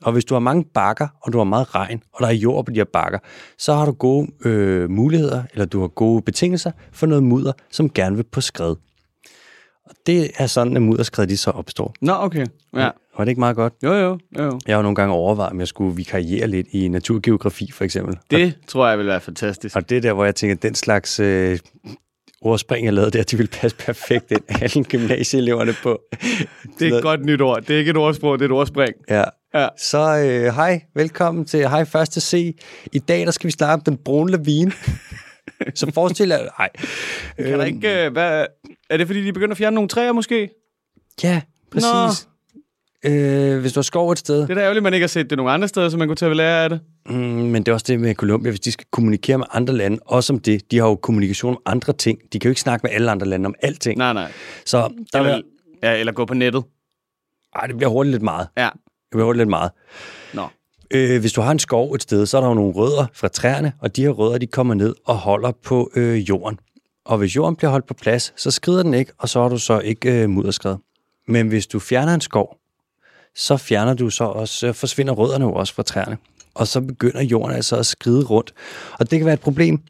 Og 0.03 0.13
hvis 0.13 0.25
du 0.25 0.35
har 0.35 0.41
mange 0.41 0.65
bakker, 0.75 1.09
og 1.21 1.33
du 1.33 1.39
har 1.39 1.45
meget 1.45 1.75
regn, 1.75 2.03
og 2.13 2.21
der 2.21 2.27
er 2.27 2.33
jord 2.33 2.67
på 2.67 2.73
de 2.73 2.77
her 2.77 2.85
bakker, 2.93 3.19
så 3.59 3.75
har 3.75 3.87
du 3.87 3.93
gode 3.93 4.29
øh, 4.45 4.91
muligheder, 4.91 5.43
eller 5.53 5.67
du 5.67 5.81
har 5.81 5.89
gode 5.89 6.23
betingelser 6.23 6.71
for 6.93 7.07
noget 7.07 7.23
mudder, 7.23 7.53
som 7.71 7.91
gerne 7.91 8.17
vil 8.17 8.25
på 8.33 8.41
skred. 8.41 8.75
Og 9.85 9.95
det 10.07 10.31
er 10.39 10.47
sådan, 10.47 10.77
at 10.77 10.83
mudderskred 10.83 11.27
de 11.27 11.37
så 11.37 11.51
opstår. 11.51 11.95
Nå, 12.01 12.13
okay. 12.13 12.47
Ja. 12.77 12.91
Var 13.17 13.25
det 13.25 13.29
ikke 13.29 13.41
meget 13.41 13.57
godt? 13.57 13.73
Jo, 13.83 13.93
jo, 13.93 14.19
jo. 14.39 14.61
Jeg 14.67 14.75
har 14.75 14.77
jo 14.77 14.83
nogle 14.83 14.95
gange 14.95 15.15
overvejet, 15.15 15.53
om 15.53 15.61
jeg 15.61 15.69
skulle 15.69 15.97
vikariere 15.97 16.47
lidt 16.47 16.67
i 16.71 16.89
naturgeografi, 16.89 17.71
for 17.73 17.85
eksempel. 17.85 18.19
Det 18.31 18.59
tror 18.67 18.89
jeg 18.89 18.99
vil 18.99 19.07
være 19.07 19.21
fantastisk. 19.21 19.77
Og 19.77 19.89
det 19.89 19.97
er 19.97 20.01
der, 20.01 20.13
hvor 20.13 20.25
jeg 20.25 20.35
tænker, 20.35 20.57
at 20.57 20.63
den 20.63 20.75
slags 20.75 21.21
øh, 21.21 21.59
ordspring, 22.45 22.85
jeg 22.85 22.93
lavede 22.93 23.11
der, 23.11 23.23
de 23.23 23.37
vil 23.37 23.49
passe 23.53 23.77
perfekt 23.77 24.31
ind. 24.31 24.41
Alle 24.49 24.85
gymnasieeleverne 24.85 25.75
på. 25.83 26.01
Det 26.79 26.89
er 26.89 26.97
et 26.97 27.03
godt 27.03 27.25
nyt 27.25 27.41
ord. 27.41 27.63
Det 27.63 27.75
er 27.75 27.79
ikke 27.79 27.91
et 27.91 27.97
ordsprog, 27.97 28.39
det 28.39 28.45
er 28.45 28.49
et 28.49 28.53
ordspring. 28.53 28.95
Ja. 29.11 29.25
Ja. 29.55 29.69
Så 29.79 29.99
øh, 29.99 30.55
hej, 30.55 30.83
velkommen 30.95 31.45
til 31.45 31.69
Hej 31.69 31.85
Første 31.85 32.21
C. 32.21 32.57
I 32.93 32.99
dag 32.99 33.27
der 33.27 33.31
skal 33.31 33.47
vi 33.47 33.53
snakke 33.53 33.75
om 33.75 33.81
den 33.81 33.97
brune 33.97 34.31
lavine. 34.31 34.73
Så 35.75 35.91
forestil 35.95 36.29
jer... 36.29 36.39
Nej. 36.59 36.71
Kan 37.39 37.59
der 37.59 37.65
ikke, 37.65 38.05
øh, 38.05 38.13
hvad, 38.13 38.47
er 38.91 38.97
det 38.97 39.07
fordi, 39.07 39.25
de 39.25 39.33
begynder 39.33 39.53
at 39.53 39.59
fjerne 39.59 39.75
nogle 39.75 39.89
træer 39.89 40.13
måske? 40.13 40.51
Ja, 41.23 41.41
præcis. 41.73 42.29
Øh, 43.05 43.61
hvis 43.61 43.73
du 43.73 43.79
har 43.79 43.83
skov 43.83 44.11
et 44.13 44.19
sted. 44.19 44.41
Det 44.43 44.51
er 44.51 44.55
da 44.55 44.61
ærgerligt, 44.61 44.83
man 44.83 44.95
ikke 44.95 45.05
har 45.05 45.09
set 45.09 45.31
det 45.31 45.37
nogle 45.39 45.53
andre 45.53 45.69
steder, 45.69 45.89
så 45.89 45.97
man 45.97 46.09
kunne 46.09 46.17
tage 46.17 46.29
ved 46.29 46.37
lære 46.37 46.65
af 46.65 46.71
det. 46.71 46.81
Mm, 47.09 47.15
men 47.17 47.55
det 47.63 47.69
er 47.69 47.73
også 47.73 47.85
det 47.89 48.01
med 48.01 48.15
Colombia, 48.15 48.51
hvis 48.51 48.61
de 48.61 48.73
skal 48.73 48.87
kommunikere 48.93 49.39
med 49.39 49.47
andre 49.53 49.75
lande, 49.75 49.99
også 50.07 50.33
om 50.33 50.39
det. 50.39 50.71
De 50.71 50.79
har 50.79 50.87
jo 50.89 50.95
kommunikation 50.95 51.55
om 51.55 51.63
andre 51.67 51.93
ting. 51.93 52.19
De 52.33 52.39
kan 52.39 52.49
jo 52.49 52.51
ikke 52.51 52.61
snakke 52.61 52.85
med 52.87 52.91
alle 52.95 53.11
andre 53.11 53.27
lande 53.27 53.47
om 53.47 53.55
alting. 53.63 53.99
Nej, 53.99 54.13
nej. 54.13 54.33
Så 54.65 54.79
der 55.13 55.19
Eller, 55.19 55.35
vil, 55.35 55.45
ja, 55.83 55.97
eller 56.01 56.13
gå 56.13 56.25
på 56.25 56.35
nettet. 56.35 56.65
ej, 57.57 57.67
det 57.67 57.77
bliver 57.77 57.91
hurtigt 57.91 58.11
lidt 58.13 58.23
meget. 58.23 58.49
Ja. 58.57 58.69
Det 58.75 59.11
bliver 59.11 59.25
hurtigt 59.25 59.41
lidt 59.41 59.51
meget. 59.51 59.71
Nå. 60.35 60.47
Øh, 60.91 61.21
hvis 61.21 61.33
du 61.33 61.41
har 61.41 61.51
en 61.53 61.59
skov 61.59 61.93
et 61.95 62.03
sted, 62.03 62.27
så 62.27 62.37
er 62.37 62.41
der 62.41 62.49
jo 62.49 62.55
nogle 62.55 62.73
rødder 62.75 63.07
fra 63.15 63.29
træerne, 63.29 63.73
og 63.81 63.97
de 63.97 64.03
her 64.03 64.11
rødder, 64.11 64.39
de 64.39 64.47
kommer 64.47 64.75
ned 64.75 64.95
og 65.07 65.17
holder 65.17 65.53
på 65.65 65.91
øh, 65.97 66.29
jorden. 66.29 66.59
Og 67.05 67.19
hvis 67.19 67.37
jorden 67.37 67.57
bliver 67.57 67.71
holdt 67.71 67.87
på 67.87 67.95
plads, 67.95 68.33
så 68.37 68.51
skrider 68.51 68.83
den 68.83 68.95
ikke, 68.95 69.13
og 69.19 69.29
så 69.29 69.43
har 69.43 69.49
du 69.49 69.59
så 69.59 69.79
ikke 69.81 70.23
øh, 70.23 70.31
mudderskred. 70.31 70.77
Men 71.29 71.49
hvis 71.49 71.67
du 71.67 71.79
fjerner 71.79 72.15
en 72.15 72.21
skov, 72.21 72.57
så 73.37 73.57
fjerner 73.57 73.95
du 73.95 74.11
så 74.11 74.25
også, 74.25 74.55
så 74.55 74.73
forsvinder 74.73 75.13
rødderne 75.13 75.45
jo 75.45 75.53
også 75.53 75.75
fra 75.75 75.83
træerne. 75.83 76.19
Og 76.55 76.67
så 76.67 76.81
begynder 76.81 77.23
jorden 77.23 77.57
altså 77.57 77.77
at 77.77 77.87
skride 77.87 78.25
rundt. 78.25 78.55
Og 78.99 79.11
det 79.11 79.19
kan 79.19 79.27
være 79.27 79.35
et 79.35 79.41
problem, 79.41 79.81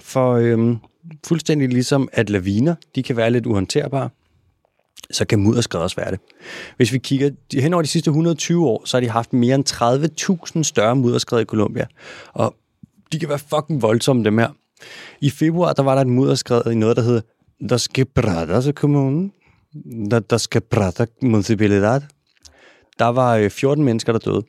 for 0.00 0.32
øhm, 0.32 0.78
fuldstændig 1.26 1.68
ligesom 1.68 2.08
at 2.12 2.30
laviner, 2.30 2.74
de 2.94 3.02
kan 3.02 3.16
være 3.16 3.30
lidt 3.30 3.46
uhåndterbare, 3.46 4.08
så 5.10 5.24
kan 5.24 5.38
mudderskred 5.38 5.80
også 5.80 5.96
være 5.96 6.10
det. 6.10 6.20
Hvis 6.76 6.92
vi 6.92 6.98
kigger 6.98 7.30
hen 7.52 7.74
over 7.74 7.82
de 7.82 7.88
sidste 7.88 8.08
120 8.08 8.66
år, 8.66 8.82
så 8.84 8.96
har 8.96 9.00
de 9.00 9.08
haft 9.08 9.32
mere 9.32 9.54
end 9.54 10.56
30.000 10.56 10.62
større 10.62 10.96
mudderskred 10.96 11.40
i 11.40 11.44
Colombia. 11.44 11.86
Og 12.32 12.54
de 13.12 13.18
kan 13.18 13.28
være 13.28 13.38
fucking 13.38 13.82
voldsomme, 13.82 14.24
dem 14.24 14.38
her. 14.38 14.48
I 15.20 15.30
februar, 15.30 15.72
der 15.72 15.82
var 15.82 15.94
der 15.94 16.02
et 16.02 16.08
mudderskred 16.08 16.72
i 16.72 16.74
noget, 16.74 16.96
der 16.96 17.02
hed 17.02 17.22
Dos 17.70 17.88
Quebradas 17.88 18.68
Kommune. 18.74 19.30
Dos 20.30 20.48
Quebradas 20.48 21.08
Municipalidad. 21.22 22.00
Der 23.02 23.08
var 23.08 23.36
øh, 23.36 23.50
14 23.50 23.84
mennesker, 23.84 24.12
der 24.12 24.18
døde. 24.18 24.42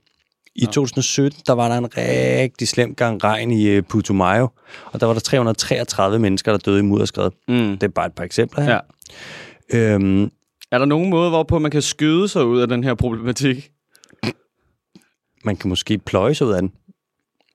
I 0.56 0.66
2017, 0.66 1.42
der 1.48 1.54
var 1.54 1.68
der 1.70 1.78
en 1.78 1.98
rigtig 1.98 2.68
slem 2.68 2.96
gang 2.96 3.24
regn 3.24 3.52
i 3.52 3.68
øh, 3.68 3.84
Putumayo, 3.84 4.48
og 4.86 5.00
der 5.00 5.06
var 5.06 5.14
der 5.14 5.20
333 5.20 6.20
mennesker, 6.20 6.52
der 6.52 6.60
døde 6.60 6.80
i 6.80 6.82
mudderskred. 6.82 7.32
Mm. 7.48 7.56
Det 7.56 7.84
er 7.84 7.88
bare 7.88 8.06
et 8.06 8.14
par 8.14 8.24
eksempler 8.24 8.64
her. 8.64 8.80
Ja. 9.74 9.94
Øhm, 9.94 10.24
Er 10.72 10.78
der 10.78 10.86
nogen 10.86 11.10
måde, 11.10 11.30
hvorpå 11.30 11.60
man 11.60 11.72
kan 11.72 11.82
skyde 11.82 12.28
sig 12.28 12.46
ud 12.46 12.60
af 12.62 12.68
den 12.68 12.84
her 12.84 12.94
problematik? 12.94 13.70
man 15.46 15.56
kan 15.56 15.70
måske 15.70 15.98
pløje 15.98 16.36
sig 16.36 16.48
ud 16.48 16.52
af 16.52 16.62
den. 16.62 16.72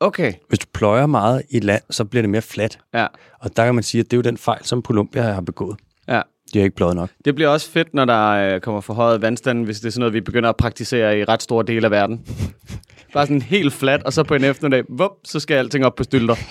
Okay. 0.00 0.33
Hvis 0.49 0.59
du 0.59 0.67
pløjer 0.73 1.07
meget 1.07 1.43
i 1.50 1.61
land, 1.61 1.83
så 1.90 2.05
bliver 2.05 2.23
det 2.23 2.31
mere 2.31 2.43
fladt. 2.43 2.78
Ja. 2.95 3.07
Og 3.40 3.57
der 3.57 3.64
kan 3.64 3.75
man 3.75 3.85
sige, 3.85 4.00
at 4.00 4.07
det 4.11 4.12
er 4.12 4.19
jo 4.19 4.23
den 4.23 4.37
fejl, 4.38 4.64
som 4.64 4.83
Colombia 4.83 5.23
har 5.23 5.40
begået. 5.40 5.78
Ja. 6.09 6.23
De 6.55 6.59
har 6.59 6.64
ikke 6.64 6.76
pløjet 6.76 6.97
nok. 6.97 7.11
Det 7.25 7.35
bliver 7.35 7.49
også 7.49 7.71
fedt, 7.71 7.95
når 7.95 8.05
der 8.05 8.31
øh, 8.31 8.61
kommer 8.61 8.81
forhøjet 8.81 9.23
vandstand, 9.23 9.64
hvis 9.64 9.81
det 9.81 9.87
er 9.87 9.90
sådan 9.90 10.00
noget, 10.00 10.14
vi 10.14 10.21
begynder 10.21 10.49
at 10.49 10.57
praktisere 10.57 11.19
i 11.19 11.25
ret 11.25 11.43
store 11.43 11.65
dele 11.67 11.84
af 11.84 11.91
verden. 11.91 12.21
Bare 13.15 13.26
sådan 13.26 13.43
helt 13.43 13.73
fladt, 13.73 14.02
og 14.02 14.13
så 14.13 14.23
på 14.23 14.34
en 14.34 14.45
eftermiddag, 14.45 14.84
vup, 14.89 15.11
så 15.25 15.41
skal 15.41 15.54
alting 15.54 15.87
op 15.87 15.95
på 15.95 16.04
stylter. 16.04 16.34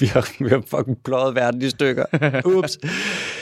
Vi 0.00 0.06
har, 0.06 0.44
vi 0.44 0.48
har 0.48 0.62
fucking 0.66 0.98
pløjet 1.04 1.34
verden 1.34 1.62
i 1.62 1.70
stykker. 1.70 2.04
Ups. 2.44 2.78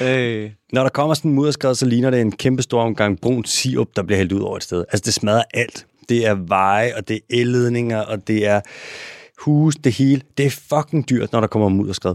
Hey. 0.00 0.50
Når 0.72 0.82
der 0.82 0.88
kommer 0.88 1.14
sådan 1.14 1.30
en 1.30 1.34
mudderskred, 1.34 1.74
så 1.74 1.86
ligner 1.86 2.10
det 2.10 2.20
en 2.20 2.32
kæmpe 2.32 2.62
stor 2.62 2.82
omgang 2.82 3.20
brun 3.20 3.44
sirup, 3.44 3.88
der 3.96 4.02
bliver 4.02 4.16
hældt 4.16 4.32
ud 4.32 4.40
over 4.40 4.56
et 4.56 4.62
sted. 4.62 4.84
Altså, 4.92 5.02
det 5.04 5.14
smadrer 5.14 5.42
alt. 5.54 5.86
Det 6.08 6.26
er 6.26 6.34
veje, 6.34 6.96
og 6.96 7.08
det 7.08 7.16
er 7.16 7.20
elledninger, 7.30 8.00
og 8.00 8.28
det 8.28 8.46
er 8.46 8.60
hus, 9.38 9.76
det 9.76 9.92
hele. 9.92 10.22
Det 10.38 10.46
er 10.46 10.50
fucking 10.50 11.10
dyrt, 11.10 11.32
når 11.32 11.40
der 11.40 11.46
kommer 11.46 11.68
mudderskred. 11.68 12.14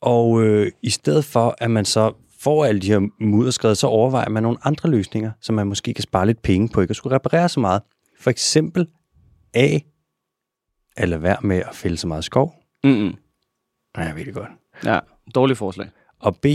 Og 0.00 0.42
øh, 0.42 0.72
i 0.82 0.90
stedet 0.90 1.24
for, 1.24 1.54
at 1.58 1.70
man 1.70 1.84
så 1.84 2.12
får 2.40 2.64
alle 2.64 2.80
de 2.80 2.86
her 2.86 3.08
mudderskred, 3.20 3.74
så 3.74 3.86
overvejer 3.86 4.28
man 4.28 4.42
nogle 4.42 4.58
andre 4.62 4.90
løsninger, 4.90 5.30
så 5.40 5.52
man 5.52 5.66
måske 5.66 5.94
kan 5.94 6.02
spare 6.02 6.26
lidt 6.26 6.42
penge 6.42 6.68
på 6.68 6.80
ikke 6.80 6.92
at 6.92 6.96
skulle 6.96 7.14
reparere 7.14 7.48
så 7.48 7.60
meget. 7.60 7.82
For 8.20 8.30
eksempel 8.30 8.88
A, 9.54 9.78
at 10.96 11.08
lade 11.08 11.22
være 11.22 11.36
med 11.42 11.56
at 11.56 11.74
fælde 11.74 11.96
så 11.96 12.06
meget 12.06 12.24
skov. 12.24 12.54
Mm-mm. 12.84 13.14
Ja, 13.96 14.02
jeg 14.02 14.16
ved 14.16 14.24
det 14.24 14.34
godt. 14.34 14.50
Ja, 14.84 14.98
dårligt 15.34 15.58
forslag. 15.58 15.88
Og 16.18 16.36
B, 16.36 16.46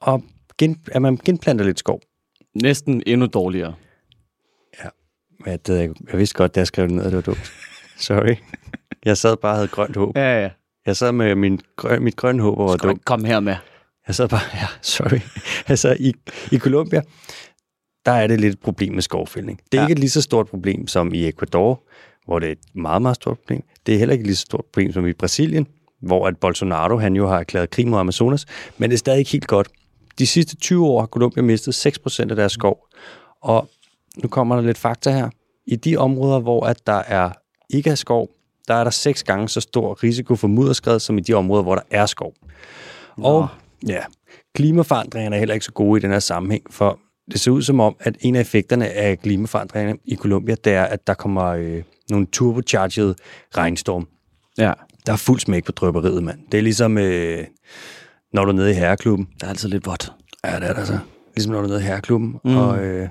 og 0.00 0.22
gen, 0.58 0.82
at 0.92 1.02
man 1.02 1.16
genplanter 1.16 1.64
lidt 1.64 1.78
skov. 1.78 2.00
Næsten 2.62 3.02
endnu 3.06 3.26
dårligere. 3.26 3.74
Ja, 5.46 5.56
det, 5.56 5.78
jeg, 5.78 5.94
jeg 6.10 6.18
vidste 6.18 6.36
godt, 6.36 6.54
da 6.54 6.60
jeg 6.60 6.66
skrev 6.66 6.88
det 6.88 6.94
ned, 6.94 7.04
at 7.04 7.12
det 7.12 7.16
var 7.16 7.22
dumt. 7.22 7.52
Sorry. 7.96 8.36
Jeg 9.04 9.16
sad 9.16 9.36
bare 9.36 9.52
og 9.52 9.56
havde 9.56 9.68
grønt 9.68 9.96
håb. 9.96 10.16
Ja, 10.16 10.42
ja. 10.42 10.50
Jeg 10.86 10.96
sad 10.96 11.12
med 11.12 11.34
min 11.34 11.60
grøn, 11.76 12.02
mit 12.02 12.16
grønne 12.16 12.42
håb 12.42 12.58
og 12.58 12.68
var 12.68 12.76
dum. 12.76 13.00
komme 13.04 13.26
her 13.26 13.40
med? 13.40 13.56
Jeg 14.06 14.14
sad 14.14 14.28
bare, 14.28 14.40
ja, 14.60 14.66
sorry. 14.82 15.20
Altså, 15.66 15.96
i, 16.00 16.12
i 16.52 16.58
Colombia, 16.58 17.02
der 18.06 18.12
er 18.12 18.26
det 18.26 18.40
lidt 18.40 18.54
et 18.54 18.60
problem 18.60 18.94
med 18.94 19.02
skovfældning. 19.02 19.60
Det 19.72 19.78
er 19.78 19.82
ja. 19.82 19.88
ikke 19.88 19.92
et 19.92 19.98
lige 19.98 20.10
så 20.10 20.22
stort 20.22 20.48
problem 20.48 20.86
som 20.86 21.14
i 21.14 21.28
Ecuador, 21.28 21.82
hvor 22.26 22.38
det 22.38 22.48
er 22.48 22.52
et 22.52 22.74
meget, 22.74 23.02
meget 23.02 23.14
stort 23.14 23.38
problem. 23.38 23.62
Det 23.86 23.94
er 23.94 23.98
heller 23.98 24.12
ikke 24.12 24.22
et 24.22 24.26
lige 24.26 24.36
så 24.36 24.42
stort 24.42 24.64
problem 24.64 24.92
som 24.92 25.06
i 25.06 25.12
Brasilien, 25.12 25.66
hvor 26.02 26.26
at 26.26 26.36
Bolsonaro 26.36 26.98
han 26.98 27.16
jo 27.16 27.28
har 27.28 27.38
erklæret 27.38 27.70
krig 27.70 27.88
mod 27.88 27.98
Amazonas, 27.98 28.46
men 28.78 28.90
det 28.90 28.96
er 28.96 28.98
stadig 28.98 29.18
ikke 29.18 29.30
helt 29.30 29.46
godt. 29.46 29.68
De 30.18 30.26
sidste 30.26 30.56
20 30.56 30.86
år 30.86 31.00
har 31.00 31.06
Colombia 31.06 31.42
mistet 31.42 31.86
6% 31.86 32.20
af 32.20 32.36
deres 32.36 32.52
skov, 32.52 32.88
og 33.42 33.68
nu 34.16 34.28
kommer 34.28 34.56
der 34.56 34.62
lidt 34.62 34.78
fakta 34.78 35.10
her. 35.10 35.30
I 35.66 35.76
de 35.76 35.96
områder, 35.96 36.40
hvor 36.40 36.66
at 36.66 36.86
der 36.86 37.02
er 37.06 37.30
ikke 37.70 37.90
er 37.90 37.94
skov, 37.94 38.30
der 38.68 38.74
er 38.74 38.84
der 38.84 38.90
seks 38.90 39.22
gange 39.22 39.48
så 39.48 39.60
stor 39.60 40.02
risiko 40.02 40.36
for 40.36 40.48
mudderskred, 40.48 40.98
som 41.00 41.18
i 41.18 41.20
de 41.20 41.34
områder, 41.34 41.62
hvor 41.62 41.74
der 41.74 41.82
er 41.90 42.06
skov. 42.06 42.34
Og 43.16 43.48
ja, 43.88 44.00
klimaforandringerne 44.54 45.36
er 45.36 45.38
heller 45.38 45.54
ikke 45.54 45.66
så 45.66 45.72
gode 45.72 45.98
i 45.98 46.02
den 46.02 46.10
her 46.10 46.18
sammenhæng, 46.18 46.62
for 46.70 46.98
det 47.30 47.40
ser 47.40 47.50
ud 47.50 47.62
som 47.62 47.80
om, 47.80 47.96
at 48.00 48.16
en 48.20 48.36
af 48.36 48.40
effekterne 48.40 48.88
af 48.88 49.18
klimaforandringerne 49.18 49.98
i 50.04 50.16
Colombia, 50.16 50.54
det 50.64 50.72
er, 50.72 50.84
at 50.84 51.06
der 51.06 51.14
kommer 51.14 51.44
øh, 51.44 51.82
nogle 52.10 52.26
turbocharged 52.26 53.14
regnstorm. 53.56 54.08
Ja. 54.58 54.72
Der 55.06 55.12
er 55.12 55.16
fuld 55.16 55.40
smæk 55.40 55.64
på 55.64 55.72
drøberiet, 55.72 56.22
mand. 56.22 56.38
Det 56.52 56.58
er 56.58 56.62
ligesom, 56.62 56.98
øh, 56.98 57.44
når 58.32 58.44
du 58.44 58.50
er 58.50 58.54
nede 58.54 58.70
i 58.70 58.74
herreklubben. 58.74 59.28
Der 59.40 59.46
er 59.46 59.50
altid 59.50 59.68
lidt 59.68 59.86
vådt. 59.86 60.12
Ja, 60.44 60.56
det 60.60 60.68
er 60.68 60.72
der 60.72 60.84
så. 60.84 60.98
Ligesom 61.36 61.52
når 61.52 61.58
du 61.60 61.64
er 61.64 61.68
nede 61.68 61.80
i 61.80 61.84
herreklubben, 61.84 62.36
mm. 62.44 62.56
og 62.56 62.84
øh, 62.84 63.08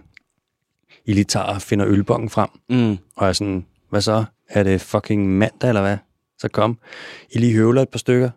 I 1.06 1.14
lige 1.14 1.24
tager 1.24 1.46
og 1.46 1.62
finder 1.62 1.88
ølbongen 1.88 2.30
frem, 2.30 2.50
Mm. 2.70 2.98
og 3.16 3.28
er 3.28 3.34
sådan, 3.34 3.66
hvad 3.90 4.02
så? 4.02 4.26
Er 4.50 4.64
det 4.64 4.82
fucking 4.82 5.30
mandag, 5.30 5.68
eller 5.68 5.82
hvad? 5.82 5.98
Så 6.38 6.48
kom. 6.48 6.78
I 7.32 7.38
lige 7.38 7.54
høvler 7.54 7.82
et 7.82 7.90
par 7.90 8.00
stykker. 8.00 8.30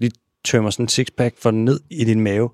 Lige 0.00 0.12
tømmer 0.44 0.70
sådan 0.70 0.84
en 0.84 0.88
sixpack 0.88 1.38
for 1.38 1.50
den 1.50 1.64
ned 1.64 1.80
i 1.90 2.04
din 2.04 2.20
mave. 2.20 2.50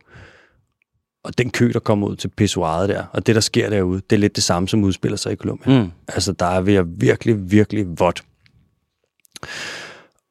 Og 1.25 1.39
den 1.39 1.51
kø, 1.51 1.71
der 1.73 1.81
kommer 1.81 2.07
ud 2.07 2.17
til 2.17 2.29
pissoiret 2.29 2.89
der, 2.89 3.05
og 3.13 3.27
det, 3.27 3.35
der 3.35 3.41
sker 3.41 3.71
derude, 3.71 4.01
det 4.11 4.17
er 4.17 4.21
lidt 4.21 4.37
det 4.37 4.45
samme, 4.45 4.69
som 4.69 4.85
udspiller 4.85 5.17
sig 5.17 5.33
i 5.33 5.37
Colombia. 5.37 5.83
Mm. 5.83 5.91
Altså, 6.09 6.33
der 6.33 6.47
er 6.47 6.61
ved 6.61 6.75
at 6.75 6.87
virkelig, 6.89 7.51
virkelig 7.51 7.87
vådt. 7.99 8.25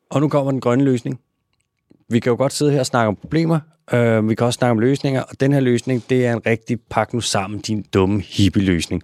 Og 0.10 0.22
nu 0.22 0.30
kommer 0.30 0.52
den 0.52 0.62
grønne 0.62 0.84
løsning. 0.84 1.20
Vi 2.10 2.20
kan 2.20 2.30
jo 2.30 2.36
godt 2.36 2.54
sidde 2.54 2.72
her 2.72 2.80
og 2.80 2.86
snakke 2.86 3.08
om 3.08 3.16
problemer. 3.16 3.60
Øh, 3.94 4.30
vi 4.30 4.36
kan 4.36 4.46
også 4.46 4.58
snakke 4.58 4.72
om 4.72 4.80
løsninger. 4.80 5.22
Og 5.22 5.40
den 5.40 5.54
her 5.54 5.60
løsning, 5.60 6.04
det 6.10 6.26
er 6.26 6.34
en 6.34 6.46
rigtig 6.46 6.80
pak 6.90 7.14
nu 7.14 7.22
sammen, 7.22 7.60
din 7.60 7.86
dumme 7.94 8.22
hippie-løsning. 8.22 9.04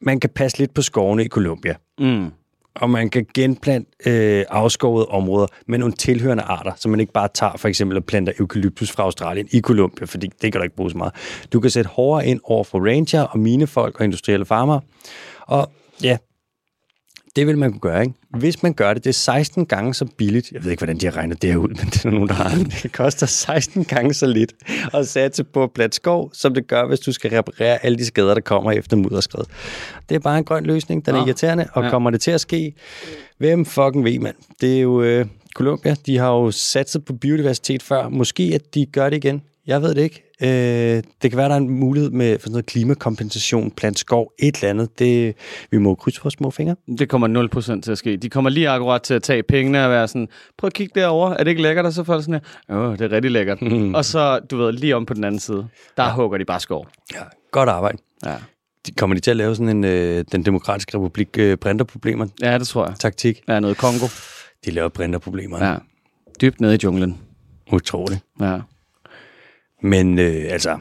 Man 0.00 0.20
kan 0.20 0.30
passe 0.30 0.58
lidt 0.58 0.74
på 0.74 0.82
skovene 0.82 1.24
i 1.24 1.28
Colombia. 1.28 1.74
Mm. 1.98 2.30
Og 2.78 2.90
man 2.90 3.10
kan 3.10 3.26
genplante 3.34 3.90
øh, 4.06 4.44
afskovede 4.48 5.06
områder 5.06 5.46
med 5.66 5.78
nogle 5.78 5.94
tilhørende 5.94 6.42
arter, 6.42 6.72
så 6.76 6.88
man 6.88 7.00
ikke 7.00 7.12
bare 7.12 7.28
tager 7.34 7.56
for 7.56 7.68
eksempel 7.68 7.96
og 7.96 8.04
planter 8.04 8.32
eukalyptus 8.38 8.90
fra 8.90 9.02
Australien 9.02 9.48
i 9.52 9.60
Colombia, 9.60 10.06
fordi 10.06 10.26
det 10.42 10.52
kan 10.52 10.60
du 10.60 10.62
ikke 10.62 10.76
bruge 10.76 10.90
så 10.90 10.98
meget. 10.98 11.12
Du 11.52 11.60
kan 11.60 11.70
sætte 11.70 11.90
hårdere 11.90 12.26
ind 12.26 12.40
over 12.44 12.64
for 12.64 12.78
ranger 12.78 13.22
og 13.22 13.38
minefolk 13.38 13.98
og 13.98 14.04
industrielle 14.04 14.46
farmer. 14.46 14.80
Og 15.40 15.70
ja, 16.02 16.16
det 17.36 17.46
vil 17.46 17.58
man 17.58 17.70
kunne 17.70 17.80
gøre, 17.80 18.00
ikke? 18.02 18.14
Hvis 18.38 18.62
man 18.62 18.72
gør 18.74 18.94
det, 18.94 19.04
det 19.04 19.10
er 19.10 19.14
16 19.14 19.66
gange 19.66 19.94
så 19.94 20.04
billigt. 20.16 20.52
Jeg 20.52 20.64
ved 20.64 20.70
ikke, 20.70 20.80
hvordan 20.80 20.98
de 20.98 21.06
har 21.06 21.16
regnet 21.16 21.42
det 21.42 21.50
her 21.50 21.56
ud, 21.56 21.68
men 21.78 21.86
det 21.86 22.04
er 22.04 22.10
nogen, 22.10 22.28
der 22.28 22.34
har. 22.34 22.64
Det 22.82 22.92
koster 22.92 23.26
16 23.26 23.84
gange 23.84 24.14
så 24.14 24.26
lidt 24.26 24.52
at 24.94 25.08
satse 25.08 25.44
på 25.44 25.66
plat 25.74 25.94
skov, 25.94 26.30
som 26.34 26.54
det 26.54 26.66
gør, 26.66 26.86
hvis 26.86 27.00
du 27.00 27.12
skal 27.12 27.30
reparere 27.30 27.84
alle 27.84 27.98
de 27.98 28.04
skader, 28.06 28.34
der 28.34 28.40
kommer 28.40 28.72
efter 28.72 28.96
mudderskred. 28.96 29.44
Det 30.08 30.14
er 30.14 30.18
bare 30.18 30.38
en 30.38 30.44
grøn 30.44 30.64
løsning, 30.64 31.06
den 31.06 31.14
er 31.14 31.18
Nå. 31.20 31.26
irriterende, 31.26 31.66
og 31.72 31.84
Ja. 31.84 31.90
kommer 31.90 32.10
det 32.10 32.20
til 32.20 32.30
at 32.30 32.40
ske? 32.40 32.72
Hvem 33.38 33.64
fucking 33.64 34.04
ved, 34.04 34.18
mand? 34.18 34.36
Det 34.60 34.76
er 34.76 34.80
jo 34.80 35.02
øh, 35.02 35.26
Colombia, 35.54 35.94
de 36.06 36.18
har 36.18 36.28
jo 36.30 36.50
satset 36.50 37.04
på 37.04 37.12
biodiversitet 37.12 37.82
før. 37.82 38.08
Måske, 38.08 38.42
at 38.54 38.74
de 38.74 38.86
gør 38.86 39.10
det 39.10 39.16
igen 39.16 39.42
Jeg 39.68 39.82
ved 39.82 39.94
det 39.94 40.02
ikke. 40.02 40.24
Øh, 40.42 41.02
det 41.22 41.30
kan 41.30 41.36
være, 41.36 41.48
der 41.48 41.54
er 41.54 41.58
en 41.58 41.70
mulighed 41.70 42.10
med 42.10 42.38
for 42.38 42.42
sådan 42.42 42.52
noget 42.52 42.66
klimakompensation, 42.66 43.70
plant 43.70 43.98
skov, 43.98 44.32
et 44.38 44.56
eller 44.56 44.70
andet. 44.70 44.98
Det, 44.98 45.34
vi 45.70 45.78
må 45.78 45.94
krydse 45.94 46.20
vores 46.22 46.34
små 46.34 46.50
fingre. 46.50 46.76
Det 46.98 47.08
kommer 47.08 47.74
0% 47.76 47.80
til 47.80 47.92
at 47.92 47.98
ske. 47.98 48.16
De 48.16 48.30
kommer 48.30 48.50
lige 48.50 48.68
akkurat 48.68 49.02
til 49.02 49.14
at 49.14 49.22
tage 49.22 49.42
pengene 49.42 49.84
og 49.84 49.90
være 49.90 50.08
sådan, 50.08 50.28
prøv 50.58 50.66
at 50.66 50.72
kigge 50.72 51.00
derover. 51.00 51.30
Er 51.30 51.44
det 51.44 51.50
ikke 51.50 51.62
lækkert? 51.62 51.86
Og 51.86 51.92
så 51.92 52.02
det 52.02 52.24
sådan 52.24 52.40
her, 52.68 52.76
åh, 52.76 52.92
det 52.92 53.00
er 53.00 53.12
rigtig 53.12 53.30
lækkert. 53.30 53.62
Mm. 53.62 53.94
Og 53.94 54.04
så, 54.04 54.38
du 54.50 54.56
ved, 54.56 54.72
lige 54.72 54.96
om 54.96 55.06
på 55.06 55.14
den 55.14 55.24
anden 55.24 55.38
side, 55.38 55.68
der 55.96 56.04
ja. 56.04 56.14
hugger 56.14 56.38
de 56.38 56.44
bare 56.44 56.60
skov. 56.60 56.86
Ja, 57.14 57.22
godt 57.50 57.68
arbejde. 57.68 57.98
Ja. 58.24 58.34
De, 58.86 58.92
kommer 58.92 59.14
de 59.14 59.20
til 59.20 59.30
at 59.30 59.36
lave 59.36 59.54
sådan 59.54 59.76
en, 59.76 59.84
øh, 59.84 60.24
den 60.32 60.44
demokratiske 60.44 60.98
republik 60.98 61.28
øh, 61.38 61.56
printerproblemer 61.56 62.26
ja, 62.42 62.58
det 62.58 62.68
tror 62.68 62.86
jeg. 62.86 62.94
taktik? 62.98 63.40
Ja, 63.48 63.60
noget 63.60 63.76
Kongo. 63.76 64.06
De 64.64 64.70
laver 64.70 64.88
printerproblemer. 64.88 65.66
Ja. 65.66 65.76
Dybt 66.40 66.60
nede 66.60 66.74
i 66.74 66.78
junglen. 66.84 67.18
Utroligt. 67.72 68.20
Ja. 68.40 68.58
Men 69.82 70.18
øh, 70.18 70.44
altså, 70.48 70.78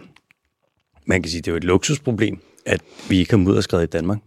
man 1.05 1.21
kan 1.21 1.31
sige, 1.31 1.41
det 1.41 1.47
er 1.47 1.51
jo 1.51 1.57
et 1.57 1.63
luksusproblem, 1.63 2.39
at 2.65 2.81
vi 3.09 3.17
ikke 3.19 3.31
har 3.31 3.37
mudderskred 3.37 3.83
i 3.83 3.85
Danmark. 3.85 4.17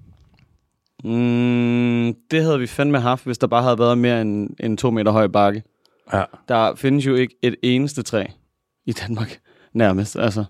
Mm, 1.04 2.14
det 2.30 2.42
havde 2.42 2.58
vi 2.58 2.66
fandme 2.66 3.00
haft, 3.00 3.24
hvis 3.24 3.38
der 3.38 3.46
bare 3.46 3.62
havde 3.62 3.78
været 3.78 3.98
mere 3.98 4.20
end 4.20 4.50
en 4.60 4.76
to 4.76 4.90
meter 4.90 5.12
høj 5.12 5.26
bakke. 5.26 5.62
Ja. 6.12 6.24
Der 6.48 6.74
findes 6.74 7.06
jo 7.06 7.14
ikke 7.14 7.34
et 7.42 7.56
eneste 7.62 8.02
træ 8.02 8.26
i 8.86 8.92
Danmark, 8.92 9.40
nærmest, 9.72 10.16
altså, 10.16 10.44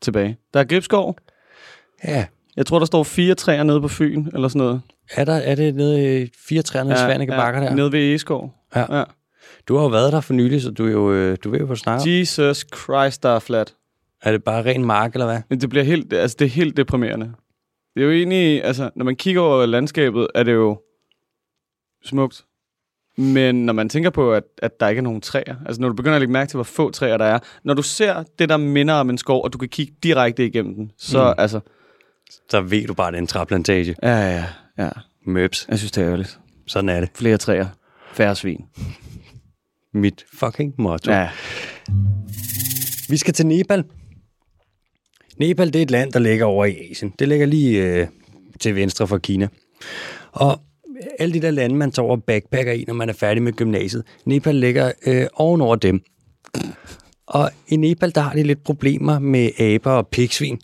tilbage. 0.00 0.38
Der 0.54 0.60
er 0.60 0.64
gribskov. 0.64 1.16
Ja. 2.04 2.26
Jeg 2.56 2.66
tror, 2.66 2.78
der 2.78 2.86
står 2.86 3.02
fire 3.02 3.34
træer 3.34 3.62
nede 3.62 3.80
på 3.80 3.88
Fyn, 3.88 4.26
eller 4.34 4.48
sådan 4.48 4.58
noget. 4.58 4.80
Er, 5.10 5.24
der, 5.24 5.34
er 5.34 5.54
det 5.54 5.74
nede 5.74 6.22
i 6.22 6.30
fire 6.48 6.62
træer 6.62 6.84
nede 6.84 6.94
i 6.94 6.98
Svanike 6.98 7.32
Bakker 7.32 7.60
der? 7.60 7.74
Nede 7.74 7.92
ved 7.92 8.00
Egeskov. 8.00 8.54
Ja. 8.74 8.98
ja. 8.98 9.04
Du 9.68 9.76
har 9.76 9.82
jo 9.82 9.88
været 9.88 10.12
der 10.12 10.20
for 10.20 10.34
nylig, 10.34 10.62
så 10.62 10.70
du, 10.70 10.86
er 10.86 10.90
jo, 10.90 11.12
øh, 11.12 11.36
du 11.44 11.50
ved 11.50 11.58
jo, 11.58 11.66
hvad 11.66 11.76
snakker. 11.76 12.10
Jesus 12.10 12.66
Christ, 12.76 13.22
der 13.22 13.28
er 13.28 13.38
flat. 13.38 13.74
Er 14.22 14.32
det 14.32 14.44
bare 14.44 14.64
ren 14.64 14.84
mark, 14.84 15.12
eller 15.12 15.26
hvad? 15.26 15.40
Men 15.50 15.60
det 15.60 15.68
bliver 15.70 15.84
helt, 15.84 16.12
altså 16.12 16.36
det 16.38 16.44
er 16.44 16.50
helt 16.50 16.76
deprimerende. 16.76 17.32
Det 17.94 18.02
er 18.02 18.06
jo 18.06 18.12
egentlig, 18.12 18.64
altså 18.64 18.90
når 18.96 19.04
man 19.04 19.16
kigger 19.16 19.40
over 19.42 19.66
landskabet, 19.66 20.28
er 20.34 20.42
det 20.42 20.52
jo 20.52 20.80
smukt. 22.04 22.44
Men 23.16 23.66
når 23.66 23.72
man 23.72 23.88
tænker 23.88 24.10
på, 24.10 24.32
at, 24.32 24.44
at 24.58 24.80
der 24.80 24.88
ikke 24.88 24.98
er 24.98 25.02
nogen 25.02 25.20
træer, 25.20 25.54
altså 25.66 25.80
når 25.80 25.88
du 25.88 25.94
begynder 25.94 26.14
at 26.16 26.20
lægge 26.20 26.32
mærke 26.32 26.50
til, 26.50 26.56
hvor 26.56 26.64
få 26.64 26.90
træer 26.90 27.16
der 27.16 27.24
er, 27.24 27.38
når 27.64 27.74
du 27.74 27.82
ser 27.82 28.24
det, 28.38 28.48
der 28.48 28.56
minder 28.56 28.94
om 28.94 29.10
en 29.10 29.18
skov, 29.18 29.44
og 29.44 29.52
du 29.52 29.58
kan 29.58 29.68
kigge 29.68 29.94
direkte 30.02 30.46
igennem 30.46 30.74
den, 30.74 30.92
så 30.98 31.28
mm. 31.28 31.42
altså, 31.42 31.60
Så 32.50 32.60
ved 32.60 32.86
du 32.86 32.94
bare, 32.94 33.08
at 33.08 33.12
det 33.12 33.18
er 33.18 33.22
en 33.22 33.26
træplantage. 33.26 33.96
ja, 34.02 34.18
ja, 34.18 34.44
ja. 34.78 34.90
Møbs. 35.24 35.66
Jeg 35.68 35.78
synes, 35.78 35.92
det 35.92 36.00
er 36.02 36.06
ærgerligt. 36.06 36.38
Sådan 36.66 36.88
er 36.88 37.00
det. 37.00 37.08
Flere 37.14 37.36
træer, 37.36 37.66
færre 38.12 38.34
svin. 38.34 38.64
Mit 39.96 40.24
fucking 40.32 40.74
motto. 40.78 41.10
Ja. 41.10 41.28
Vi 43.08 43.16
skal 43.16 43.34
til 43.34 43.46
Nepal. 43.46 43.84
Nepal, 45.38 45.72
det 45.72 45.76
er 45.76 45.82
et 45.82 45.90
land, 45.90 46.12
der 46.12 46.18
ligger 46.18 46.44
over 46.44 46.64
i 46.64 46.90
Asien. 46.90 47.12
Det 47.18 47.28
ligger 47.28 47.46
lige 47.46 47.82
øh, 47.82 48.06
til 48.60 48.74
venstre 48.74 49.06
for 49.06 49.18
Kina. 49.18 49.48
Og 50.32 50.60
alle 51.18 51.34
de 51.34 51.40
der 51.40 51.50
lande, 51.50 51.76
man 51.76 51.90
tager 51.90 52.06
over 52.06 52.16
backpacker 52.16 52.72
i, 52.72 52.84
når 52.86 52.94
man 52.94 53.08
er 53.08 53.12
færdig 53.12 53.42
med 53.42 53.52
gymnasiet, 53.52 54.04
Nepal 54.24 54.54
ligger 54.54 54.92
øh, 55.06 55.26
ovenover 55.34 55.76
dem. 55.76 56.00
Og 57.26 57.50
i 57.68 57.76
Nepal, 57.76 58.14
der 58.14 58.20
har 58.20 58.32
de 58.32 58.42
lidt 58.42 58.64
problemer 58.64 59.18
med 59.18 59.60
aber 59.60 59.92
og 59.92 60.08
pigsvin. 60.08 60.60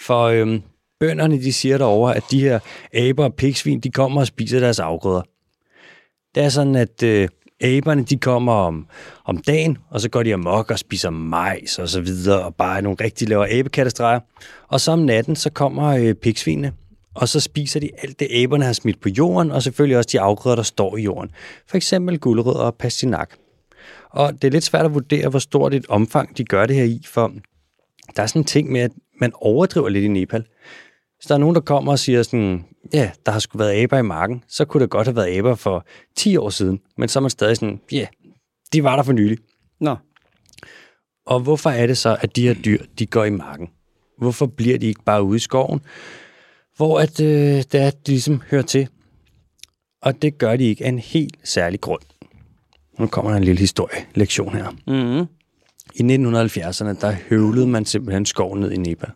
For 0.00 0.22
øh, 0.22 0.60
bønderne, 1.00 1.42
de 1.42 1.52
siger 1.52 1.78
derovre, 1.78 2.16
at 2.16 2.22
de 2.30 2.40
her 2.40 2.58
aber 2.94 3.24
og 3.24 3.34
pigsvin, 3.34 3.80
de 3.80 3.90
kommer 3.90 4.20
og 4.20 4.26
spiser 4.26 4.60
deres 4.60 4.78
afgrøder. 4.78 5.22
Det 6.34 6.42
er 6.42 6.48
sådan, 6.48 6.76
at 6.76 7.02
øh, 7.02 7.28
aberne, 7.60 8.04
de 8.04 8.16
kommer 8.16 8.52
om, 8.52 8.86
om 9.24 9.38
dagen, 9.38 9.78
og 9.90 10.00
så 10.00 10.08
går 10.08 10.22
de 10.22 10.34
amok 10.34 10.70
og 10.70 10.78
spiser 10.78 11.10
majs 11.10 11.78
og 11.78 11.88
så 11.88 12.00
videre, 12.00 12.44
og 12.44 12.54
bare 12.54 12.82
nogle 12.82 12.96
rigtig 13.00 13.28
laver 13.28 13.46
abekattestreger. 13.50 14.20
Og 14.68 14.80
så 14.80 14.92
om 14.92 14.98
natten, 14.98 15.36
så 15.36 15.50
kommer 15.50 15.88
øh, 15.88 16.14
pigsvinene, 16.14 16.72
og 17.14 17.28
så 17.28 17.40
spiser 17.40 17.80
de 17.80 17.90
alt 18.02 18.20
det, 18.20 18.28
aberne 18.30 18.64
har 18.64 18.72
smidt 18.72 19.00
på 19.00 19.08
jorden, 19.08 19.50
og 19.50 19.62
selvfølgelig 19.62 19.96
også 19.96 20.08
de 20.12 20.20
afgrøder, 20.20 20.56
der 20.56 20.62
står 20.62 20.96
i 20.96 21.02
jorden. 21.02 21.30
For 21.68 21.76
eksempel 21.76 22.18
gulerødder 22.18 22.60
og 22.60 22.74
pastinak. 22.74 23.30
Og 24.10 24.32
det 24.32 24.44
er 24.44 24.52
lidt 24.52 24.64
svært 24.64 24.84
at 24.84 24.94
vurdere, 24.94 25.28
hvor 25.28 25.38
stort 25.38 25.74
et 25.74 25.86
omfang 25.88 26.38
de 26.38 26.44
gør 26.44 26.66
det 26.66 26.76
her 26.76 26.84
i, 26.84 27.02
for 27.04 27.32
der 28.16 28.22
er 28.22 28.26
sådan 28.26 28.40
en 28.40 28.46
ting 28.46 28.72
med, 28.72 28.80
at 28.80 28.90
man 29.20 29.32
overdriver 29.34 29.88
lidt 29.88 30.04
i 30.04 30.08
Nepal. 30.08 30.44
Så 31.20 31.26
der 31.28 31.34
er 31.34 31.38
nogen, 31.38 31.54
der 31.54 31.60
kommer 31.60 31.92
og 31.92 31.98
siger 31.98 32.22
sådan, 32.22 32.64
ja, 32.92 33.10
der 33.26 33.32
har 33.32 33.38
sgu 33.38 33.58
været 33.58 33.82
aber 33.82 33.98
i 33.98 34.02
marken, 34.02 34.44
så 34.48 34.64
kunne 34.64 34.80
det 34.82 34.90
godt 34.90 35.06
have 35.06 35.16
været 35.16 35.38
aber 35.38 35.54
for 35.54 35.86
10 36.16 36.36
år 36.36 36.50
siden, 36.50 36.80
men 36.96 37.08
så 37.08 37.18
er 37.18 37.20
man 37.20 37.30
stadig 37.30 37.56
sådan, 37.56 37.80
ja, 37.92 38.06
de 38.72 38.84
var 38.84 38.96
der 38.96 39.02
for 39.02 39.12
nylig. 39.12 39.38
Nå. 39.80 39.96
Og 41.26 41.40
hvorfor 41.40 41.70
er 41.70 41.86
det 41.86 41.98
så, 41.98 42.16
at 42.20 42.36
de 42.36 42.46
her 42.46 42.54
dyr, 42.54 42.78
de 42.98 43.06
går 43.06 43.24
i 43.24 43.30
marken? 43.30 43.68
Hvorfor 44.18 44.46
bliver 44.46 44.78
de 44.78 44.86
ikke 44.86 45.02
bare 45.04 45.22
ude 45.22 45.36
i 45.36 45.40
skoven, 45.40 45.80
hvor 46.76 47.00
at, 47.00 47.20
øh, 47.20 47.56
det 47.72 47.74
er, 47.74 47.86
at 47.86 48.06
de 48.06 48.12
ligesom 48.12 48.42
hører 48.50 48.62
til? 48.62 48.88
Og 50.02 50.22
det 50.22 50.38
gør 50.38 50.56
de 50.56 50.64
ikke 50.64 50.84
af 50.84 50.88
en 50.88 50.98
helt 50.98 51.36
særlig 51.44 51.80
grund. 51.80 52.02
Nu 52.98 53.06
kommer 53.06 53.30
der 53.30 53.38
en 53.38 53.44
lille 53.44 53.60
historielektion 53.60 54.54
her. 54.54 54.70
Mm-hmm. 54.70 55.26
I 55.94 56.02
1970'erne, 56.02 57.00
der 57.00 57.16
høvlede 57.28 57.66
man 57.66 57.84
simpelthen 57.84 58.26
skov 58.26 58.56
ned 58.56 58.70
i 58.72 58.76
Nepal. 58.76 59.10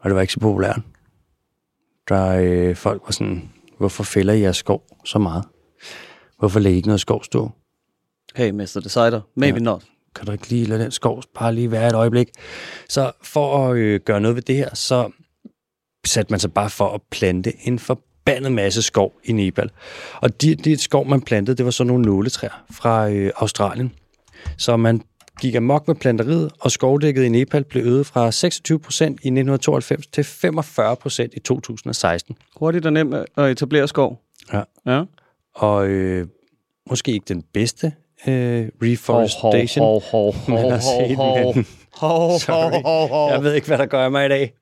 Og 0.00 0.10
det 0.10 0.14
var 0.14 0.20
ikke 0.20 0.32
så 0.32 0.40
populært. 0.40 0.80
Der 2.08 2.36
øh, 2.42 2.76
folk 2.76 3.02
var 3.06 3.12
sådan, 3.12 3.50
hvorfor 3.78 4.02
fælder 4.04 4.32
I 4.34 4.40
jeres 4.40 4.56
skov 4.56 4.82
så 5.04 5.18
meget? 5.18 5.44
Hvorfor 6.38 6.60
lægger 6.60 6.74
I 6.74 6.76
ikke 6.76 6.88
noget 6.88 7.00
skov 7.00 7.24
stå? 7.24 7.50
Hey, 8.36 8.50
Mr. 8.50 8.80
Decider. 8.84 9.20
Maybe 9.34 9.56
Ja. 9.58 9.62
not. 9.64 9.84
Kan 10.14 10.26
du 10.26 10.32
ikke 10.32 10.48
lige 10.48 10.64
lade 10.66 10.82
den 10.82 10.90
skov 10.90 11.22
bare 11.38 11.54
lige 11.54 11.70
være 11.70 11.88
et 11.88 11.94
øjeblik? 11.94 12.28
Så 12.88 13.12
for 13.22 13.66
at 13.68 13.76
øh, 13.76 14.00
gøre 14.00 14.20
noget 14.20 14.34
ved 14.34 14.42
det 14.42 14.56
her, 14.56 14.74
så 14.74 15.10
satte 16.06 16.32
man 16.32 16.40
sig 16.40 16.52
bare 16.52 16.70
for 16.70 16.88
at 16.88 17.00
plante 17.10 17.52
en 17.66 17.78
forbandet 17.78 18.52
masse 18.52 18.82
skov 18.82 19.12
i 19.24 19.32
Nepal. 19.32 19.70
Og 20.14 20.42
de, 20.42 20.54
de 20.54 20.78
skov, 20.78 21.06
man 21.08 21.22
plantede, 21.22 21.56
det 21.56 21.64
var 21.64 21.70
sådan 21.70 21.88
nogle 21.88 22.04
nåletræer 22.04 22.64
fra 22.70 23.08
øh, 23.10 23.32
Australien. 23.36 23.92
Så 24.58 24.76
man 24.76 25.02
gik 25.40 25.54
amok 25.54 25.88
med 25.88 25.94
planteriet, 25.96 26.50
og 26.60 26.70
skovdækket 26.70 27.24
i 27.24 27.28
Nepal 27.28 27.64
blev 27.64 27.84
øget 27.86 28.06
fra 28.06 28.30
26 28.32 28.78
procent 28.80 29.10
i 29.10 29.28
1992 29.28 30.06
til 30.06 30.24
45 30.24 30.96
procent 30.96 31.34
i 31.36 31.40
2016. 31.40 32.36
Hurtigt 32.56 32.86
og 32.86 32.92
nemt 32.92 33.14
at 33.14 33.50
etablere 33.50 33.88
skov. 33.88 34.20
Ja. 34.52 34.62
Ja. 34.86 35.02
Og 35.54 35.86
øh, 35.86 36.26
måske 36.90 37.12
ikke 37.12 37.24
den 37.28 37.42
bedste 37.54 37.92
øh, 38.26 38.68
reforestation. 38.82 39.84
Hov, 39.84 40.02
hov, 40.10 40.34
hov, 40.34 40.58
hov, 40.58 40.70
har 40.72 40.78
set, 41.06 41.16
hov, 41.16 41.54
men- 41.54 41.66
hov, 41.94 42.38
Sorry. 42.40 42.70
hov, 42.72 42.82
hov, 42.82 43.08
hov. 43.08 43.30
Jeg 43.30 43.42
ved 43.44 43.54
ikke, 43.54 43.66
hvad 43.66 43.78
der 43.78 43.86
gør 43.86 44.08
mig 44.08 44.26
i 44.26 44.28
dag. 44.28 44.52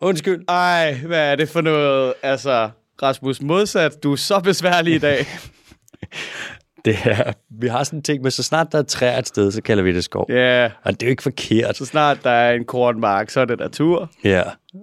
Undskyld. 0.00 0.44
Ej, 0.48 0.94
hvad 1.06 1.32
er 1.32 1.36
det 1.36 1.48
for 1.48 1.60
noget? 1.60 2.14
Altså, 2.22 2.70
Rasmus, 3.02 3.42
modsat, 3.42 4.02
du 4.02 4.12
er 4.12 4.16
så 4.16 4.40
besværlig 4.40 4.94
i 4.94 4.98
dag. 4.98 5.26
Det 6.84 6.96
er, 7.04 7.32
vi 7.60 7.68
har 7.68 7.84
sådan 7.84 7.98
en 7.98 8.02
ting 8.02 8.22
med, 8.22 8.30
så 8.30 8.42
snart 8.42 8.72
der 8.72 8.78
er 8.78 8.82
træer 8.82 9.18
et 9.18 9.28
sted, 9.28 9.52
så 9.52 9.62
kalder 9.62 9.82
vi 9.82 9.92
det 9.94 10.04
skov. 10.04 10.26
Ja, 10.28 10.34
yeah. 10.34 10.70
Og 10.84 10.92
det 10.92 11.02
er 11.02 11.06
jo 11.06 11.10
ikke 11.10 11.22
forkert. 11.22 11.76
så 11.76 11.84
snart 11.84 12.24
der 12.24 12.30
er 12.30 12.54
en 12.54 12.64
kornmark, 12.64 13.30
så 13.30 13.40
er 13.40 13.44
det 13.44 13.58
natur. 13.58 14.10
Ja. 14.24 14.42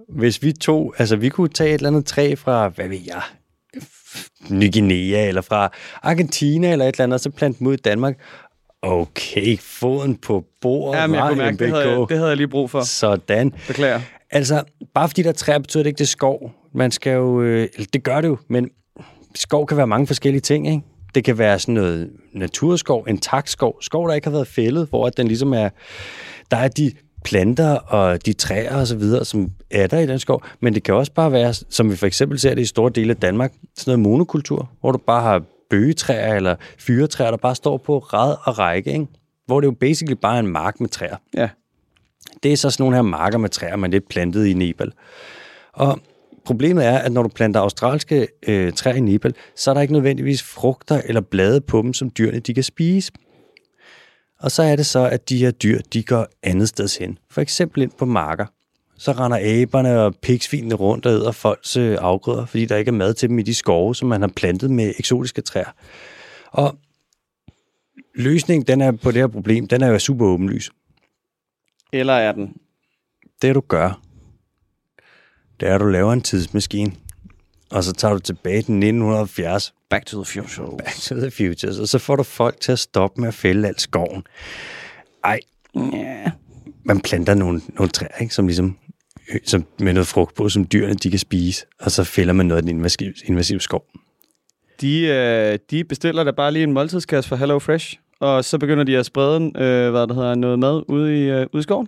Hvis 0.09 0.43
vi 0.43 0.51
to, 0.51 0.93
altså 0.97 1.15
vi 1.15 1.29
kunne 1.29 1.49
tage 1.49 1.69
et 1.69 1.73
eller 1.73 1.89
andet 1.89 2.05
træ 2.05 2.35
fra, 2.35 2.67
hvad 2.67 2.87
ved 2.87 2.99
jeg, 3.07 3.21
Ny 4.49 4.73
Guinea 4.73 5.27
eller 5.27 5.41
fra 5.41 5.71
Argentina 6.03 6.71
eller 6.71 6.85
et 6.85 6.95
eller 6.95 7.03
andet, 7.03 7.13
og 7.13 7.19
så 7.19 7.29
plante 7.29 7.59
dem 7.59 7.67
ud 7.67 7.73
i 7.73 7.77
Danmark. 7.77 8.15
Okay, 8.81 9.57
foden 9.59 10.15
på 10.15 10.45
bordet. 10.61 10.99
Ja, 10.99 11.07
men 11.07 11.15
jeg 11.15 11.27
kunne 11.27 11.37
mærke, 11.37 11.57
det 11.57 11.69
havde, 11.69 11.89
jeg, 11.89 12.05
det 12.09 12.17
havde 12.17 12.29
jeg 12.29 12.37
lige 12.37 12.47
brug 12.47 12.69
for. 12.69 12.81
Sådan. 12.81 13.53
Beklager. 13.67 14.01
Altså, 14.31 14.63
bare 14.93 15.07
fordi 15.09 15.21
der 15.21 15.29
er 15.29 15.33
træer, 15.33 15.59
betyder 15.59 15.83
det 15.83 15.87
ikke, 15.87 15.97
det 15.97 16.03
er 16.03 16.07
skov. 16.07 16.51
Man 16.73 16.91
skal 16.91 17.13
jo, 17.13 17.41
øh, 17.41 17.67
eller 17.73 17.87
det 17.93 18.03
gør 18.03 18.21
det 18.21 18.27
jo, 18.27 18.37
men 18.47 18.69
skov 19.35 19.67
kan 19.67 19.77
være 19.77 19.87
mange 19.87 20.07
forskellige 20.07 20.41
ting, 20.41 20.67
ikke? 20.67 20.81
Det 21.15 21.23
kan 21.23 21.37
være 21.37 21.59
sådan 21.59 21.73
noget 21.73 22.09
naturskov, 22.33 23.05
en 23.07 23.21
skov, 23.45 23.81
skov, 23.81 24.07
der 24.07 24.13
ikke 24.13 24.27
har 24.27 24.31
været 24.31 24.47
fældet, 24.47 24.87
hvor 24.89 25.07
at 25.07 25.17
den 25.17 25.27
ligesom 25.27 25.53
er, 25.53 25.69
der 26.51 26.57
er 26.57 26.67
de 26.67 26.91
planter 27.23 27.75
og 27.75 28.25
de 28.25 28.33
træer 28.33 28.75
og 28.79 28.87
så 28.87 28.95
videre, 28.95 29.25
som 29.25 29.51
er 29.71 29.87
der 29.87 29.99
i 29.99 30.07
den 30.07 30.19
skov, 30.19 30.43
men 30.59 30.73
det 30.73 30.83
kan 30.83 30.95
også 30.95 31.11
bare 31.11 31.31
være, 31.31 31.53
som 31.53 31.91
vi 31.91 31.95
for 31.95 32.05
eksempel 32.05 32.39
ser 32.39 32.55
det 32.55 32.61
i 32.61 32.65
store 32.65 32.91
dele 32.95 33.09
af 33.09 33.17
Danmark, 33.17 33.53
sådan 33.77 33.91
noget 33.91 33.99
monokultur, 33.99 34.69
hvor 34.81 34.91
du 34.91 34.97
bare 34.97 35.21
har 35.21 35.43
bøgetræer 35.69 36.35
eller 36.35 36.55
fyretræer, 36.79 37.29
der 37.29 37.37
bare 37.37 37.55
står 37.55 37.77
på 37.77 37.99
rad 37.99 38.35
og 38.43 38.59
række, 38.59 38.91
ikke? 38.93 39.07
hvor 39.45 39.61
det 39.61 39.67
jo 39.67 39.71
basically 39.71 40.15
bare 40.21 40.35
er 40.35 40.39
en 40.39 40.47
mark 40.47 40.79
med 40.79 40.89
træer. 40.89 41.15
Ja. 41.33 41.49
Det 42.43 42.53
er 42.53 42.57
så 42.57 42.69
sådan 42.69 42.83
nogle 42.83 42.95
her 42.95 43.01
marker 43.01 43.37
med 43.37 43.49
træer, 43.49 43.75
man 43.75 43.91
lidt 43.91 44.09
plantet 44.09 44.45
i 44.45 44.53
Nepal. 44.53 44.91
Og 45.73 45.99
problemet 46.45 46.85
er, 46.85 46.97
at 46.97 47.11
når 47.11 47.23
du 47.23 47.29
planter 47.29 47.59
australske 47.59 48.27
øh, 48.47 48.73
træer 48.73 48.95
i 48.95 48.99
Nepal, 48.99 49.33
så 49.55 49.69
er 49.69 49.73
der 49.73 49.81
ikke 49.81 49.93
nødvendigvis 49.93 50.43
frugter 50.43 51.01
eller 51.05 51.21
blade 51.21 51.61
på 51.61 51.81
dem, 51.81 51.93
som 51.93 52.11
dyrene 52.17 52.39
de 52.39 52.53
kan 52.53 52.63
spise. 52.63 53.11
Og 54.39 54.51
så 54.51 54.63
er 54.63 54.75
det 54.75 54.85
så, 54.85 55.09
at 55.09 55.29
de 55.29 55.37
her 55.37 55.51
dyr, 55.51 55.79
de 55.93 56.03
går 56.03 56.27
andet 56.43 56.69
sted 56.69 56.99
hen. 56.99 57.17
For 57.31 57.41
eksempel 57.41 57.81
ind 57.83 57.91
på 57.97 58.05
marker. 58.05 58.45
Så 58.97 59.11
render 59.11 59.37
aberne 59.41 60.01
og 60.01 60.15
pigsvinene 60.15 60.75
rundt 60.75 61.05
og 61.05 61.11
æder 61.11 61.31
folks 61.31 61.77
øh, 61.77 61.97
afgrøder, 62.01 62.45
fordi 62.45 62.65
der 62.65 62.77
ikke 62.77 62.89
er 62.89 62.93
mad 62.93 63.13
til 63.13 63.29
dem 63.29 63.39
i 63.39 63.43
de 63.43 63.53
skove, 63.53 63.95
som 63.95 64.07
man 64.07 64.21
har 64.21 64.31
plantet 64.35 64.71
med 64.71 64.93
eksotiske 64.99 65.41
træer. 65.41 65.69
Og 66.51 66.75
løsningen 68.15 68.67
den 68.67 68.81
er 68.81 68.91
på 68.91 69.11
det 69.11 69.21
her 69.21 69.27
problem, 69.27 69.67
den 69.67 69.81
er 69.81 69.87
jo 69.87 69.99
super 69.99 70.25
åbenlys. 70.25 70.71
Eller 71.93 72.13
er 72.13 72.31
den? 72.31 72.55
Det 73.41 73.55
du 73.55 73.61
gør, 73.61 74.01
det 75.59 75.69
er, 75.69 75.75
at 75.75 75.81
du 75.81 75.85
laver 75.85 76.13
en 76.13 76.21
tidsmaskine, 76.21 76.91
og 77.71 77.83
så 77.83 77.93
tager 77.93 78.13
du 78.13 78.19
tilbage 78.19 78.55
til 78.55 78.59
1970, 78.59 79.73
Back 79.89 80.05
to 80.05 80.23
the 80.23 80.41
future. 80.41 80.77
Back 80.85 80.95
to 81.01 81.15
the 81.15 81.31
Futures, 81.31 81.79
og 81.79 81.87
så 81.87 81.97
får 81.99 82.15
du 82.15 82.23
folk 82.23 82.59
til 82.59 82.71
at 82.71 82.79
stoppe 82.79 83.21
med 83.21 83.27
at 83.27 83.33
fælde 83.33 83.67
al 83.67 83.79
skoven. 83.79 84.23
Ej, 85.23 85.39
Ja. 85.75 86.31
man 86.85 86.99
planter 86.99 87.33
nogle, 87.33 87.61
nogle 87.75 87.89
træer, 87.89 88.17
ikke, 88.21 88.33
som 88.35 88.47
ligesom 88.47 88.77
øh, 89.33 89.39
som 89.45 89.65
med 89.79 89.93
noget 89.93 90.07
frugt 90.07 90.35
på, 90.35 90.49
som 90.49 90.65
dyrene 90.65 90.93
de 90.93 91.09
kan 91.09 91.19
spise, 91.19 91.65
og 91.79 91.91
så 91.91 92.03
fælder 92.03 92.33
man 92.33 92.45
noget 92.45 92.57
af 92.57 92.63
den 92.63 92.69
invasiv, 92.69 93.11
invasiv 93.25 93.59
skov. 93.59 93.85
De, 94.81 95.01
øh, 95.01 95.59
de 95.71 95.83
bestiller 95.83 96.23
da 96.23 96.31
bare 96.31 96.51
lige 96.51 96.63
en 96.63 96.73
måltidskasse 96.73 97.29
fra 97.29 97.35
Hello 97.35 97.59
Fresh, 97.59 97.95
og 98.19 98.45
så 98.45 98.57
begynder 98.57 98.83
de 98.83 98.97
at 98.97 99.05
sprede 99.05 99.41
øh, 99.45 99.91
hvad 99.91 100.07
det 100.07 100.15
hedder, 100.15 100.35
noget 100.35 100.59
mad 100.59 100.83
ude 100.89 101.17
i, 101.19 101.29
øh, 101.29 101.47
ude 101.53 101.59
i 101.59 101.63
skoven. 101.63 101.87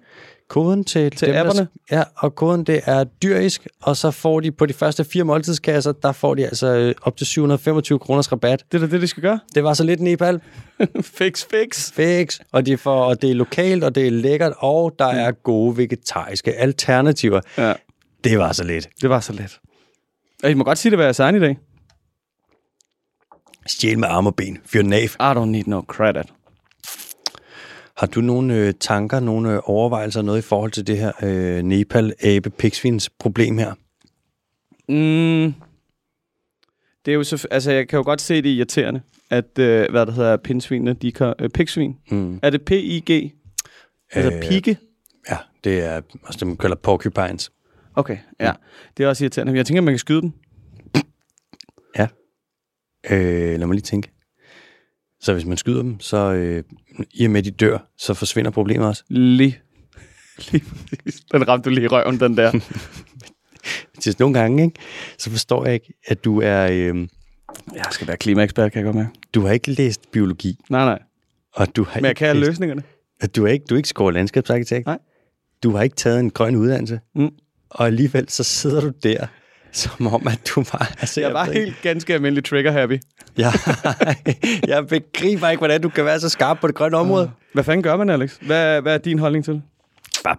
Koden 0.49 0.83
til, 0.83 1.12
Til 1.12 1.27
der- 1.27 1.39
apperne? 1.41 1.67
ja, 1.91 2.03
og 2.15 2.36
koden 2.36 2.63
det 2.63 2.81
er 2.86 3.03
dyrisk, 3.03 3.67
og 3.81 3.97
så 3.97 4.12
får 4.12 4.39
de 4.39 4.51
på 4.51 4.65
de 4.65 4.73
første 4.73 5.03
fire 5.05 5.23
måltidskasser, 5.23 5.91
der 5.91 6.12
får 6.12 6.36
de 6.36 6.45
altså 6.45 6.67
øh, 6.67 6.95
op 7.01 7.17
til 7.17 7.27
725 7.27 7.99
kroners 7.99 8.31
rabat. 8.31 8.63
Det 8.71 8.81
er 8.83 8.86
da 8.88 8.91
det, 8.91 9.01
de 9.01 9.07
skal 9.07 9.23
gøre. 9.23 9.39
Det 9.55 9.63
var 9.63 9.73
så 9.73 9.83
lidt 9.83 9.99
Nepal. 9.99 10.41
fix, 11.01 11.45
fix. 11.51 11.91
Fix. 11.91 12.39
Og, 12.51 12.65
de 12.65 12.77
får, 12.77 13.03
og 13.05 13.21
det 13.21 13.29
er 13.31 13.36
lokalt, 13.36 13.83
og 13.83 13.95
det 13.95 14.07
er 14.07 14.12
lækkert, 14.12 14.53
og 14.57 14.95
der 14.99 15.05
er 15.05 15.31
gode 15.31 15.77
vegetariske 15.77 16.53
alternativer. 16.53 17.41
Ja, 17.57 17.73
Det 18.23 18.39
var 18.39 18.51
så 18.51 18.63
lidt. 18.63 18.89
det 19.01 19.10
var 19.10 19.19
så 19.19 19.33
let. 19.33 19.60
Og 20.43 20.51
I 20.51 20.53
må 20.53 20.63
godt 20.63 20.77
sige 20.77 20.89
det, 20.89 20.97
hvad 20.97 21.05
jeg 21.05 21.15
sagde 21.15 21.38
i 21.38 21.39
dag. 21.39 21.57
Stjæl 23.67 23.99
med 23.99 24.07
arme 24.07 24.29
og 24.29 24.36
ben. 24.36 24.57
Fyr 24.65 24.81
den 24.81 24.93
af. 24.93 25.03
I 25.03 25.07
don't 25.38 25.45
need 25.45 25.63
no 25.67 25.81
credit. 25.81 26.25
Har 27.97 28.07
du 28.07 28.21
nogle 28.21 28.55
øh, 28.55 28.73
tanker, 28.79 29.19
nogle 29.19 29.53
øh, 29.53 29.60
overvejelser, 29.63 30.21
noget 30.21 30.39
i 30.39 30.41
forhold 30.41 30.71
til 30.71 30.88
det 30.88 30.97
her 30.97 31.12
øh, 31.23 31.63
Nepal-abe-pigsvins 31.63 33.10
problem 33.19 33.57
her? 33.57 33.73
Mm. 34.89 35.53
Det 37.05 37.12
er 37.12 37.15
jo 37.15 37.23
så, 37.23 37.47
altså 37.51 37.71
jeg 37.71 37.88
kan 37.88 37.97
jo 37.97 38.03
godt 38.03 38.21
se 38.21 38.41
det 38.41 38.51
er 38.51 38.55
irriterende, 38.55 39.01
at, 39.29 39.60
øh, 39.60 39.91
hvad 39.91 40.05
det 40.05 40.13
hedder, 40.13 40.38
pindsvinene, 40.38 40.93
de 40.93 41.12
kan, 41.12 41.33
øh, 41.39 41.49
pigsvin. 41.49 41.97
Mm. 42.12 42.39
Er 42.43 42.49
det 42.49 42.65
P-I-G? 42.65 43.33
Altså 44.12 44.33
Øh, 44.33 44.41
pigge? 44.41 44.77
Ja, 45.29 45.38
det 45.63 45.79
er 45.79 46.01
også 46.23 46.39
det, 46.39 46.47
man 46.47 46.57
kalder 46.57 46.75
porcupines. 46.75 47.51
Okay, 47.95 48.17
ja. 48.39 48.53
Det 48.97 49.03
er 49.03 49.07
også 49.07 49.23
irriterende. 49.23 49.53
Jeg 49.53 49.65
tænker, 49.65 49.81
man 49.81 49.91
kan 49.91 49.99
skyde 49.99 50.21
dem. 50.21 50.31
Ja. 51.97 52.07
Øh, 53.10 53.60
lad 53.60 53.67
mig 53.67 53.73
lige 53.73 53.81
tænke. 53.81 54.12
Så 55.28 55.34
hvis 55.34 55.46
man 55.46 55.58
skyder 55.58 55.82
dem, 55.82 56.00
så 56.00 56.18
øh, 56.18 56.63
i 57.13 57.26
og 57.26 57.32
med 57.32 57.44
de 57.44 57.52
dør, 57.52 57.78
så 57.98 58.13
forsvinder 58.13 58.52
problemet 58.52 58.88
også. 58.88 59.04
Lige. 59.10 59.60
Lige. 60.52 60.63
Den 61.32 61.48
ramte 61.48 61.70
du 61.70 61.74
lige 61.74 61.84
i 61.84 61.88
røven, 61.88 62.20
den 62.20 62.38
der. 62.38 62.52
Til 64.02 64.16
nogle 64.20 64.40
gange, 64.40 64.63
ikke? 64.63 64.80
så 65.18 65.30
forstår 65.32 65.66
jeg 65.66 65.74
ikke, 65.74 65.94
at 66.08 66.26
du 66.26 66.42
er... 66.42 66.68
Øh, 66.72 67.08
jeg 67.76 67.86
skal 67.92 68.08
være 68.08 68.18
klimaekspert, 68.18 68.72
kan 68.72 68.80
jeg 68.80 68.86
godt 68.86 68.96
mærke. 68.96 69.10
du 69.34 69.42
har 69.46 69.54
ikke 69.54 69.72
læst 69.72 70.12
biologi, 70.12 70.58
Nej, 70.70 70.86
nej. 70.86 71.00
og 71.54 71.76
du 71.76 71.84
har 71.84 72.00
Men 72.02 72.06
jeg 72.06 72.16
kan 72.16 72.36
læst- 72.36 72.48
løsningerne. 72.48 72.84
at 73.22 73.36
du 73.36 73.46
er 73.46 73.52
ikke, 73.52 73.66
du 73.70 73.76
er 73.76 73.78
ikke 73.78 73.90
skåret 73.90 74.13
landskabsarkitekt. 74.13 74.86
Nej. 74.86 74.98
Du 75.63 75.72
har 75.76 75.84
ikke 75.84 75.96
taget 75.96 76.20
en 76.20 76.30
grøn 76.30 76.56
uddannelse. 76.56 77.00
Mm. 77.16 77.30
Og 77.70 77.86
alligevel 77.86 78.30
så 78.30 78.44
sidder 78.44 78.82
du 78.82 78.92
der, 79.04 79.28
som 79.71 80.08
om 80.08 80.27
at 80.27 80.51
du 80.56 80.63
bare... 80.63 80.86
Altså, 80.99 81.21
Jeg 81.21 81.34
var 81.34 81.45
ikke- 81.45 81.60
helt 81.60 81.82
ganske 81.82 82.13
almindelig 82.13 82.45
trigger-happy. 82.45 82.99
Jeg, 83.38 83.51
jeg 84.67 84.88
begriber 84.88 85.49
ikke, 85.49 85.60
hvordan 85.60 85.82
du 85.82 85.89
kan 85.89 86.06
være 86.06 86.19
så 86.19 86.30
skarp 86.30 86.58
på 86.62 86.67
det 86.67 86.75
grønne 86.75 86.97
område. 86.97 87.32
Hvad 87.53 87.63
fanden 87.63 87.84
gør 87.84 87.95
man, 87.97 88.10
Alex? 88.10 88.38
Hvad, 88.41 88.82
hvad 88.82 88.93
er 88.93 88.97
din 88.97 89.19
holdning 89.19 89.45
til? 89.45 89.62
Bare 90.23 90.36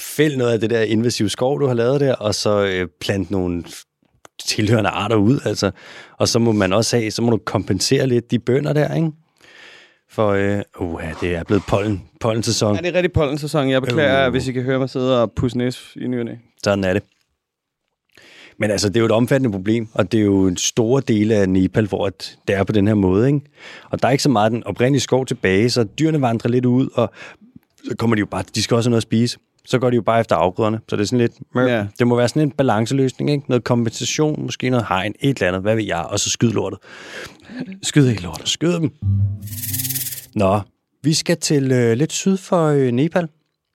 fæld 0.00 0.36
noget 0.36 0.52
af 0.52 0.60
det 0.60 0.70
der 0.70 0.80
invasive 0.82 1.28
skov, 1.28 1.60
du 1.60 1.66
har 1.66 1.74
lavet 1.74 2.00
der, 2.00 2.14
og 2.14 2.34
så 2.34 2.64
øh, 2.64 2.88
plant 3.00 3.30
nogle 3.30 3.64
tilhørende 4.46 4.90
arter 4.90 5.16
ud, 5.16 5.40
altså. 5.44 5.70
Og 6.18 6.28
så 6.28 6.38
må 6.38 6.52
man 6.52 6.72
også 6.72 6.96
have, 6.96 7.10
så 7.10 7.22
må 7.22 7.30
du 7.30 7.36
kompensere 7.46 8.06
lidt 8.06 8.30
de 8.30 8.38
bønder 8.38 8.72
der, 8.72 8.94
ikke? 8.94 9.10
For, 10.10 10.28
øh, 10.30 10.60
uh, 10.80 11.02
det 11.20 11.34
er 11.34 11.44
blevet 11.44 11.62
pollen, 11.68 12.02
pollensæson. 12.20 12.74
Ja, 12.76 12.80
det 12.80 12.88
er 12.88 12.92
rigtig 12.94 13.12
pollensæson. 13.12 13.70
Jeg 13.70 13.82
beklager, 13.82 14.24
Øh. 14.26 14.30
hvis 14.30 14.48
I 14.48 14.52
kan 14.52 14.62
høre 14.62 14.78
mig 14.78 14.90
sidde 14.90 15.22
og 15.22 15.32
pusse 15.32 15.58
næs 15.58 15.92
i 15.96 16.06
ny 16.06 16.18
og 16.18 16.24
næ. 16.24 16.34
Sådan 16.64 16.84
er 16.84 16.92
det. 16.92 17.02
Men 18.58 18.70
altså, 18.70 18.88
det 18.88 18.96
er 18.96 19.00
jo 19.00 19.06
et 19.06 19.12
omfattende 19.12 19.52
problem, 19.52 19.88
og 19.94 20.12
det 20.12 20.20
er 20.20 20.24
jo 20.24 20.46
en 20.46 20.56
stor 20.56 21.00
del 21.00 21.32
af 21.32 21.48
Nepal, 21.48 21.86
hvor 21.86 22.06
at 22.06 22.38
det 22.48 22.56
er 22.56 22.64
på 22.64 22.72
den 22.72 22.86
her 22.86 22.94
måde. 22.94 23.26
Ikke? 23.26 23.40
Og 23.90 24.02
der 24.02 24.08
er 24.08 24.12
ikke 24.12 24.22
så 24.22 24.28
meget 24.28 24.52
den 24.52 24.64
oprindelige 24.64 25.00
skov 25.00 25.26
tilbage, 25.26 25.70
så 25.70 25.84
dyrene 25.84 26.20
vandrer 26.20 26.50
lidt 26.50 26.64
ud, 26.66 26.88
og 26.94 27.10
så 27.84 27.96
kommer 27.98 28.14
de 28.16 28.20
jo 28.20 28.26
bare, 28.26 28.44
de 28.54 28.62
skal 28.62 28.74
også 28.74 28.88
have 28.88 28.92
noget 28.92 28.98
at 29.00 29.02
spise. 29.02 29.38
Så 29.64 29.78
går 29.78 29.90
de 29.90 29.96
jo 29.96 30.02
bare 30.02 30.20
efter 30.20 30.36
afgrøderne. 30.36 30.80
Så 30.88 30.96
det 30.96 31.02
er 31.02 31.06
sådan 31.06 31.18
lidt, 31.18 31.32
Ja. 31.54 31.60
ja. 31.60 31.86
det 31.98 32.06
må 32.06 32.16
være 32.16 32.28
sådan 32.28 32.42
en 32.42 32.50
balanceløsning, 32.50 33.30
ikke? 33.30 33.44
Noget 33.48 33.64
kompensation, 33.64 34.42
måske 34.42 34.70
noget 34.70 34.86
hegn, 34.88 35.14
et 35.20 35.36
eller 35.36 35.48
andet, 35.48 35.62
hvad 35.62 35.74
ved 35.76 35.84
jeg, 35.84 35.98
og 36.10 36.20
så 36.20 36.30
skyd 36.30 36.50
lortet. 36.52 36.78
Skyd 37.82 38.06
ikke 38.08 38.22
lort. 38.22 38.42
Skyd 38.48 38.72
dem. 38.72 38.90
Nå, 40.34 40.60
vi 41.02 41.14
skal 41.14 41.36
til 41.36 41.72
øh, 41.72 41.96
lidt 41.96 42.12
syd 42.12 42.36
for 42.36 42.66
øh, 42.66 42.90
Nepal, 42.92 43.28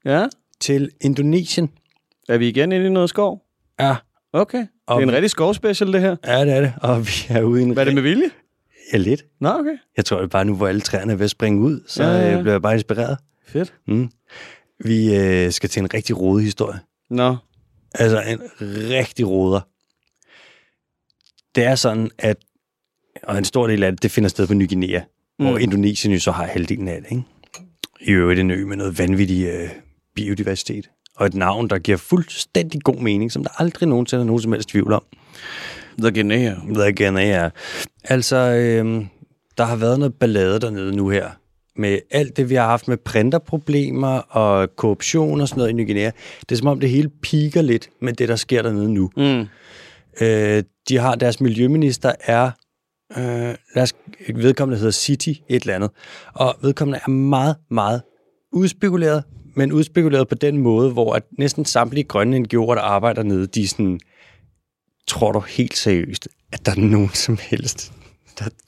Ja? 0.05 0.25
til 0.59 0.89
Indonesien. 1.01 1.69
Er 2.29 2.37
vi 2.37 2.47
igen 2.47 2.71
inde 2.71 2.85
i 2.85 2.89
noget 2.89 3.09
skov? 3.09 3.41
Ja, 3.79 3.95
Okay. 4.33 4.57
Det 4.57 4.67
er 4.87 4.93
Og- 4.93 5.03
en 5.03 5.11
rigtig 5.11 5.29
skovspecial, 5.29 5.93
det 5.93 6.01
her. 6.01 6.15
ja, 6.25 6.45
det 6.45 6.53
er 6.53 6.61
det. 6.61 6.73
Og 6.81 7.07
vi 7.07 7.11
er 7.29 7.41
ude 7.41 7.61
i 7.61 7.63
en... 7.63 7.71
Hvad 7.71 7.83
er 7.83 7.85
det 7.85 7.93
med 7.95 8.01
vilje? 8.03 8.29
Ja, 8.93 8.97
lidt. 8.97 9.23
Nå, 9.41 9.49
okay. 9.49 9.77
Jeg 9.97 10.05
tror 10.05 10.27
bare 10.27 10.45
nu, 10.45 10.55
hvor 10.55 10.67
alle 10.67 10.81
træerne 10.81 11.11
er 11.11 11.15
ved 11.17 11.23
at 11.23 11.29
springe 11.29 11.61
ud, 11.61 11.83
så 11.87 12.03
Ja, 12.03 12.09
ja, 12.09 12.17
ja, 12.21 12.31
ja. 12.35 12.39
bliver 12.41 12.53
jeg 12.53 12.61
bare 12.61 12.73
inspireret. 12.73 13.17
Fedt. 13.47 13.73
Mm. 13.87 14.11
Vi 14.85 15.15
øh, 15.15 15.51
skal 15.51 15.69
til 15.69 15.79
en 15.79 15.93
rigtig 15.93 16.19
rodet 16.19 16.43
historie. 16.43 16.79
Nå. 17.09 17.35
Altså 17.95 18.21
en 18.21 18.39
rigtig 18.89 19.27
roder. 19.27 19.61
Det 21.55 21.63
er 21.63 21.75
sådan, 21.75 22.09
at 22.17 22.37
og 23.23 23.37
en 23.37 23.45
stor 23.45 23.67
del 23.67 23.83
af 23.83 23.91
det, 23.91 24.03
det 24.03 24.11
finder 24.11 24.29
sted 24.29 24.47
på 24.47 24.53
Ny 24.53 24.67
Guinea, 24.69 25.01
mm. 25.39 25.45
hvor. 25.45 25.57
Indonesien 25.57 26.13
jo 26.13 26.19
så 26.19 26.31
har 26.31 26.45
halvdelen 26.45 26.87
af 26.87 27.01
det. 27.01 27.11
Ikke? 27.11 27.23
I 28.01 28.11
øvrigt 28.11 28.39
en 28.39 28.51
ø 28.51 28.65
med 28.65 28.77
noget 28.77 28.99
vanvittig 28.99 29.45
øh, 29.45 29.69
biodiversitet. 30.15 30.89
Og 31.17 31.25
et 31.25 31.33
navn, 31.33 31.69
der 31.69 31.79
giver 31.79 31.97
fuldstændig 31.97 32.81
god 32.81 32.95
mening, 32.95 33.31
som 33.31 33.43
der 33.43 33.61
aldrig 33.61 33.89
nogensinde 33.89 34.21
er 34.21 34.25
nogen 34.25 34.41
som 34.41 34.51
helst 34.51 34.69
tvivl 34.69 34.93
om. 34.93 35.03
The 35.99 36.11
Guinea. 36.11 36.53
The 36.75 36.93
Guinea. 36.93 37.49
Altså, 38.03 38.35
øh, 38.35 39.05
der 39.57 39.63
har 39.63 39.75
været 39.75 39.99
noget 39.99 40.13
ballade 40.13 40.59
dernede 40.59 40.95
nu 40.95 41.09
her. 41.09 41.29
Med 41.75 41.99
alt 42.11 42.37
det, 42.37 42.49
vi 42.49 42.55
har 42.55 42.65
haft 42.65 42.87
med 42.87 42.97
printerproblemer 42.97 44.17
og 44.17 44.75
korruption 44.75 45.41
og 45.41 45.47
sådan 45.47 45.59
noget 45.59 45.69
i 45.69 45.73
Ny 45.73 45.85
Guinea. 45.85 46.11
Det 46.39 46.51
er 46.51 46.55
som 46.55 46.67
om, 46.67 46.79
det 46.79 46.89
hele 46.89 47.09
piker 47.09 47.61
lidt 47.61 47.89
med 48.01 48.13
det, 48.13 48.29
der 48.29 48.35
sker 48.35 48.61
dernede 48.61 48.93
nu. 48.93 49.09
Mm. 49.17 49.47
Øh, 50.21 50.63
de 50.89 50.97
har 50.97 51.15
deres 51.15 51.41
miljøminister 51.41 52.11
er, 52.19 52.51
øh, 53.17 53.55
lad 53.75 53.83
os, 53.83 53.93
vedkommende 54.35 54.77
hedder 54.77 54.91
City 54.91 55.29
et 55.49 55.61
eller 55.61 55.75
andet, 55.75 55.89
og 56.33 56.55
vedkommende 56.61 56.99
er 57.05 57.09
meget, 57.09 57.55
meget 57.71 58.01
udspekuleret, 58.51 59.23
men 59.55 59.71
udspekuleret 59.71 60.27
på 60.27 60.35
den 60.35 60.57
måde, 60.57 60.91
hvor 60.91 61.13
at 61.13 61.23
næsten 61.37 61.65
samtlige 61.65 62.03
grønne 62.03 62.37
NGO'er, 62.37 62.75
der 62.75 62.81
arbejder 62.81 63.23
nede, 63.23 63.47
de 63.47 63.67
sådan, 63.67 63.99
tror 65.07 65.31
du 65.31 65.39
helt 65.39 65.77
seriøst, 65.77 66.27
at 66.53 66.65
der 66.65 66.71
er 66.71 66.75
nogen 66.75 67.09
som 67.25 67.37
helst, 67.41 67.93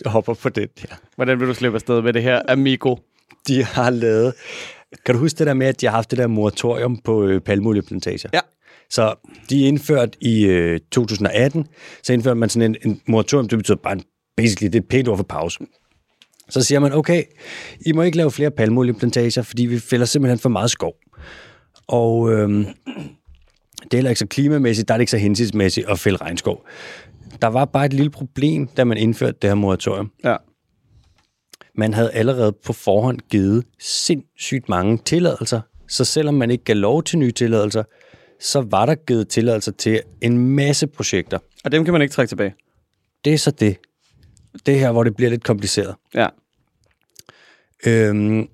der 0.04 0.10
hopper 0.10 0.34
på 0.34 0.50
den 0.50 0.68
der? 0.82 0.96
Hvordan 1.16 1.40
vil 1.40 1.48
du 1.48 1.54
slippe 1.54 1.76
afsted 1.76 2.02
med 2.02 2.14
det 2.14 2.24
her, 2.24 2.42
amigo? 2.48 2.96
De 3.48 3.64
har 3.64 3.90
lavet, 3.90 4.34
kan 5.06 5.16
du 5.16 5.20
huske 5.22 5.38
det 5.40 5.48
der 5.48 5.54
med, 5.54 5.68
at 5.68 5.82
de 5.82 5.86
har 5.86 5.94
haft 5.94 6.12
det 6.12 6.18
der 6.20 6.28
moratorium 6.28 6.98
på 6.98 7.24
øh, 7.26 7.42
palmolieplantager? 7.42 8.30
Ja. 8.34 8.40
Så 8.90 9.14
de 9.50 9.64
er 9.64 9.68
indført 9.68 10.16
i 10.22 10.46
øh, 10.46 10.80
2018, 10.92 11.68
så 12.04 12.14
indførte 12.14 12.36
man 12.36 12.50
sådan 12.50 12.76
en, 12.84 12.90
en 12.90 13.02
moratorium, 13.08 13.48
det 13.48 13.58
betyder 13.60 13.78
bare, 13.78 13.94
en- 13.94 14.04
basically, 14.38 14.68
det 14.72 14.76
er 14.76 14.82
et 14.82 14.88
pænt 14.88 15.08
ord 15.08 15.18
for 15.18 15.24
pause. 15.24 15.60
Så 16.50 16.62
siger 16.62 16.80
man, 16.80 16.94
okay, 16.94 17.24
I 17.86 17.92
må 17.92 18.02
ikke 18.02 18.18
lave 18.18 18.32
flere 18.32 18.52
palmolieplantager, 18.52 19.42
fordi 19.42 19.66
vi 19.66 19.80
fælder 19.80 20.06
simpelthen 20.06 20.40
for 20.40 20.50
meget 20.50 20.72
skov. 20.72 20.94
Og 21.88 22.32
øhm, 22.32 22.66
det 23.84 23.94
er 23.94 23.98
heller 23.98 24.10
ikke 24.10 24.20
så 24.20 24.28
klimamæssigt, 24.28 24.88
der 24.88 24.94
er 24.94 24.98
det 24.98 25.02
ikke 25.02 25.12
så 25.12 25.18
hensigtsmæssigt 25.18 25.90
at 25.90 26.00
fælde 26.00 26.18
regnskov. 26.18 26.66
Der 27.42 27.48
var 27.48 27.66
bare 27.66 27.86
et 27.86 27.94
lille 27.94 28.10
problem, 28.10 28.68
da 28.68 28.84
man 28.84 28.98
indførte 28.98 29.38
det 29.42 29.50
her 29.50 29.56
moratorium. 29.56 30.12
Ja. 30.24 30.36
Man 31.78 31.94
havde 31.94 32.12
allerede 32.12 32.54
på 32.66 32.74
forhånd 32.74 33.20
givet 33.30 33.66
sindssygt 33.80 34.70
mange 34.70 34.98
tilladelser, 34.98 35.62
så 35.88 36.06
selvom 36.06 36.34
man 36.34 36.52
ikke 36.52 36.64
gav 36.64 36.76
lov 36.76 37.04
til 37.04 37.20
nye 37.20 37.32
tilladelser, 37.32 37.84
så 38.40 38.62
var 38.62 38.86
der 38.86 38.96
givet 38.96 39.28
tilladelser 39.28 39.72
til 39.72 40.02
en 40.22 40.38
masse 40.38 40.88
projekter. 40.88 41.40
Og 41.64 41.72
dem 41.72 41.84
kan 41.84 41.92
man 41.92 42.02
ikke 42.02 42.14
trække 42.14 42.32
tilbage. 42.32 42.56
Det 43.26 43.34
er 43.34 43.38
så 43.38 43.52
det. 43.52 43.78
Det 44.66 44.80
her, 44.80 44.92
hvor 44.92 45.04
det 45.04 45.16
bliver 45.16 45.30
lidt 45.30 45.44
kompliceret. 45.44 45.96
Ja. 46.14 46.28
Øhm, 47.86 48.48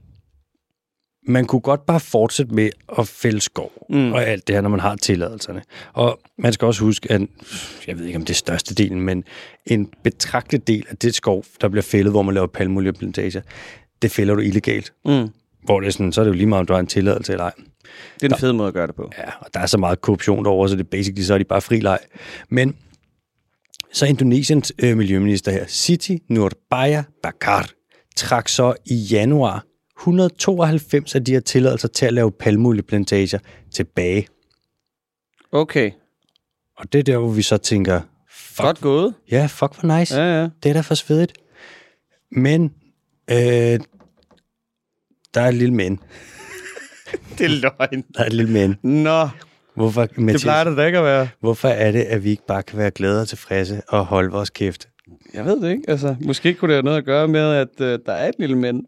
man 1.27 1.45
kunne 1.45 1.61
godt 1.61 1.85
bare 1.85 1.99
fortsætte 1.99 2.53
med 2.55 2.69
at 2.99 3.07
fælde 3.07 3.41
skov 3.41 3.71
Mm. 3.89 4.13
og 4.13 4.23
alt 4.23 4.47
det 4.47 4.55
her, 4.55 4.61
når 4.61 4.69
man 4.69 4.79
har 4.79 4.95
tilladelserne. 4.95 5.61
Og 5.93 6.19
man 6.37 6.53
skal 6.53 6.65
også 6.65 6.83
huske, 6.83 7.11
at 7.11 7.21
jeg 7.87 7.97
ved 7.97 8.05
ikke 8.05 8.17
om 8.17 8.25
det 8.25 8.33
er 8.33 8.37
størstedelen, 8.37 9.01
men 9.01 9.23
en 9.65 9.89
betragtelig 10.03 10.67
del 10.67 10.85
af 10.89 10.97
det 10.97 11.15
skov, 11.15 11.45
der 11.61 11.69
bliver 11.69 11.81
fældet, 11.83 12.13
hvor 12.13 12.21
man 12.21 12.33
laver 12.33 12.47
palmolieplantager, 12.47 13.41
det 14.01 14.11
fælder 14.11 14.35
du 14.35 14.41
illegalt. 14.41 14.93
Mm. 15.05 15.29
hvor 15.63 15.79
det 15.79 15.87
er 15.87 15.91
sådan, 15.91 16.13
så 16.13 16.21
er 16.21 16.25
det 16.25 16.29
jo 16.31 16.35
lige 16.35 16.45
meget, 16.47 16.59
om 16.59 16.65
du 16.65 16.73
har 16.73 16.79
en 16.79 16.87
tilladelse 16.87 17.31
eller 17.31 17.43
ej. 17.45 17.51
Det 18.21 18.31
er 18.31 18.35
en 18.35 18.39
fed 18.39 18.53
måde 18.53 18.67
at 18.67 18.73
gøre 18.73 18.87
det 18.87 18.95
på. 18.95 19.11
Ja, 19.17 19.29
og 19.39 19.47
der 19.53 19.59
er 19.59 19.65
så 19.65 19.77
meget 19.77 20.01
korruption 20.01 20.45
derovre, 20.45 20.69
så 20.69 20.75
det 20.75 20.83
er 20.83 20.87
basically, 20.89 21.23
så 21.23 21.33
er 21.33 21.37
de 21.37 21.43
bare 21.43 21.61
fri 21.61 21.79
leg. 21.79 21.99
Men 22.49 22.75
så 23.93 24.05
Indonesiens 24.05 24.73
øh, 24.79 24.97
miljøminister 24.97 25.51
her, 25.51 25.65
Siti 25.67 26.23
Nurbaya 26.29 27.03
Bakar, 27.23 27.69
trak 28.15 28.47
så 28.49 28.73
i 28.85 28.95
januar 28.95 29.65
192 29.99 31.15
af 31.15 31.25
de 31.25 31.31
her 31.31 31.39
tilladelser 31.39 31.87
til 31.87 32.05
at 32.05 32.13
lave 32.13 32.31
palmolieplantager 32.31 33.39
tilbage. 33.73 34.27
Okay. 35.51 35.91
Og 36.77 36.93
det 36.93 36.99
er 36.99 37.03
der, 37.03 37.17
hvor 37.17 37.29
vi 37.31 37.41
så 37.41 37.57
tænker, 37.57 38.01
fuck, 38.29 38.65
Godt 38.65 38.81
gået. 38.81 39.13
ja, 39.31 39.45
fuck 39.45 39.79
hvor 39.79 39.99
nice. 39.99 40.15
Ja, 40.15 40.41
ja. 40.41 40.49
Det 40.63 40.69
er 40.69 40.73
da 40.73 40.81
for 40.81 40.95
svedigt. 40.95 41.33
Men, 42.31 42.63
øh, 43.29 43.79
der 45.33 45.41
er 45.41 45.47
et 45.47 45.53
lille 45.53 45.73
men. 45.73 45.99
Det 47.37 47.45
er 47.45 47.49
løgn. 47.49 48.03
Der 48.13 48.21
er 48.21 48.25
et 48.25 48.33
lille 48.33 48.51
men. 48.51 48.77
Nå, 49.03 49.29
Hvorfor, 49.75 50.05
det 50.05 50.17
Mathias, 50.17 50.41
plejer 50.43 50.63
det 50.63 50.77
da 50.77 50.85
ikke 50.85 50.97
at 50.97 51.03
være. 51.03 51.27
hvorfor 51.39 51.67
er 51.67 51.91
det, 51.91 52.01
at 52.01 52.23
vi 52.23 52.29
ikke 52.29 52.45
bare 52.47 52.63
kan 52.63 52.77
være 52.79 52.91
glade 52.91 53.21
og 53.21 53.27
tilfredse 53.27 53.81
og 53.87 54.05
holde 54.05 54.31
vores 54.31 54.49
kæft? 54.49 54.87
Jeg 55.33 55.45
ved 55.45 55.61
det 55.61 55.69
ikke. 55.71 55.83
Altså, 55.87 56.15
måske 56.21 56.53
kunne 56.53 56.69
det 56.69 56.75
have 56.75 56.83
noget 56.83 56.97
at 56.97 57.05
gøre 57.05 57.27
med, 57.27 57.53
at 57.53 57.81
øh, 57.81 57.99
der 58.05 58.13
er 58.13 58.29
et 58.29 58.35
lille 58.39 58.57
mænd. 58.57 58.83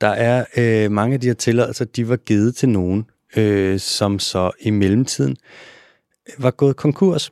Der 0.00 0.08
er 0.08 0.44
øh, 0.56 0.90
mange 0.90 1.14
af 1.14 1.20
de 1.20 1.26
her 1.26 1.34
tilladelser, 1.34 1.84
de 1.84 2.08
var 2.08 2.16
givet 2.16 2.56
til 2.56 2.68
nogen, 2.68 3.06
øh, 3.36 3.78
som 3.78 4.18
så 4.18 4.50
i 4.60 4.70
mellemtiden 4.70 5.36
var 6.38 6.50
gået 6.50 6.76
konkurs. 6.76 7.30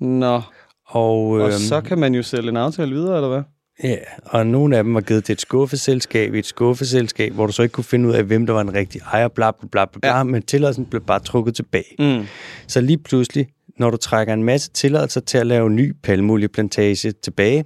Nå, 0.00 0.40
Og, 0.86 1.38
øh, 1.38 1.44
og 1.44 1.52
så 1.52 1.80
kan 1.80 1.98
man 1.98 2.14
jo 2.14 2.22
sælge 2.22 2.48
en 2.48 2.56
aftale 2.56 2.94
videre, 2.94 3.16
eller 3.16 3.28
hvad? 3.28 3.42
Ja, 3.82 3.96
og 4.24 4.46
nogle 4.46 4.76
af 4.76 4.84
dem 4.84 4.94
var 4.94 5.00
givet 5.00 5.24
til 5.24 5.32
et 5.32 5.40
skuffeselskab, 5.40 6.34
et 6.34 6.46
skuffeselskab, 6.46 7.32
hvor 7.32 7.46
du 7.46 7.52
så 7.52 7.62
ikke 7.62 7.72
kunne 7.72 7.84
finde 7.84 8.08
ud 8.08 8.14
af, 8.14 8.24
hvem 8.24 8.46
der 8.46 8.52
var 8.52 8.60
en 8.60 8.74
rigtig 8.74 9.00
ejer, 9.12 9.28
bla 9.28 9.50
bla 9.50 9.68
bla, 9.72 9.84
bla, 9.84 9.98
bla 10.00 10.16
Ja. 10.16 10.22
men 10.22 10.42
tilladelsen 10.42 10.86
blev 10.86 11.02
bare 11.04 11.20
trukket 11.20 11.54
tilbage. 11.54 11.94
Mm. 11.98 12.26
Så 12.66 12.80
lige 12.80 12.98
pludselig, 12.98 13.48
når 13.78 13.90
du 13.90 13.96
trækker 13.96 14.34
en 14.34 14.44
masse 14.44 14.70
tilladelser 14.70 15.20
til 15.20 15.38
at 15.38 15.46
lave 15.46 15.70
ny 15.70 15.92
palmolieplantage 16.02 17.12
tilbage, 17.12 17.64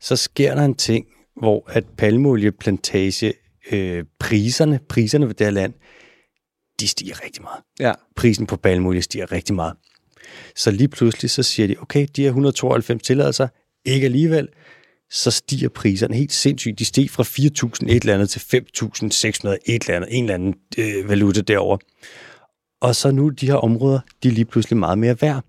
så 0.00 0.16
sker 0.16 0.54
der 0.54 0.62
en 0.62 0.74
ting, 0.74 1.06
hvor 1.36 1.70
at 1.70 1.84
palmolieplantage 1.98 3.32
øh, 3.72 4.04
priserne, 4.18 4.80
priserne 4.88 5.26
ved 5.26 5.34
det 5.34 5.46
her 5.46 5.50
land, 5.52 5.72
de 6.80 6.88
stiger 6.88 7.24
rigtig 7.24 7.42
meget. 7.42 7.60
Ja. 7.80 7.92
Prisen 8.16 8.46
på 8.46 8.56
palmolie 8.56 9.02
stiger 9.02 9.32
rigtig 9.32 9.54
meget. 9.54 9.74
Så 10.56 10.70
lige 10.70 10.88
pludselig 10.88 11.30
så 11.30 11.42
siger 11.42 11.66
de, 11.66 11.76
okay, 11.80 12.06
de 12.16 12.22
her 12.22 12.28
192 12.28 13.02
tilladelser, 13.02 13.48
ikke 13.84 14.04
alligevel, 14.04 14.48
så 15.10 15.30
stiger 15.30 15.68
priserne 15.68 16.14
helt 16.14 16.32
sindssygt. 16.32 16.78
De 16.78 16.84
steg 16.84 17.10
fra 17.10 17.22
4.000 17.22 17.92
et 17.92 18.00
eller 18.02 18.14
andet 18.14 18.30
til 18.30 18.38
5.600 18.40 19.56
et 19.66 19.82
eller 19.82 19.96
andet, 19.96 20.08
en 20.10 20.24
eller 20.24 20.34
anden 20.34 20.54
øh, 20.78 21.08
valuta 21.08 21.40
derover. 21.40 21.76
Og 22.80 22.96
så 22.96 23.10
nu 23.10 23.28
de 23.28 23.46
her 23.46 23.54
områder, 23.54 24.00
de 24.22 24.28
er 24.28 24.32
lige 24.32 24.44
pludselig 24.44 24.76
meget 24.78 24.98
mere 24.98 25.16
værd. 25.22 25.44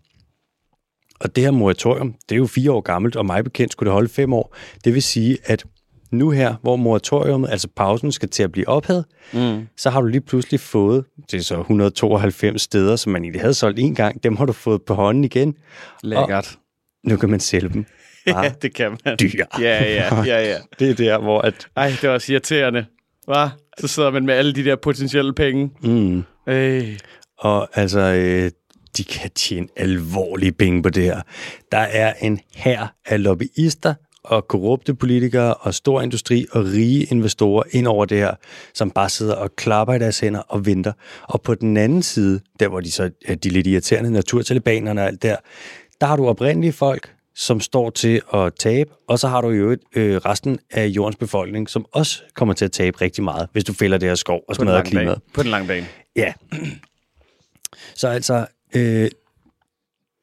Og 1.20 1.36
det 1.36 1.44
her 1.44 1.52
moratorium, 1.52 2.16
det 2.30 2.36
er 2.36 2.40
jo 2.40 2.48
fire 2.48 2.72
år 2.72 2.82
gammelt, 2.82 3.16
og 3.16 3.26
mig 3.26 3.44
bekendt 3.44 3.72
skulle 3.72 3.88
det 3.88 3.94
holde 3.94 4.10
fem 4.10 4.34
år. 4.34 4.56
Det 4.84 4.94
vil 4.94 5.04
sige, 5.04 5.38
at 5.46 5.64
nu 6.12 6.30
her, 6.30 6.56
hvor 6.62 6.76
moratoriumet, 6.76 7.50
altså 7.50 7.68
pausen, 7.76 8.12
skal 8.12 8.30
til 8.30 8.44
at 8.44 8.52
blive 8.52 8.68
ophævet, 8.68 9.06
Mm. 9.34 9.68
så 9.78 9.90
har 9.90 10.02
du 10.02 10.08
lige 10.08 10.22
pludselig 10.22 10.60
fået, 10.60 11.06
det 11.32 11.38
er 11.38 11.42
så 11.44 11.60
192 11.60 12.62
steder, 12.62 12.96
som 12.96 13.12
man 13.12 13.24
egentlig 13.24 13.42
havde 13.42 13.54
solgt 13.54 13.80
en 13.80 13.96
gang, 13.96 14.24
dem 14.24 14.36
har 14.36 14.46
du 14.46 14.54
fået 14.54 14.82
på 14.82 14.94
hånden 14.94 15.24
igen. 15.24 15.56
Lækkert. 16.04 16.58
Nu 17.08 17.18
kan 17.18 17.30
man 17.30 17.40
sælge 17.40 17.70
dem. 17.70 17.86
Ja, 18.28 18.52
det 18.62 18.74
kan 18.74 18.98
man. 19.06 19.18
dyr. 19.18 19.46
Ja, 19.60 19.84
ja, 19.84 20.24
ja, 20.24 20.50
ja. 20.50 20.58
Det 20.80 20.90
er 20.90 20.96
der, 20.96 21.18
hvor 21.18 21.42
at... 21.42 21.68
Ej, 21.76 21.88
det 22.02 22.10
var 22.10 22.14
også 22.14 22.32
irriterende. 22.32 22.86
Hva? 23.26 23.50
Så 23.80 23.88
sidder 23.88 24.12
man 24.12 24.26
med 24.26 24.34
alle 24.34 24.54
de 24.54 24.64
der 24.66 24.76
potentielle 24.76 25.34
penge. 25.34 25.72
Mm, 25.84 26.24
Ej. 26.48 26.98
og 27.40 27.70
altså, 27.74 28.00
øh, 28.00 28.52
de 28.98 29.04
kan 29.04 29.32
tjene 29.36 29.68
alvorlige 29.78 30.52
penge 30.52 30.84
på 30.84 30.90
det 30.90 31.04
her. 31.04 31.22
Der 31.72 31.78
er 31.78 32.14
en 32.22 32.40
her 32.56 32.88
af 33.06 33.24
lobbyister 33.24 33.94
og 34.24 34.48
korrupte 34.48 34.96
politikere 34.96 35.54
og 35.54 35.74
stor 35.74 36.02
industri 36.02 36.46
og 36.52 36.66
rige 36.66 37.04
investorer 37.04 37.64
ind 37.72 37.88
over 37.88 38.06
det 38.06 38.18
her, 38.18 38.34
som 38.74 38.92
bare 38.92 39.10
sidder 39.10 39.36
og 39.36 39.56
klapper 39.56 39.94
i 39.94 40.00
deres 40.00 40.20
hænder 40.20 40.40
og 40.40 40.66
venter. 40.66 40.94
Og 41.24 41.42
på 41.42 41.56
den 41.56 41.78
anden 41.78 42.04
side, 42.04 42.40
der 42.60 42.68
hvor 42.68 42.80
de 42.80 42.92
så 42.92 43.10
de 43.44 43.50
lidt 43.50 43.68
irriterende 43.68 44.12
naturtalibanerne 44.12 45.02
og 45.02 45.08
alt 45.08 45.22
der, 45.22 45.36
der 46.02 46.08
har 46.08 46.16
du 46.16 46.28
oprindelige 46.28 46.74
folk, 46.74 47.14
som 47.36 47.60
står 47.60 47.90
til 47.90 48.22
at 48.34 48.54
tabe, 48.60 48.90
og 49.08 49.20
så 49.20 49.28
har 49.28 49.42
du 49.42 49.50
jo 49.50 49.78
øh, 49.96 50.16
resten 50.18 50.60
af 50.72 50.86
jordens 50.88 51.16
befolkning, 51.16 51.70
som 51.70 51.86
også 51.92 52.22
kommer 52.36 52.54
til 52.54 52.66
at 52.66 52.72
tabe 52.72 53.02
rigtig 53.02 53.24
meget, 53.24 53.48
hvis 53.52 53.64
du 53.64 53.74
fælder 53.74 53.98
det 53.98 54.10
her 54.10 54.16
skov 54.16 54.42
og 54.48 54.56
smadrer 54.56 54.84
klimaet. 54.84 55.08
bane. 55.08 55.34
På 55.34 55.44
den 55.44 55.52
lange 55.52 55.68
bane. 55.68 55.88
Ja. 56.16 56.34
Så 57.96 58.08
altså, 58.08 58.46
øh, 58.76 59.10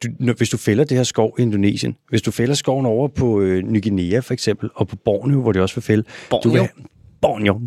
du, 0.03 0.09
når, 0.18 0.33
hvis 0.33 0.49
du 0.49 0.57
fælder 0.57 0.85
det 0.85 0.96
her 0.96 1.05
skov 1.05 1.37
i 1.38 1.42
Indonesien, 1.42 1.96
hvis 2.09 2.23
du 2.23 2.31
fælder 2.31 2.55
skoven 2.55 2.87
over 2.87 3.09
på 3.09 3.40
øh, 3.40 3.62
Ny 3.62 3.83
Guinea 3.83 4.18
for 4.18 4.33
eksempel, 4.33 4.70
og 4.75 4.88
på 4.88 4.96
Borneo, 4.96 5.40
hvor 5.40 5.53
det 5.53 5.62
også 5.62 5.75
vil 5.75 5.83
fælde, 5.83 6.03
du 6.03 6.09
Borneo? 6.31 6.62
vil, 6.62 6.70
Borneo. 7.20 7.61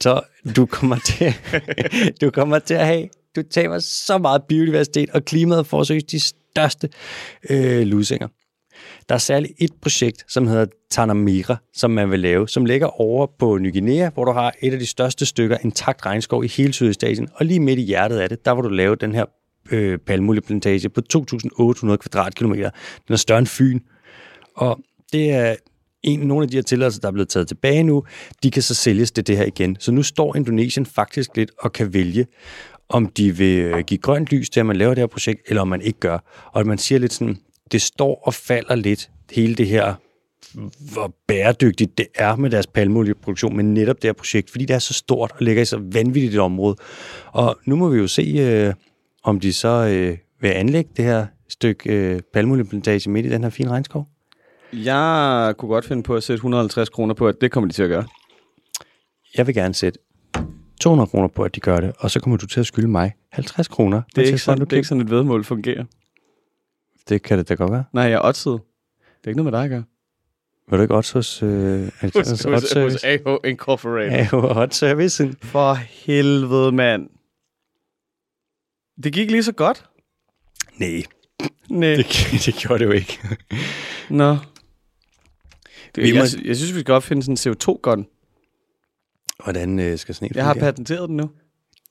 Så 0.00 0.20
du 0.56 0.66
kommer 0.66 0.96
til, 0.96 1.34
du 2.20 2.30
kommer 2.30 2.58
til 2.58 2.74
at 2.74 2.86
have, 2.86 3.08
du 3.36 3.42
taber 3.42 3.78
så 3.78 4.18
meget 4.18 4.42
biodiversitet, 4.48 5.10
og 5.10 5.24
klimaet 5.24 5.66
får 5.66 5.82
seriøst 5.82 6.10
de 6.10 6.20
største 6.54 6.88
øh, 7.50 7.86
lusinger. 7.86 8.28
Der 9.08 9.14
er 9.14 9.18
særligt 9.18 9.52
et 9.58 9.70
projekt, 9.82 10.24
som 10.28 10.46
hedder 10.46 10.66
Tanamera, 10.90 11.56
som 11.74 11.90
man 11.90 12.10
vil 12.10 12.20
lave, 12.20 12.48
som 12.48 12.64
ligger 12.64 13.00
over 13.00 13.26
på 13.38 13.58
Ny 13.58 13.72
Guinea, 13.72 14.10
hvor 14.10 14.24
du 14.24 14.32
har 14.32 14.52
et 14.62 14.72
af 14.72 14.78
de 14.78 14.86
største 14.86 15.26
stykker 15.26 15.58
intakt 15.62 16.06
regnskov 16.06 16.44
i 16.44 16.48
hele 16.48 16.72
Sydøstasien, 16.72 17.28
og 17.34 17.46
lige 17.46 17.60
midt 17.60 17.78
i 17.78 17.82
hjertet 17.82 18.18
af 18.18 18.28
det, 18.28 18.44
der 18.44 18.54
vil 18.54 18.64
du 18.64 18.68
lave 18.68 18.96
den 18.96 19.14
her 19.14 19.24
øh, 19.70 19.98
palmolieplantage 19.98 20.88
på 20.88 21.00
2.800 21.16 21.96
kvadratkilometer. 21.96 22.70
Den 23.06 23.12
er 23.12 23.16
større 23.16 23.38
end 23.38 23.46
Fyn, 23.46 23.80
og 24.56 24.80
det 25.12 25.30
er 25.30 25.54
en, 26.02 26.20
nogle 26.20 26.42
af 26.42 26.50
de 26.50 26.56
her 26.56 26.62
tilladelser, 26.62 27.00
der 27.00 27.08
er 27.08 27.12
blevet 27.12 27.28
taget 27.28 27.48
tilbage 27.48 27.82
nu, 27.82 28.04
de 28.42 28.50
kan 28.50 28.62
så 28.62 28.74
sælges 28.74 29.10
til 29.10 29.26
det 29.26 29.36
her 29.36 29.44
igen. 29.44 29.76
Så 29.80 29.92
nu 29.92 30.02
står 30.02 30.36
Indonesien 30.36 30.86
faktisk 30.86 31.36
lidt 31.36 31.50
og 31.58 31.72
kan 31.72 31.94
vælge, 31.94 32.26
om 32.88 33.06
de 33.06 33.36
vil 33.36 33.58
øh, 33.58 33.78
give 33.78 33.98
grønt 33.98 34.30
lys 34.30 34.50
til, 34.50 34.60
at 34.60 34.66
man 34.66 34.76
laver 34.76 34.94
det 34.94 35.02
her 35.02 35.06
projekt, 35.06 35.40
eller 35.48 35.62
om 35.62 35.68
man 35.68 35.80
ikke 35.80 36.00
gør. 36.00 36.18
Og 36.52 36.66
man 36.66 36.78
siger 36.78 36.98
lidt 36.98 37.12
sådan, 37.12 37.38
det 37.72 37.82
står 37.82 38.22
og 38.26 38.34
falder 38.34 38.74
lidt, 38.74 39.10
hele 39.30 39.54
det 39.54 39.66
her, 39.68 39.94
hvor 40.92 41.14
bæredygtigt 41.28 41.98
det 41.98 42.06
er 42.14 42.36
med 42.36 42.50
deres 42.50 42.66
palmolieproduktion, 42.66 43.56
men 43.56 43.74
netop 43.74 43.96
det 43.96 44.08
her 44.08 44.12
projekt, 44.12 44.50
fordi 44.50 44.64
det 44.64 44.74
er 44.74 44.78
så 44.78 44.94
stort 44.94 45.30
og 45.30 45.38
ligger 45.40 45.62
i 45.62 45.64
så 45.64 45.80
vanvittigt 45.92 46.34
et 46.34 46.40
område. 46.40 46.76
Og 47.32 47.58
nu 47.66 47.76
må 47.76 47.88
vi 47.88 47.98
jo 47.98 48.06
se, 48.06 48.22
øh, 48.22 48.74
om 49.22 49.40
de 49.40 49.52
så 49.52 49.68
øh, 49.68 50.18
vil 50.40 50.48
anlægge 50.48 50.90
det 50.96 51.04
her 51.04 51.26
stykke 51.48 51.92
øh, 51.92 52.20
palmolieplantage 52.32 53.10
midt 53.10 53.26
i 53.26 53.28
den 53.28 53.42
her 53.42 53.50
fine 53.50 53.70
regnskov. 53.70 54.08
Jeg 54.72 55.54
kunne 55.58 55.68
godt 55.68 55.84
finde 55.84 56.02
på 56.02 56.16
at 56.16 56.22
sætte 56.22 56.36
150 56.36 56.88
kroner 56.88 57.14
på, 57.14 57.28
at 57.28 57.34
det 57.40 57.50
kommer 57.50 57.68
de 57.68 57.74
til 57.74 57.82
at 57.82 57.88
gøre. 57.88 58.04
Jeg 59.36 59.46
vil 59.46 59.54
gerne 59.54 59.74
sætte 59.74 59.98
200 60.84 61.06
kroner 61.10 61.28
på, 61.28 61.42
at 61.42 61.54
de 61.54 61.60
gør 61.60 61.80
det, 61.80 61.92
og 61.98 62.10
så 62.10 62.20
kommer 62.20 62.36
du 62.36 62.46
til 62.46 62.60
at 62.60 62.66
skylde 62.66 62.88
mig 62.88 63.12
50 63.30 63.68
kroner. 63.68 64.02
Det 64.16 64.22
er, 64.22 64.26
ikke 64.26 64.38
sådan, 64.38 64.52
Brøndum 64.58 64.68
det 64.68 64.76
er 64.76 64.78
ikke 64.78 64.88
sådan, 64.88 65.00
et 65.02 65.10
vedmål 65.10 65.44
fungerer. 65.44 65.84
Det 67.08 67.22
kan 67.22 67.38
det 67.38 67.48
da 67.48 67.54
godt 67.54 67.72
være. 67.72 67.84
Nej, 67.92 68.04
jeg 68.04 68.12
er 68.12 68.24
oddset. 68.28 68.52
Det 68.52 69.24
er 69.24 69.28
ikke 69.28 69.42
noget 69.42 69.52
med 69.52 69.58
dig 69.58 69.64
at 69.64 69.70
gøre. 69.70 69.84
Vil 70.70 70.78
du 70.78 70.82
ikke 70.82 70.94
også 70.94 71.14
hos 71.18 71.42
øh, 71.42 71.48
Hos, 71.84 71.92
Alexanders 72.02 72.42
hos, 72.44 72.62
Service? 72.62 72.92
hos 72.96 73.04
AH 73.04 73.50
Incorporated. 73.50 74.32
Odd 74.32 74.70
Service. 74.70 75.34
For 75.42 75.74
helvede, 75.74 76.72
mand. 76.72 77.08
Det 79.04 79.12
gik 79.12 79.30
lige 79.30 79.42
så 79.42 79.52
godt. 79.52 79.84
Nej, 80.78 81.02
Nej. 81.70 81.94
det, 81.94 82.06
det 82.46 82.54
gjorde 82.54 82.78
det 82.78 82.84
jo 82.86 82.90
ikke. 82.92 83.18
Nå. 84.10 84.30
Det, 85.94 86.02
Vi 86.02 86.08
jeg, 86.08 86.14
må- 86.14 86.20
må... 86.20 86.44
jeg 86.44 86.56
synes, 86.56 86.74
vi 86.74 86.80
skal 86.80 86.94
opfinde 86.94 87.22
sådan 87.22 87.52
en 87.52 87.56
CO2-gun. 87.56 88.06
Hvordan 89.42 89.78
øh, 89.78 89.98
skal 89.98 90.14
sådan 90.14 90.28
en 90.28 90.36
Jeg 90.36 90.44
har 90.44 90.54
patenteret 90.54 91.08
den 91.08 91.16
nu. 91.16 91.30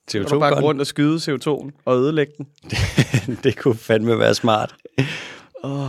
Så 0.08 0.18
CO2 0.18 0.28
du 0.28 0.38
bare 0.40 0.54
gå 0.54 0.60
rundt 0.60 0.80
og 0.80 0.86
skyde 0.86 1.16
CO2'en 1.16 1.82
og 1.84 1.96
ødelægge 1.96 2.32
den. 2.38 2.46
det 3.44 3.56
kunne 3.56 3.74
fandme 3.74 4.18
være 4.18 4.34
smart. 4.34 4.74
Oh. 5.62 5.88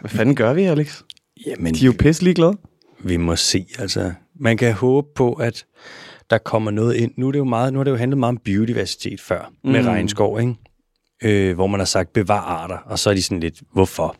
Hvad 0.00 0.10
fanden 0.10 0.34
gør 0.36 0.52
vi, 0.52 0.62
Alex? 0.62 1.02
Jamen, 1.46 1.74
De 1.74 1.80
er 1.80 1.86
jo 1.86 1.94
pisse 1.98 2.22
ligeglade. 2.24 2.58
vi 3.04 3.16
må 3.16 3.36
se, 3.36 3.66
altså. 3.78 4.12
Man 4.40 4.56
kan 4.56 4.72
håbe 4.72 5.08
på, 5.14 5.32
at 5.32 5.64
der 6.30 6.38
kommer 6.38 6.70
noget 6.70 6.94
ind. 6.94 7.12
Nu 7.16 7.28
er 7.28 7.32
det 7.32 7.38
jo, 7.38 7.44
meget, 7.44 7.72
nu 7.72 7.78
har 7.78 7.84
det 7.84 7.90
jo 7.90 7.96
handlet 7.96 8.18
meget 8.18 8.32
om 8.32 8.38
biodiversitet 8.44 9.20
før, 9.20 9.52
mm. 9.64 9.70
med 9.70 9.86
regnskov, 9.86 10.40
ikke? 10.40 10.54
Øh, 11.24 11.54
hvor 11.54 11.66
man 11.66 11.80
har 11.80 11.84
sagt, 11.84 12.12
bevar 12.12 12.40
arter, 12.40 12.76
og 12.76 12.98
så 12.98 13.10
er 13.10 13.14
de 13.14 13.22
sådan 13.22 13.40
lidt, 13.40 13.62
hvorfor? 13.72 14.16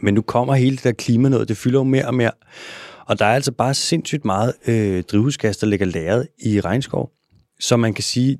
Men 0.00 0.14
nu 0.14 0.22
kommer 0.22 0.54
hele 0.54 0.76
det 0.76 0.84
der 0.84 0.92
klima 0.92 1.28
noget, 1.28 1.48
det 1.48 1.56
fylder 1.56 1.78
jo 1.78 1.84
mere 1.84 2.06
og 2.06 2.14
mere. 2.14 2.30
Og 3.06 3.18
der 3.18 3.24
er 3.26 3.34
altså 3.34 3.52
bare 3.52 3.74
sindssygt 3.74 4.24
meget 4.24 4.52
øh, 4.66 5.02
drivhusgas, 5.02 5.56
der 5.56 5.66
ligger 5.66 5.86
lagret 5.86 6.28
i 6.38 6.60
regnskov. 6.60 7.10
Så 7.60 7.76
man 7.76 7.94
kan 7.94 8.04
sige, 8.04 8.38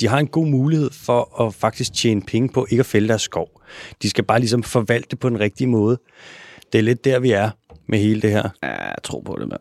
de- 0.00 0.08
har 0.08 0.18
en 0.18 0.26
god 0.26 0.46
mulighed 0.46 0.90
for 0.90 1.42
at 1.46 1.54
faktisk 1.54 1.92
tjene 1.94 2.22
penge 2.22 2.48
på 2.48 2.66
ikke 2.70 2.80
at 2.80 2.86
fælde 2.86 3.08
deres 3.08 3.22
skov. 3.22 3.48
De 4.02 4.10
skal 4.10 4.24
bare 4.24 4.38
ligesom 4.38 4.62
forvalte 4.62 5.08
det 5.10 5.18
på 5.18 5.28
den 5.28 5.40
rigtige 5.40 5.66
måde. 5.68 5.98
Det 6.72 6.78
er 6.78 6.82
lidt 6.82 7.04
der, 7.04 7.18
vi 7.18 7.30
er 7.30 7.50
med 7.88 7.98
hele 7.98 8.22
det 8.22 8.30
her. 8.30 8.48
Ja, 8.62 8.68
jeg 8.84 8.94
tror 9.04 9.20
på 9.26 9.36
det, 9.40 9.48
mand. 9.48 9.60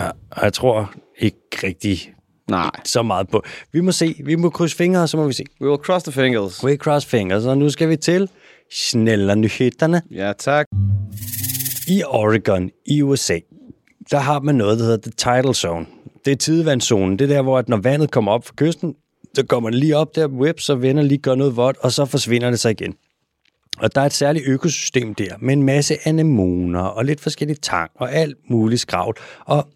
Ja, 0.00 0.06
og 0.30 0.42
jeg 0.44 0.52
tror 0.52 0.92
ikke 1.18 1.38
rigtig 1.62 2.14
Nej. 2.50 2.70
så 2.84 3.02
meget 3.02 3.28
på. 3.28 3.42
Vi 3.72 3.80
må 3.80 3.92
se. 3.92 4.14
Vi 4.24 4.34
må 4.34 4.50
krydse 4.50 4.76
fingre, 4.76 5.02
og 5.02 5.08
så 5.08 5.16
må 5.16 5.26
vi 5.26 5.32
se. 5.32 5.44
We 5.60 5.68
will 5.68 5.78
cross 5.84 6.02
the 6.02 6.12
fingers. 6.12 6.64
We 6.64 6.76
cross 6.76 7.06
fingers, 7.06 7.44
og 7.44 7.58
nu 7.58 7.70
skal 7.70 7.88
vi 7.88 7.96
til 7.96 8.28
snæller 8.72 9.34
nyhederne. 9.34 10.02
Ja, 10.10 10.32
tak. 10.38 10.66
I 11.88 12.02
Oregon 12.06 12.70
i 12.86 13.02
USA, 13.02 13.38
der 14.10 14.18
har 14.18 14.40
man 14.40 14.54
noget, 14.54 14.78
der 14.78 14.84
hedder 14.84 15.10
the 15.10 15.10
tidal 15.10 15.54
zone. 15.54 15.86
Det 16.24 16.32
er 16.32 16.36
tidevandszonen. 16.36 17.18
Det 17.18 17.30
er 17.30 17.34
der, 17.34 17.42
hvor 17.42 17.58
at 17.58 17.68
når 17.68 17.76
vandet 17.76 18.10
kommer 18.10 18.32
op 18.32 18.46
fra 18.46 18.54
kysten, 18.56 18.94
så 19.34 19.46
kommer 19.46 19.70
det 19.70 19.78
lige 19.78 19.96
op 19.96 20.14
der, 20.14 20.28
whip, 20.28 20.60
så 20.60 20.74
vender 20.74 21.02
lige 21.02 21.18
gør 21.18 21.34
noget 21.34 21.56
vådt, 21.56 21.76
og 21.76 21.92
så 21.92 22.04
forsvinder 22.04 22.50
det 22.50 22.60
sig 22.60 22.70
igen. 22.70 22.94
Og 23.78 23.94
der 23.94 24.00
er 24.00 24.06
et 24.06 24.12
særligt 24.12 24.44
økosystem 24.48 25.14
der, 25.14 25.34
med 25.40 25.52
en 25.52 25.62
masse 25.62 26.08
anemoner 26.08 26.80
og 26.80 27.04
lidt 27.04 27.20
forskellige 27.20 27.58
tang 27.62 27.90
og 27.94 28.12
alt 28.12 28.36
muligt 28.50 28.80
skravl. 28.80 29.16
Og 29.44 29.68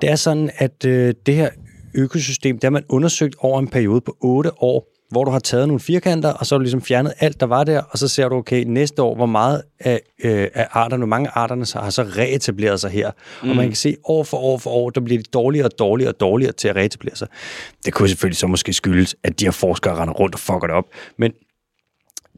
det 0.00 0.10
er 0.10 0.16
sådan, 0.16 0.50
at 0.56 0.84
øh, 0.84 1.14
det 1.26 1.34
her 1.34 1.50
økosystem, 1.94 2.56
det 2.56 2.64
har 2.64 2.70
man 2.70 2.84
undersøgt 2.88 3.34
over 3.38 3.58
en 3.60 3.68
periode 3.68 4.00
på 4.00 4.16
8 4.20 4.62
år, 4.62 4.86
hvor 5.10 5.24
du 5.24 5.30
har 5.30 5.38
taget 5.38 5.68
nogle 5.68 5.80
firkanter, 5.80 6.32
og 6.32 6.46
så 6.46 6.54
har 6.54 6.58
du 6.58 6.62
ligesom 6.62 6.82
fjernet 6.82 7.12
alt, 7.18 7.40
der 7.40 7.46
var 7.46 7.64
der, 7.64 7.82
og 7.90 7.98
så 7.98 8.08
ser 8.08 8.28
du, 8.28 8.36
okay, 8.36 8.64
næste 8.66 9.02
år, 9.02 9.14
hvor 9.14 9.26
meget 9.26 9.62
af, 9.80 10.00
øh, 10.24 10.48
af 10.54 10.68
arterne, 10.70 11.00
hvor 11.00 11.06
mange 11.06 11.28
af 11.28 11.32
arterne 11.40 11.66
så 11.66 11.78
har 11.78 11.90
så 11.90 12.02
reetableret 12.02 12.80
sig 12.80 12.90
her. 12.90 13.10
Mm. 13.42 13.50
Og 13.50 13.56
man 13.56 13.66
kan 13.66 13.76
se, 13.76 13.96
år 14.04 14.24
for 14.24 14.36
år 14.36 14.58
for 14.58 14.70
år, 14.70 14.90
der 14.90 15.00
bliver 15.00 15.22
de 15.22 15.28
dårligere 15.32 15.66
og 15.66 15.78
dårligere 15.78 16.12
og 16.12 16.20
dårligere 16.20 16.52
til 16.52 16.68
at 16.68 16.76
reetablere 16.76 17.16
sig. 17.16 17.28
Det 17.84 17.92
kunne 17.92 18.08
selvfølgelig 18.08 18.38
så 18.38 18.46
måske 18.46 18.72
skyldes, 18.72 19.16
at 19.24 19.40
de 19.40 19.44
her 19.44 19.52
forskere 19.52 19.94
render 19.94 20.14
rundt 20.14 20.34
og 20.34 20.40
fucker 20.40 20.66
det 20.66 20.70
op, 20.70 20.84
men 21.18 21.32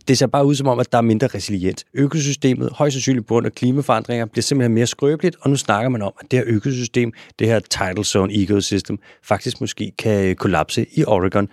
det 0.09 0.19
ser 0.19 0.27
bare 0.27 0.47
ud 0.47 0.55
som 0.55 0.67
om, 0.67 0.79
at 0.79 0.93
der 0.93 0.99
er 0.99 1.03
mindre 1.03 1.27
resilient. 1.27 1.85
Økosystemet, 1.95 2.71
højst 2.73 2.95
sandsynligt 2.95 3.27
på 3.27 3.35
grund 3.35 3.47
af 3.47 3.53
klimaforandringer, 3.53 4.27
bliver 4.27 4.43
simpelthen 4.43 4.75
mere 4.75 4.87
skrøbeligt, 4.87 5.37
og 5.41 5.51
nu 5.51 5.57
snakker 5.57 5.89
man 5.89 6.03
om, 6.03 6.13
at 6.21 6.31
det 6.31 6.39
her 6.39 6.47
økosystem, 6.49 7.13
det 7.39 7.47
her 7.47 7.61
tidal 7.61 8.05
zone 8.05 8.35
ecosystem, 8.35 8.99
faktisk 9.23 9.61
måske 9.61 9.93
kan 9.99 10.25
øh, 10.25 10.35
kollapse 10.35 10.87
i 10.93 11.05
Oregon. 11.05 11.49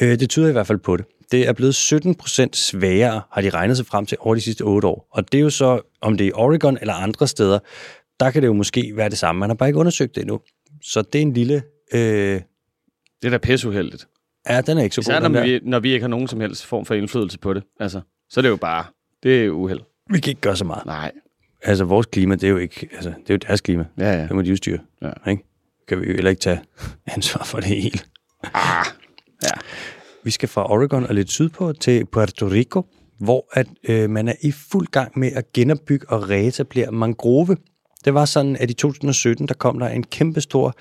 Øh, 0.00 0.18
det 0.20 0.30
tyder 0.30 0.48
i 0.48 0.52
hvert 0.52 0.66
fald 0.66 0.78
på 0.78 0.96
det. 0.96 1.06
Det 1.30 1.48
er 1.48 1.52
blevet 1.52 1.74
17 1.74 2.14
procent 2.14 2.56
sværere, 2.56 3.22
har 3.32 3.40
de 3.40 3.50
regnet 3.50 3.76
sig 3.76 3.86
frem 3.86 4.06
til 4.06 4.18
over 4.20 4.34
de 4.34 4.40
sidste 4.40 4.62
8 4.62 4.88
år. 4.88 5.08
Og 5.10 5.32
det 5.32 5.38
er 5.38 5.42
jo 5.42 5.50
så, 5.50 5.80
om 6.00 6.16
det 6.16 6.24
er 6.24 6.28
i 6.28 6.32
Oregon 6.32 6.78
eller 6.80 6.94
andre 6.94 7.26
steder, 7.28 7.58
der 8.20 8.30
kan 8.30 8.42
det 8.42 8.48
jo 8.48 8.52
måske 8.52 8.92
være 8.96 9.08
det 9.08 9.18
samme. 9.18 9.38
Man 9.38 9.48
har 9.50 9.54
bare 9.54 9.68
ikke 9.68 9.78
undersøgt 9.78 10.14
det 10.14 10.20
endnu. 10.20 10.40
Så 10.82 11.02
det 11.02 11.18
er 11.18 11.22
en 11.22 11.32
lille... 11.32 11.62
Øh, 11.94 12.40
Det 13.22 13.26
er 13.26 13.30
da 13.30 13.38
pisseuheldigt 13.38 14.06
ja, 14.48 14.60
den 14.60 14.78
er 14.78 14.82
ikke 14.82 14.94
så 14.94 15.00
Især 15.00 15.12
god, 15.12 15.20
når 15.20 15.28
den 15.28 15.34
der. 15.34 15.42
vi, 15.42 15.60
når 15.62 15.80
vi 15.80 15.92
ikke 15.92 16.02
har 16.02 16.08
nogen 16.08 16.28
som 16.28 16.40
helst 16.40 16.66
form 16.66 16.84
for 16.84 16.94
indflydelse 16.94 17.38
på 17.38 17.54
det. 17.54 17.62
Altså, 17.80 18.00
så 18.30 18.40
er 18.40 18.42
det 18.42 18.48
jo 18.48 18.56
bare, 18.56 18.84
det 19.22 19.44
er 19.44 19.50
uheld. 19.50 19.80
Vi 20.10 20.20
kan 20.20 20.30
ikke 20.30 20.40
gøre 20.40 20.56
så 20.56 20.64
meget. 20.64 20.86
Nej. 20.86 21.12
Altså, 21.62 21.84
vores 21.84 22.06
klima, 22.06 22.34
det 22.34 22.44
er 22.44 22.48
jo 22.48 22.56
ikke... 22.56 22.88
Altså, 22.92 23.08
det 23.08 23.30
er 23.30 23.34
jo 23.34 23.38
deres 23.48 23.60
klima. 23.60 23.84
Ja, 23.98 24.12
ja. 24.12 24.22
Det 24.22 24.30
må 24.30 24.42
de 24.42 24.50
jo 24.50 24.56
styre. 24.56 24.78
Ja. 25.02 25.30
Ikke? 25.30 25.44
Kan 25.88 26.00
vi 26.00 26.06
jo 26.06 26.12
heller 26.12 26.30
ikke 26.30 26.40
tage 26.40 26.60
ansvar 27.16 27.44
for 27.44 27.58
det 27.58 27.66
hele. 27.66 27.98
Ah, 28.54 28.86
ja. 29.42 29.50
Vi 30.24 30.30
skal 30.30 30.48
fra 30.48 30.70
Oregon 30.72 31.06
og 31.06 31.14
lidt 31.14 31.30
sydpå 31.30 31.72
til 31.72 32.04
Puerto 32.04 32.46
Rico, 32.46 32.86
hvor 33.18 33.48
at, 33.52 33.66
øh, 33.88 34.10
man 34.10 34.28
er 34.28 34.34
i 34.42 34.52
fuld 34.52 34.86
gang 34.86 35.18
med 35.18 35.32
at 35.32 35.52
genopbygge 35.52 36.06
og 36.08 36.30
reetablere 36.30 36.92
mangrove. 36.92 37.56
Det 38.04 38.14
var 38.14 38.24
sådan, 38.24 38.56
at 38.56 38.70
i 38.70 38.74
2017, 38.74 39.48
der 39.48 39.54
kom 39.54 39.78
der 39.78 39.88
en 39.88 40.02
kæmpestor 40.02 40.74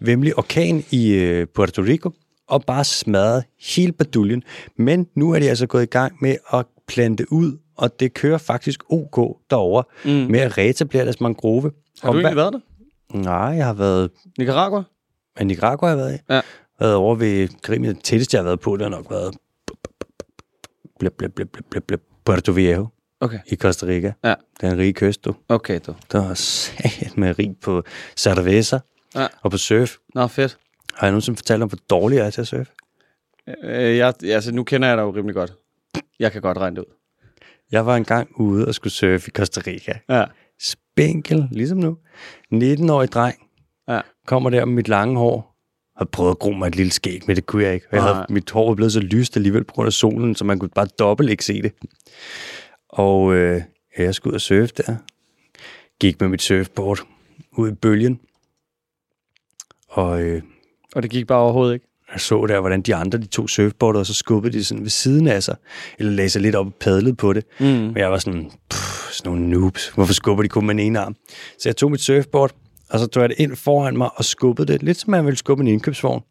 vemmelig 0.00 0.38
orkan 0.38 0.84
i 0.90 1.12
øh, 1.12 1.46
Puerto 1.54 1.82
Rico, 1.82 2.10
og 2.48 2.64
bare 2.64 2.84
smadrede 2.84 3.42
hele 3.60 3.92
baduljen. 3.92 4.42
Men 4.76 5.06
nu 5.14 5.32
er 5.32 5.38
de 5.38 5.48
altså 5.48 5.66
gået 5.66 5.82
i 5.82 5.86
gang 5.86 6.16
med 6.20 6.36
at 6.52 6.66
plante 6.88 7.32
ud, 7.32 7.58
og 7.76 8.00
det 8.00 8.14
kører 8.14 8.38
faktisk 8.38 8.82
OK 8.92 9.36
derovre 9.50 9.84
mm. 10.04 10.10
med 10.10 10.40
at 10.40 10.58
reetablere 10.58 11.04
deres 11.04 11.20
mangrove. 11.20 11.72
Har 12.02 12.12
du 12.12 12.18
egentlig 12.18 12.36
været 12.36 12.52
der? 12.52 12.60
Nej, 13.18 13.36
jeg 13.36 13.66
har 13.66 13.72
været 13.74 14.10
Nicaragua? 14.38 14.82
i 15.40 15.44
Nicaragua, 15.44 15.88
har 15.88 15.96
jeg 15.96 16.04
været 16.04 16.14
i. 16.14 16.18
Ja. 16.32 16.40
Været 16.80 16.94
over 16.94 17.14
ved 17.14 17.48
Grimmet. 17.62 17.96
Det 17.96 18.04
tætteste, 18.04 18.34
jeg 18.34 18.40
har 18.40 18.44
været 18.44 18.60
på, 18.60 18.76
det 18.76 18.82
har 18.82 18.90
nok 18.90 19.10
været 19.10 19.34
blip, 20.98 21.12
blip, 21.18 21.34
blip, 21.34 21.48
blip, 21.70 21.84
blip, 21.86 22.00
Puerto 22.24 22.52
Viejo 22.52 22.86
Okay. 23.20 23.38
i 23.46 23.56
Costa 23.56 23.86
Rica. 23.86 24.12
Ja. 24.24 24.34
Den 24.60 24.78
rige 24.78 24.92
kyst, 24.92 25.24
du. 25.24 25.34
Okay, 25.48 25.80
du. 25.86 25.94
Der 26.12 26.26
var 26.26 26.34
sat 26.54 27.16
med 27.16 27.38
rig 27.38 27.56
på 27.62 27.82
cerveza 28.16 28.78
Ja. 29.14 29.26
og 29.42 29.50
på 29.50 29.56
surf. 29.58 29.96
Nå, 30.14 30.26
fedt. 30.26 30.58
Har 30.96 31.06
jeg 31.06 31.12
nogensinde 31.12 31.36
fortalt 31.36 31.62
om, 31.62 31.68
hvor 31.68 31.78
dårlig 31.90 32.16
jeg 32.16 32.26
er 32.26 32.30
til 32.30 32.40
at 32.40 32.46
surfe? 32.46 32.72
Øh, 33.64 33.96
jeg, 33.96 34.14
altså, 34.24 34.52
nu 34.52 34.64
kender 34.64 34.88
jeg 34.88 34.96
dig 34.96 35.02
jo 35.02 35.10
rimelig 35.10 35.34
godt. 35.34 35.52
Jeg 36.18 36.32
kan 36.32 36.42
godt 36.42 36.58
regne 36.58 36.76
det 36.76 36.82
ud. 36.82 36.94
Jeg 37.72 37.86
var 37.86 37.96
engang 37.96 38.40
ude 38.40 38.66
og 38.68 38.74
skulle 38.74 38.92
surfe 38.92 39.28
i 39.28 39.30
Costa 39.30 39.60
Rica. 39.66 39.98
Ja. 40.08 40.24
Spinkel, 40.60 41.48
ligesom 41.50 41.78
nu. 41.78 41.98
19-årig 42.54 43.12
dreng. 43.12 43.36
Ja. 43.88 44.00
Kommer 44.26 44.50
der 44.50 44.64
med 44.64 44.74
mit 44.74 44.88
lange 44.88 45.18
hår. 45.18 45.56
Har 45.96 46.04
prøvet 46.04 46.30
at 46.30 46.38
gro 46.38 46.50
mig 46.50 46.66
et 46.66 46.76
lille 46.76 46.92
skæg, 46.92 47.22
men 47.26 47.36
det 47.36 47.46
kunne 47.46 47.64
jeg 47.64 47.74
ikke. 47.74 47.86
Jeg 47.92 48.02
havde, 48.02 48.14
Nej. 48.14 48.26
mit 48.30 48.50
hår 48.50 48.68
var 48.68 48.74
blevet 48.74 48.92
så 48.92 49.00
lyst 49.00 49.36
alligevel 49.36 49.64
på 49.64 49.74
grund 49.74 49.86
af 49.86 49.92
solen, 49.92 50.34
så 50.34 50.44
man 50.44 50.58
kunne 50.58 50.68
bare 50.68 50.86
dobbelt 50.86 51.30
ikke 51.30 51.44
se 51.44 51.62
det. 51.62 51.72
Og 52.88 53.34
øh, 53.34 53.62
jeg 53.98 54.14
skulle 54.14 54.32
ud 54.32 54.34
og 54.34 54.40
surfe 54.40 54.72
der. 54.76 54.96
Gik 56.00 56.20
med 56.20 56.28
mit 56.28 56.42
surfboard 56.42 56.98
ud 57.52 57.70
i 57.70 57.74
bølgen. 57.74 58.20
Og 59.88 60.22
øh, 60.22 60.42
Og 60.96 61.02
det 61.02 61.10
gik 61.10 61.26
bare 61.26 61.38
overhovedet 61.38 61.74
ikke. 61.74 61.86
jeg 62.12 62.20
så 62.20 62.46
der, 62.46 62.60
hvordan 62.60 62.82
de 62.82 62.94
andre, 62.94 63.18
de 63.18 63.26
to 63.26 63.48
surfboarder, 63.48 64.00
og 64.00 64.06
så 64.06 64.14
skubbede 64.14 64.58
de 64.58 64.64
sådan 64.64 64.82
ved 64.82 64.90
siden 64.90 65.28
af 65.28 65.42
sig, 65.42 65.56
eller 65.98 66.12
lagde 66.12 66.30
sig 66.30 66.42
lidt 66.42 66.54
op 66.54 66.66
og 66.66 66.74
padlede 66.74 67.14
på 67.14 67.32
det. 67.32 67.44
Mm. 67.60 67.66
Men 67.66 67.96
jeg 67.96 68.10
var 68.10 68.18
sådan, 68.18 68.50
sådan 69.12 69.32
nogle 69.32 69.48
noobs. 69.48 69.88
Hvorfor 69.88 70.14
skubber 70.14 70.42
de 70.42 70.48
kun 70.48 70.66
med 70.66 70.74
en 70.74 70.78
ene 70.78 70.98
arm? 70.98 71.16
Så 71.58 71.68
jeg 71.68 71.76
tog 71.76 71.90
mit 71.90 72.00
surfboard, 72.00 72.50
og 72.90 72.98
så 72.98 73.06
tog 73.06 73.20
jeg 73.20 73.28
det 73.28 73.38
ind 73.38 73.56
foran 73.56 73.96
mig 73.96 74.10
og 74.16 74.24
skubbede 74.24 74.72
det, 74.72 74.82
lidt 74.82 74.98
som 74.98 75.10
man 75.10 75.24
ville 75.24 75.38
skubbe 75.38 75.62
en 75.62 75.68
indkøbsvogn. 75.68 76.22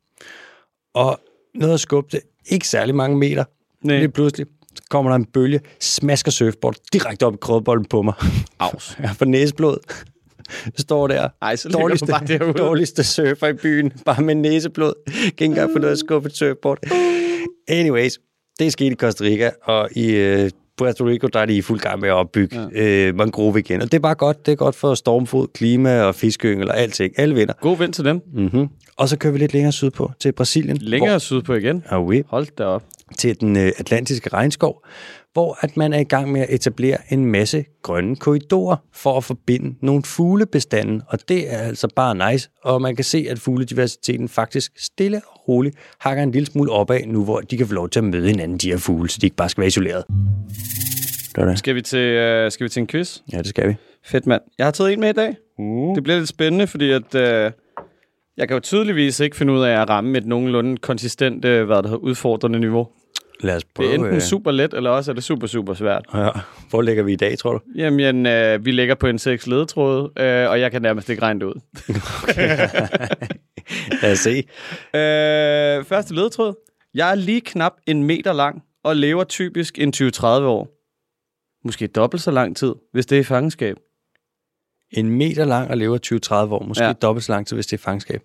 Og 0.94 1.20
noget 1.56 1.74
at 1.74 1.80
skubbe 1.80 2.10
det, 2.12 2.20
ikke 2.50 2.68
særlig 2.68 2.96
mange 2.96 3.18
meter. 3.18 3.44
Nej. 3.82 3.98
Lige 3.98 4.10
pludselig, 4.10 4.48
så 4.76 4.84
kommer 4.90 5.12
der 5.12 5.16
en 5.16 5.26
bølge, 5.26 5.60
smasker 5.80 6.32
surfboard 6.32 6.76
direkte 6.94 7.26
op 7.26 7.34
i 7.34 7.38
krødbolden 7.42 7.86
på 7.86 8.02
mig. 8.02 8.14
Aus. 8.60 8.96
Jeg 9.02 9.10
får 9.16 9.26
næseblod. 9.26 9.78
Står 10.78 11.08
der. 11.08 11.30
Ej, 11.42 11.56
så 11.56 11.70
dårligste, 11.70 12.06
bare 12.08 12.26
derude. 12.28 12.54
dårligste 12.54 13.04
surfer 13.04 13.48
i 13.48 13.54
byen. 13.54 13.92
Bare 14.06 14.24
med 14.24 14.36
næseblod. 14.36 14.94
Kan 15.08 15.24
ikke 15.28 15.46
engang 15.46 15.72
få 15.74 15.80
noget 15.80 15.92
at 15.92 16.00
skubbe 16.00 16.28
et 16.28 16.38
surfboard. 16.38 16.80
Anyways, 17.68 18.20
det 18.60 18.68
er 18.68 18.72
sket 18.72 18.92
i 18.92 18.96
Costa 18.96 19.24
Rica, 19.24 19.52
og 19.64 19.90
i 19.92 20.12
øh, 20.16 20.50
Puerto 20.78 21.06
Rico, 21.08 21.28
der 21.28 21.40
er 21.40 21.46
de 21.46 21.58
i 21.58 21.62
fuld 21.62 21.80
gang 21.80 22.00
med 22.00 22.10
at 22.10 22.14
opbygge 22.14 22.70
ja. 22.76 23.08
øh, 23.08 23.16
mangrove 23.16 23.60
igen. 23.60 23.82
Og 23.82 23.92
det 23.92 23.98
er 23.98 24.02
bare 24.02 24.16
godt. 24.16 24.46
Det 24.46 24.52
er 24.52 24.56
godt 24.56 24.76
for 24.76 24.94
stormfod, 24.96 25.48
klima 25.54 26.02
og 26.02 26.16
fiskeyngel 26.16 26.70
og 26.70 26.78
alting. 26.78 27.20
Alle 27.20 27.36
vinder. 27.36 27.54
God 27.62 27.78
vind 27.78 27.94
til 27.94 28.06
dem. 28.06 28.22
Mm-hmm. 28.34 28.68
Og 28.98 29.10
så 29.10 29.18
kører 29.18 29.34
vi 29.34 29.40
lidt 29.40 29.54
længere 29.54 29.72
sydpå 29.72 30.12
til 30.20 30.32
Brasilien. 30.32 30.78
Længere 30.78 31.20
sydpå 31.20 31.54
igen. 31.54 31.84
Hvor, 31.90 31.98
ah, 31.98 32.06
oui, 32.06 32.22
Hold 32.28 32.48
da 32.58 32.64
op. 32.64 32.84
til 33.18 33.40
den 33.40 33.58
øh, 33.58 33.72
atlantiske 33.78 34.30
regnskov, 34.34 34.86
hvor 35.36 35.58
at 35.62 35.78
man 35.78 35.94
er 35.94 36.00
i 36.00 36.04
gang 36.04 36.32
med 36.32 36.42
at 36.42 36.48
etablere 36.50 36.98
en 37.10 37.26
masse 37.26 37.66
grønne 37.82 38.16
korridorer 38.16 38.78
for 38.94 39.18
at 39.18 39.24
forbinde 39.24 39.76
nogle 39.82 40.04
fuglebestanden, 40.04 41.02
og 41.08 41.30
det 41.30 41.54
er 41.54 41.58
altså 41.58 41.88
bare 41.96 42.32
nice, 42.32 42.50
og 42.64 42.82
man 42.82 42.96
kan 42.96 43.06
se, 43.06 43.28
at 43.30 43.40
fuglediversiteten 43.40 44.30
faktisk 44.30 44.72
stille 44.78 45.22
og 45.28 45.48
roligt 45.48 45.76
hakker 46.00 46.24
en 46.24 46.32
lille 46.32 46.46
smule 46.46 46.72
opad 46.72 47.02
nu, 47.06 47.24
hvor 47.24 47.40
de 47.40 47.58
kan 47.58 47.68
få 47.68 47.74
lov 47.74 47.90
til 47.90 48.00
at 48.00 48.04
møde 48.04 48.28
hinanden, 48.28 48.58
de 48.58 48.70
her 48.70 48.78
fugle, 48.78 49.10
så 49.10 49.18
de 49.22 49.26
ikke 49.26 49.36
bare 49.36 49.50
skal 49.50 49.62
være 49.62 49.68
isoleret. 49.68 50.04
Det 51.36 51.38
var 51.38 51.46
det. 51.46 51.60
Skal 51.60 51.76
vi 51.76 51.82
til, 51.82 52.46
uh, 52.46 52.52
skal 52.52 52.64
vi 52.64 52.70
til 52.70 52.80
en 52.80 52.88
quiz? 52.88 53.20
Ja, 53.34 53.38
det 53.38 53.48
skal 53.48 53.70
vi. 53.70 53.76
Fedt, 54.06 54.28
mand. 54.28 54.42
Jeg 54.58 54.66
har 54.66 54.72
taget 54.72 54.94
en 54.94 55.00
med 55.00 55.10
i 55.10 55.14
dag. 55.14 55.36
Uh. 55.60 55.96
Det 55.96 56.04
bliver 56.04 56.18
lidt 56.18 56.30
spændende, 56.30 56.68
fordi 56.68 56.92
at, 56.92 57.16
øh, 57.16 57.52
jeg 58.38 58.48
kan 58.48 58.56
jo 58.56 58.60
tydeligvis 58.60 59.20
ikke 59.20 59.38
finde 59.38 59.54
ud 59.54 59.62
af 59.62 59.82
at 59.82 59.90
ramme 59.90 60.18
et 60.18 60.26
nogenlunde 60.26 60.78
konsistent, 60.78 61.46
øh, 61.46 61.66
hvad 61.66 61.78
det 61.78 61.86
hedder, 61.86 61.98
udfordrende 61.98 62.60
niveau. 62.60 62.88
Lad 63.40 63.56
os 63.56 63.64
Det 63.64 63.72
prøve. 63.76 63.90
er 63.90 63.94
enten 63.96 64.14
øh, 64.16 64.22
super 64.22 64.52
let, 64.52 64.74
eller 64.74 64.90
også 64.90 65.12
er 65.12 65.16
det 65.16 65.24
super, 65.24 65.48
super 65.48 65.74
svært. 65.74 66.06
Ja. 66.14 66.30
Hvor 66.70 66.82
ligger 66.82 67.04
vi 67.04 67.14
i 67.14 67.16
dag, 67.16 67.38
tror 67.38 67.52
du? 67.54 67.60
Jamen, 67.76 68.26
øh, 68.26 68.66
vi 68.66 68.72
ligger 68.72 68.96
på 68.96 69.08
en 69.08 69.20
seks 69.20 69.48
ledetråd, 69.48 70.20
øh, 70.20 70.50
og 70.50 70.60
jeg 70.60 70.72
kan 70.72 70.82
nærmest 70.82 71.10
ikke 71.10 71.22
regne 71.22 71.40
det 71.40 71.46
ud. 71.46 71.62
Lad 74.02 74.12
os 74.12 74.20
se. 74.20 74.38
øh, 74.98 75.86
første 75.86 76.16
ledetråd. 76.16 76.56
Jeg 76.94 77.12
er 77.12 77.16
lige 77.16 77.42
knap 77.42 77.74
en 77.88 78.04
meter 78.04 78.34
lang, 78.34 78.64
og 78.84 78.96
lever 78.96 79.24
typisk 79.24 79.80
en 79.80 79.94
20-30 79.96 80.24
år. 80.26 80.68
Måske 81.68 81.88
dobbelt 81.88 82.22
så 82.24 82.32
lang 82.32 82.58
tid, 82.58 82.74
hvis 82.94 83.06
det 83.06 83.20
er 83.20 83.24
fangenskab. 83.24 83.78
En 84.92 85.10
meter 85.10 85.46
lang 85.46 85.70
og 85.70 85.78
lever 85.78 85.98
20-30 86.06 86.34
år. 86.54 86.64
Måske 86.64 86.84
Ja. 86.84 86.94
dobbelt 86.94 87.26
så 87.26 87.32
lang 87.32 87.48
tid, 87.48 87.58
hvis 87.58 87.68
det 87.68 87.80
er 87.80 87.84
fangskab. 87.84 88.22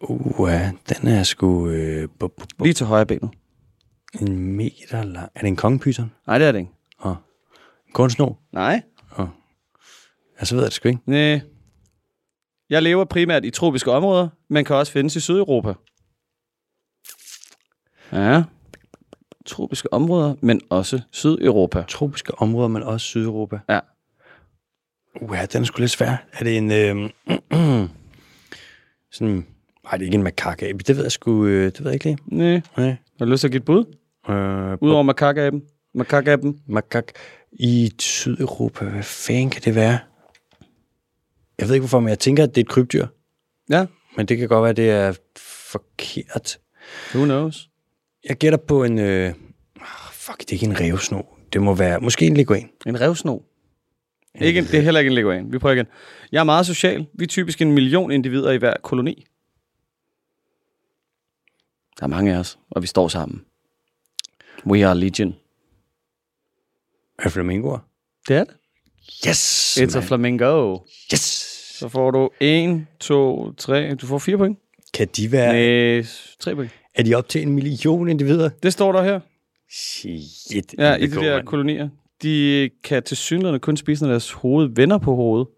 Uh, 0.00 0.50
den 0.88 1.08
er 1.08 1.22
sgu... 1.22 1.68
Øh, 1.68 2.04
bu- 2.22 2.26
bu- 2.26 2.42
bu- 2.42 2.64
Lige 2.64 2.72
til 2.72 2.86
højre 2.86 3.06
benet. 3.06 3.30
En 4.20 4.56
meter 4.56 5.04
lang. 5.04 5.30
Er 5.34 5.40
det 5.40 5.48
en 5.48 5.56
kongepyton? 5.56 6.12
Nej, 6.26 6.38
det 6.38 6.48
er 6.48 6.52
det 6.52 6.58
ikke. 6.58 6.72
Oh. 6.98 7.16
En? 7.94 8.36
Nej. 8.52 8.82
Ja, 10.40 10.44
så 10.44 10.54
ved 10.54 10.62
jeg 10.62 10.66
det 10.68 10.74
sgu 10.74 10.88
ikke. 10.88 11.00
Nej. 11.06 11.40
Jeg 12.70 12.82
lever 12.82 13.04
primært 13.04 13.44
i 13.44 13.50
tropiske 13.50 13.90
områder, 13.90 14.28
men 14.48 14.64
kan 14.64 14.76
også 14.76 14.92
findes 14.92 15.16
i 15.16 15.20
Sydeuropa. 15.20 15.74
Ja. 18.12 18.42
Tropiske 19.46 19.92
områder, 19.92 20.34
men 20.40 20.60
også 20.70 21.00
Sydeuropa. 21.10 21.84
Tropiske 21.88 22.38
områder, 22.38 22.68
men 22.68 22.82
også 22.82 23.06
Sydeuropa. 23.06 23.58
Ja. 23.68 23.80
Uh, 25.20 25.36
ja, 25.36 25.46
den 25.46 25.62
er 25.62 25.66
sgu 25.66 25.80
lidt 25.80 25.90
svær. 25.90 26.16
Er 26.32 26.44
det 26.44 26.56
en... 26.56 26.72
Øh, 26.72 27.10
Sådan, 29.12 29.46
nej, 29.84 29.92
det 29.92 30.00
er 30.00 30.06
ikke 30.06 30.14
en 30.14 30.22
makakabe. 30.22 30.78
Det 30.78 30.96
ved 30.96 31.02
jeg 31.02 31.12
sgu, 31.12 31.46
øh, 31.46 31.64
det 31.64 31.84
ved 31.84 31.86
jeg 31.86 31.94
ikke 31.94 32.04
lige. 32.04 32.18
Nej. 32.26 32.62
Nej. 32.76 32.96
Har 33.18 33.24
du 33.24 33.30
lyst 33.30 33.40
til 33.40 33.48
at 33.48 33.52
give 33.52 33.58
et 33.58 33.64
bud? 33.64 33.84
Øh, 34.28 34.78
Udover 34.80 35.02
makakaben? 35.02 35.62
Makakaben? 35.94 36.60
makak 36.66 37.12
i 37.52 37.90
Sydeuropa, 38.00 38.84
hvad 38.84 39.02
fanden 39.02 39.50
kan 39.50 39.62
det 39.62 39.74
være? 39.74 39.98
Jeg 41.58 41.68
ved 41.68 41.74
ikke 41.74 41.82
hvorfor, 41.82 42.00
men 42.00 42.08
jeg 42.08 42.18
tænker, 42.18 42.42
at 42.44 42.48
det 42.54 42.60
er 42.60 42.64
et 42.64 42.68
krybdyr. 42.68 43.06
Ja. 43.70 43.86
Men 44.16 44.26
det 44.26 44.38
kan 44.38 44.48
godt 44.48 44.62
være, 44.62 44.70
at 44.70 44.76
det 44.76 44.90
er 44.90 45.12
forkert. 45.70 46.58
Who 47.14 47.24
knows? 47.24 47.70
Jeg 48.28 48.36
gætter 48.36 48.58
på 48.58 48.84
en... 48.84 48.98
Øh, 48.98 49.34
ah, 49.80 49.84
fuck, 50.12 50.38
det 50.38 50.48
er 50.48 50.52
ikke 50.52 50.66
en 50.66 50.80
revsno. 50.80 51.22
Det 51.52 51.62
må 51.62 51.74
være... 51.74 52.00
Måske 52.00 52.26
en 52.26 52.36
leguan. 52.36 52.70
En 52.86 53.00
revsno. 53.00 53.38
Ikke, 54.40 54.58
en- 54.58 54.64
det 54.64 54.74
er 54.74 54.80
heller 54.82 55.00
ikke 55.00 55.08
en 55.08 55.14
leguan. 55.14 55.52
Vi 55.52 55.58
prøver 55.58 55.74
igen. 55.74 55.86
Jeg 56.32 56.40
er 56.40 56.44
meget 56.44 56.66
social. 56.66 57.06
Vi 57.14 57.24
er 57.24 57.28
typisk 57.28 57.62
en 57.62 57.72
million 57.72 58.10
individer 58.10 58.50
i 58.50 58.56
hver 58.56 58.74
koloni. 58.82 59.26
Der 61.98 62.04
er 62.04 62.08
mange 62.08 62.34
af 62.34 62.38
os, 62.38 62.58
og 62.70 62.82
vi 62.82 62.86
står 62.86 63.08
sammen. 63.08 63.44
We 64.66 64.86
are 64.86 64.94
legion. 64.94 65.34
Er 67.18 67.28
flamingoer? 67.28 67.78
Det 68.28 68.36
er 68.36 68.44
det. 68.44 68.54
Yes! 69.28 69.78
It's 69.78 69.96
a 69.96 70.00
man. 70.00 70.02
flamingo. 70.02 70.78
Yes! 71.12 71.46
Så 71.78 71.88
får 71.88 72.10
du 72.10 72.30
1, 72.40 72.86
2, 73.00 73.52
3. 73.52 73.94
Du 73.94 74.06
får 74.06 74.18
4 74.18 74.36
point. 74.36 74.58
Kan 74.94 75.08
de 75.16 75.32
være... 75.32 75.52
Nej, 75.52 76.04
3 76.40 76.54
point. 76.54 76.70
Er 76.94 77.02
de 77.02 77.14
op 77.14 77.28
til 77.28 77.42
en 77.42 77.52
million 77.52 78.08
individer? 78.08 78.50
Det 78.62 78.72
står 78.72 78.92
der 78.92 79.02
her. 79.02 79.20
Shit. 79.70 80.74
Ja, 80.78 80.94
i 80.94 81.06
de 81.06 81.14
der 81.14 81.34
mand. 81.36 81.46
kolonier. 81.46 81.88
De 82.22 82.70
kan 82.84 83.02
til 83.02 83.16
synligheden 83.16 83.60
kun 83.60 83.76
spise, 83.76 84.04
når 84.04 84.10
deres 84.10 84.32
hoved 84.32 84.68
vender 84.74 84.98
på 84.98 85.14
hovedet. 85.14 85.48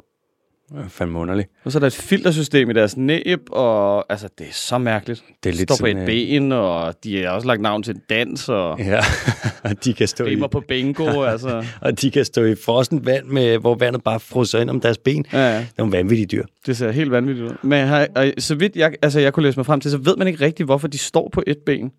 Fandme 0.89 1.19
underligt. 1.19 1.49
Og 1.65 1.73
så 1.73 1.79
er 1.79 1.81
der 1.81 1.87
et 1.87 1.93
filtersystem 1.93 2.71
i 2.71 2.73
deres 2.73 2.97
næb, 2.97 3.41
og 3.51 4.13
altså, 4.13 4.29
det 4.39 4.47
er 4.47 4.53
så 4.53 4.79
mærkeligt. 4.79 5.25
Det 5.43 5.49
er 5.49 5.53
De 5.53 5.59
lidt 5.59 5.73
står 5.73 5.77
på 5.81 5.87
et 5.87 5.97
øh, 5.97 6.07
ben, 6.07 6.53
og 6.53 6.95
de 7.05 7.23
har 7.23 7.31
også 7.31 7.47
lagt 7.47 7.61
navn 7.61 7.83
til 7.83 7.95
en 7.95 8.03
dans, 8.11 8.49
og 8.49 8.79
Ja, 8.79 9.01
og 9.65 9.85
de 9.85 9.95
kan 9.95 10.09
stå 10.09 10.25
i, 10.25 10.37
på 10.51 10.63
bingo, 10.69 11.23
altså. 11.23 11.65
og 11.81 12.03
de 12.03 12.11
kan 12.11 12.25
stå 12.25 12.45
i 12.45 12.55
frossen 12.55 13.07
vand, 13.07 13.27
med, 13.27 13.59
hvor 13.59 13.75
vandet 13.75 14.03
bare 14.03 14.21
fryser 14.21 14.61
ind 14.61 14.71
om 14.71 14.81
deres 14.81 14.99
ben. 14.99 15.27
Ja, 15.33 15.39
ja. 15.39 15.57
Det 15.57 15.63
er 15.63 15.65
nogle 15.79 15.93
vanvittige 15.93 16.27
dyr. 16.27 16.45
Det 16.67 16.77
ser 16.77 16.91
helt 16.91 17.11
vanvittigt 17.11 17.47
ud. 17.47 17.57
Men 17.63 17.87
har, 17.87 18.09
og 18.17 18.33
så 18.39 18.55
vidt 18.55 18.77
jeg, 18.77 18.95
altså, 19.03 19.21
jeg 19.21 19.33
kunne 19.33 19.43
læse 19.47 19.59
mig 19.59 19.67
frem 19.67 19.81
til, 19.81 19.91
så 19.91 19.99
ved 19.99 20.17
man 20.17 20.27
ikke 20.27 20.45
rigtigt, 20.45 20.67
hvorfor 20.67 20.89
de 20.89 20.99
står 20.99 21.29
på 21.33 21.43
et 21.47 21.59
ben. 21.67 21.93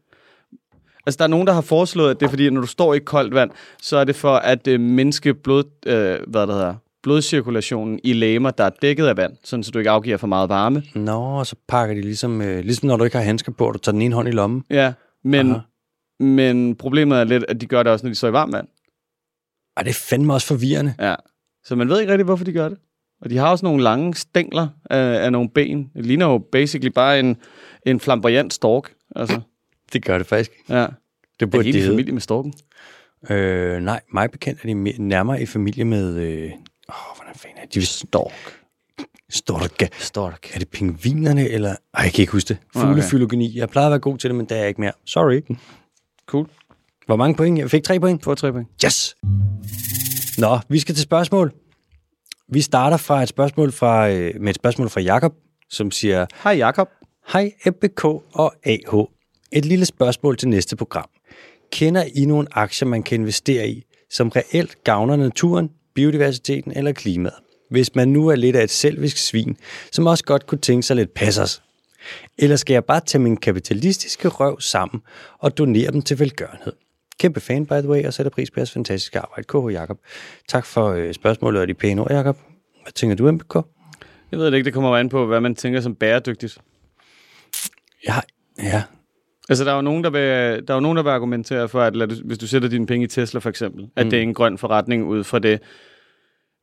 Altså, 1.05 1.17
der 1.17 1.23
er 1.23 1.27
nogen, 1.27 1.47
der 1.47 1.53
har 1.53 1.61
foreslået, 1.61 2.11
at 2.11 2.19
det 2.19 2.25
er 2.25 2.29
fordi, 2.29 2.49
når 2.49 2.61
du 2.61 2.67
står 2.67 2.93
i 2.93 2.99
koldt 2.99 3.33
vand, 3.33 3.51
så 3.81 3.97
er 3.97 4.03
det 4.03 4.15
for 4.15 4.35
at 4.35 4.67
øh, 4.67 4.79
mindske 4.79 5.33
blod, 5.33 5.63
øh, 5.85 6.17
hvad 6.27 6.41
det 6.41 6.53
hedder, 6.53 6.75
blodcirkulationen 7.03 7.99
i 8.03 8.13
lægemer, 8.13 8.51
der 8.51 8.63
er 8.63 8.69
dækket 8.81 9.05
af 9.07 9.17
vand, 9.17 9.33
sådan 9.43 9.63
så 9.63 9.71
du 9.71 9.79
ikke 9.79 9.89
afgiver 9.91 10.17
for 10.17 10.27
meget 10.27 10.49
varme. 10.49 10.83
Nå, 10.95 11.11
og 11.19 11.47
så 11.47 11.55
pakker 11.67 11.95
de 11.95 12.01
ligesom, 12.01 12.41
øh, 12.41 12.59
ligesom 12.63 12.87
når 12.87 12.97
du 12.97 13.03
ikke 13.03 13.17
har 13.17 13.23
handsker 13.23 13.51
på, 13.51 13.67
og 13.67 13.73
du 13.73 13.79
tager 13.79 13.93
den 13.93 14.01
ene 14.01 14.15
hånd 14.15 14.27
i 14.27 14.31
lommen. 14.31 14.63
Ja, 14.69 14.93
men, 15.23 15.49
Aha. 15.51 15.59
men 16.23 16.75
problemet 16.75 17.17
er 17.19 17.23
lidt, 17.23 17.45
at 17.47 17.61
de 17.61 17.65
gør 17.65 17.83
det 17.83 17.91
også, 17.91 18.05
når 18.05 18.09
de 18.11 18.15
står 18.15 18.27
i 18.27 18.33
varmt 18.33 18.53
vand. 18.53 18.67
Og 19.77 19.83
det 19.85 19.89
er 19.89 20.05
fandme 20.09 20.33
også 20.33 20.47
forvirrende. 20.47 20.93
Ja. 20.99 21.15
Så 21.63 21.75
man 21.75 21.89
ved 21.89 21.99
ikke 21.99 22.11
rigtig, 22.11 22.25
hvorfor 22.25 22.45
de 22.45 22.51
gør 22.53 22.69
det. 22.69 22.77
Og 23.21 23.29
de 23.29 23.37
har 23.37 23.51
også 23.51 23.65
nogle 23.65 23.83
lange 23.83 24.13
stængler 24.15 24.67
af, 24.89 25.25
af 25.25 25.31
nogle 25.31 25.49
ben. 25.49 25.91
Det 25.95 26.05
ligner 26.05 26.25
jo 26.25 26.37
basically 26.37 26.91
bare 26.91 27.19
en, 27.19 27.37
en 27.85 27.99
flamboyant 27.99 28.53
stork. 28.53 28.93
Altså, 29.15 29.41
Det 29.93 30.05
gør 30.05 30.17
det 30.17 30.27
faktisk. 30.27 30.51
ja. 30.69 30.85
Det 31.39 31.41
Er 31.41 31.45
burde 31.45 31.63
hele 31.63 31.77
de 31.77 31.81
hedde. 31.81 31.93
familie 31.93 32.11
med 32.13 32.21
storken? 32.21 32.53
Øh, 33.29 33.79
nej, 33.81 34.01
mig 34.13 34.31
bekendt 34.31 34.59
er 34.63 34.67
de 34.67 34.75
mere- 34.75 34.95
nærmere 35.01 35.41
i 35.41 35.45
familie 35.45 35.85
med... 35.85 36.15
Øh, 36.17 36.51
åh, 36.89 37.15
hvordan 37.15 37.35
fanden 37.35 37.57
er 37.57 37.65
de? 37.65 37.85
Stork. 37.85 38.59
Stork. 39.29 39.93
Stork. 39.99 40.55
Er 40.55 40.59
det 40.59 40.69
pingvinerne, 40.69 41.49
eller... 41.49 41.69
Ej, 41.69 42.03
jeg 42.03 42.13
kan 42.13 42.21
ikke 42.21 42.31
huske 42.31 42.47
det. 42.47 42.57
okay. 42.75 42.87
Fuglefylogeni. 42.87 43.57
Jeg 43.57 43.69
plejede 43.69 43.87
at 43.87 43.91
være 43.91 43.99
god 43.99 44.17
til 44.17 44.29
det, 44.29 44.35
men 44.35 44.45
det 44.45 44.55
er 44.55 44.59
jeg 44.59 44.67
ikke 44.67 44.81
mere. 44.81 44.91
Sorry. 45.05 45.41
Cool. 46.25 46.47
Hvor 47.05 47.15
mange 47.15 47.35
point? 47.35 47.59
Jeg 47.59 47.71
fik 47.71 47.83
tre 47.83 47.99
point. 47.99 48.23
Få 48.23 48.35
tre 48.35 48.51
point. 48.51 48.69
Yes! 48.85 49.15
Nå, 50.37 50.59
vi 50.69 50.79
skal 50.79 50.95
til 50.95 51.03
spørgsmål. 51.03 51.53
Vi 52.49 52.61
starter 52.61 52.97
fra 52.97 53.23
et 53.23 53.29
spørgsmål 53.29 53.71
fra, 53.71 54.09
øh, 54.09 54.41
med 54.41 54.49
et 54.49 54.55
spørgsmål 54.55 54.89
fra 54.89 55.01
Jakob, 55.01 55.33
som 55.69 55.91
siger, 55.91 56.25
Hej 56.43 56.53
Jakob. 56.53 56.89
Hej 57.33 57.51
FBK 57.65 58.05
og 58.33 58.53
AH. 58.63 59.07
Et 59.51 59.65
lille 59.65 59.85
spørgsmål 59.85 60.37
til 60.37 60.49
næste 60.49 60.75
program. 60.75 61.09
Kender 61.71 62.03
I 62.15 62.25
nogle 62.25 62.47
aktier, 62.51 62.87
man 62.87 63.03
kan 63.03 63.19
investere 63.19 63.69
i, 63.69 63.83
som 64.09 64.29
reelt 64.29 64.83
gavner 64.83 65.15
naturen, 65.15 65.69
biodiversiteten 65.95 66.77
eller 66.77 66.91
klimaet? 66.91 67.35
Hvis 67.69 67.95
man 67.95 68.07
nu 68.07 68.27
er 68.27 68.35
lidt 68.35 68.55
af 68.55 68.63
et 68.63 68.69
selvisk 68.69 69.17
svin, 69.17 69.57
som 69.91 70.07
også 70.07 70.23
godt 70.23 70.47
kunne 70.47 70.61
tænke 70.61 70.83
sig 70.83 70.95
lidt 70.95 71.13
passers. 71.13 71.63
Eller 72.37 72.55
skal 72.55 72.73
jeg 72.73 72.85
bare 72.85 72.99
tage 72.99 73.21
min 73.21 73.37
kapitalistiske 73.37 74.27
røv 74.27 74.59
sammen 74.59 75.01
og 75.39 75.57
donere 75.57 75.91
dem 75.91 76.01
til 76.01 76.19
velgørenhed? 76.19 76.73
Kæmpe 77.19 77.39
fan, 77.39 77.65
by 77.65 77.73
the 77.73 77.87
way, 77.87 78.05
og 78.05 78.13
sætter 78.13 78.29
pris 78.29 78.51
på 78.51 78.59
jeres 78.59 78.71
fantastiske 78.71 79.19
arbejde. 79.19 79.43
KH 79.43 79.73
Jakob. 79.73 79.99
Tak 80.47 80.65
for 80.65 80.89
øh, 80.89 81.13
spørgsmålet 81.13 81.61
og 81.61 81.67
de 81.67 81.73
pæne 81.73 82.01
ord, 82.01 82.11
Jakob. 82.11 82.37
Hvad 82.83 82.91
tænker 82.93 83.15
du, 83.15 83.31
MBK? 83.31 83.55
Jeg 84.31 84.39
ved 84.39 84.45
det 84.45 84.53
ikke, 84.53 84.65
det 84.65 84.73
kommer 84.73 84.97
an 84.97 85.09
på, 85.09 85.25
hvad 85.25 85.41
man 85.41 85.55
tænker 85.55 85.81
som 85.81 85.95
bæredygtigt. 85.95 86.57
Ja, 88.07 88.19
ja. 88.57 88.83
Altså, 89.49 89.63
der 89.65 89.71
er 89.71 89.75
jo 89.75 89.81
nogen, 89.81 90.03
der 90.03 90.09
vil, 90.09 90.21
der 90.67 90.73
er 90.73 90.77
jo 90.77 90.79
nogen, 90.79 90.95
der 90.97 91.03
vil 91.03 91.09
argumentere 91.09 91.69
for, 91.69 91.81
at 91.81 91.95
lad 91.95 92.25
hvis 92.25 92.37
du 92.37 92.47
sætter 92.47 92.69
dine 92.69 92.85
penge 92.87 93.03
i 93.03 93.07
Tesla 93.07 93.39
for 93.39 93.49
eksempel, 93.49 93.87
at 93.95 94.05
det 94.05 94.13
er 94.19 94.21
en 94.23 94.33
grøn 94.33 94.57
forretning 94.57 95.05
ud 95.07 95.23
fra 95.23 95.39
det 95.39 95.59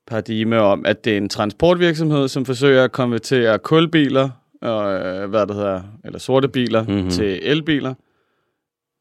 paradigme 0.07 0.59
om, 0.59 0.87
at 0.87 1.05
det 1.05 1.13
er 1.13 1.17
en 1.17 1.29
transportvirksomhed, 1.29 2.29
som 2.29 2.45
forsøger 2.45 2.85
at 2.85 2.93
konvertere 2.93 3.59
kulbiler, 3.59 4.29
og, 4.63 4.95
øh, 4.95 5.31
hvad 5.31 5.47
det 5.47 5.55
hedder, 5.57 5.83
eller 6.05 6.19
sorte 6.19 6.49
biler, 6.49 6.83
Mhm. 6.83 6.93
mm-hmm. 6.93 7.11
til 7.11 7.39
elbiler. 7.43 7.95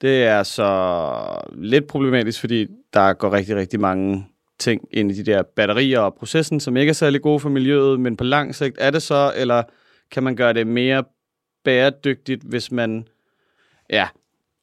Det 0.01 0.23
er 0.23 0.43
så 0.43 1.41
lidt 1.53 1.87
problematisk, 1.87 2.39
fordi 2.39 2.67
der 2.93 3.13
går 3.13 3.33
rigtig, 3.33 3.55
rigtig 3.55 3.79
mange 3.79 4.27
ting 4.59 4.81
ind 4.91 5.11
i 5.11 5.13
de 5.13 5.31
der 5.31 5.43
batterier 5.55 5.99
og 5.99 6.13
processen, 6.19 6.59
som 6.59 6.77
ikke 6.77 6.89
er 6.89 6.93
særlig 6.93 7.21
gode 7.21 7.39
for 7.39 7.49
miljøet, 7.49 7.99
men 7.99 8.17
på 8.17 8.23
lang 8.23 8.55
sigt 8.55 8.75
er 8.79 8.91
det 8.91 9.01
så, 9.01 9.33
eller 9.35 9.63
kan 10.11 10.23
man 10.23 10.35
gøre 10.35 10.53
det 10.53 10.67
mere 10.67 11.03
bæredygtigt, 11.63 12.43
hvis 12.43 12.71
man... 12.71 13.07
Ja, 13.89 14.07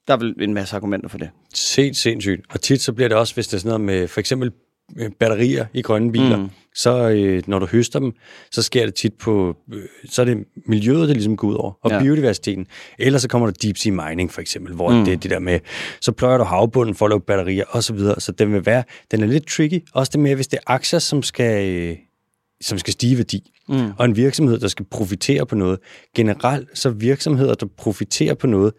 der 0.09 0.15
er 0.15 0.19
vel 0.19 0.35
en 0.41 0.55
masse 0.55 0.77
argumenter 0.77 1.09
for 1.09 1.19
det. 1.19 1.31
Set 1.55 1.97
sindssygt. 1.97 2.41
Og 2.51 2.61
tit 2.61 2.81
så 2.81 2.93
bliver 2.93 3.09
det 3.09 3.17
også, 3.19 3.35
hvis 3.35 3.49
det 3.49 3.55
er 3.55 3.59
sådan 3.59 3.69
noget 3.69 3.81
med 4.01 4.09
for 4.09 4.21
eksempel 4.21 4.53
øh, 4.99 5.11
batterier 5.21 5.67
i 5.75 5.83
grønne 5.83 6.13
biler, 6.13 6.37
Mm. 6.37 6.49
så 6.75 7.09
øh, 7.11 7.43
når 7.47 7.59
du 7.59 7.67
høster 7.67 7.99
dem, 7.99 8.13
så 8.51 8.63
sker 8.63 8.85
det 8.85 8.95
tit 8.95 9.15
på, 9.15 9.57
øh, 9.75 9.83
så 10.11 10.23
er 10.23 10.27
det 10.27 10.45
miljøet, 10.67 11.09
der 11.09 11.15
ligesom 11.15 11.37
går 11.37 11.49
ud 11.49 11.55
over, 11.55 11.73
og 11.83 11.91
Ja. 11.91 12.03
biodiversiteten. 12.03 12.67
Ellers 12.99 13.23
så 13.23 13.29
kommer 13.29 13.47
der 13.51 13.55
deep 13.63 13.77
sea 13.79 13.93
mining 14.09 14.33
for 14.33 14.41
eksempel, 14.41 14.75
hvor 14.75 14.91
Mm. 14.91 15.05
det 15.05 15.13
er 15.13 15.17
det 15.17 15.31
der 15.31 15.39
med, 15.39 15.61
så 16.01 16.13
pløjer 16.13 16.39
du 16.39 16.45
havbunden 16.45 16.95
for 16.95 17.07
at 17.07 17.11
lave 17.11 17.21
batterier 17.21 17.65
og 17.69 17.83
så 17.85 17.93
videre. 17.95 18.21
Så 18.21 18.33
den 18.33 18.53
vil 18.53 18.67
være, 18.67 18.85
den 19.11 19.23
er 19.23 19.27
lidt 19.27 19.47
tricky. 19.47 19.83
Også 19.93 20.11
det 20.13 20.21
med, 20.21 20.35
hvis 20.35 20.47
det 20.49 20.57
er 20.57 20.63
aktier, 20.73 20.99
som 20.99 21.23
skal, 21.23 21.69
øh, 21.77 21.97
som 22.61 22.79
skal 22.79 22.93
stige 22.93 23.13
i 23.15 23.17
værdi, 23.17 23.53
Mm. 23.69 23.91
og 23.99 24.05
en 24.05 24.17
virksomhed, 24.17 24.59
der 24.59 24.69
skal 24.69 24.85
profitere 24.91 25.47
på 25.47 25.55
noget. 25.55 25.79
Generelt, 26.17 26.69
så 26.79 26.91
virksomheder, 26.91 27.55
der 27.55 27.67
profiterer 27.77 28.35
på 28.35 28.47
noget, 28.47 28.73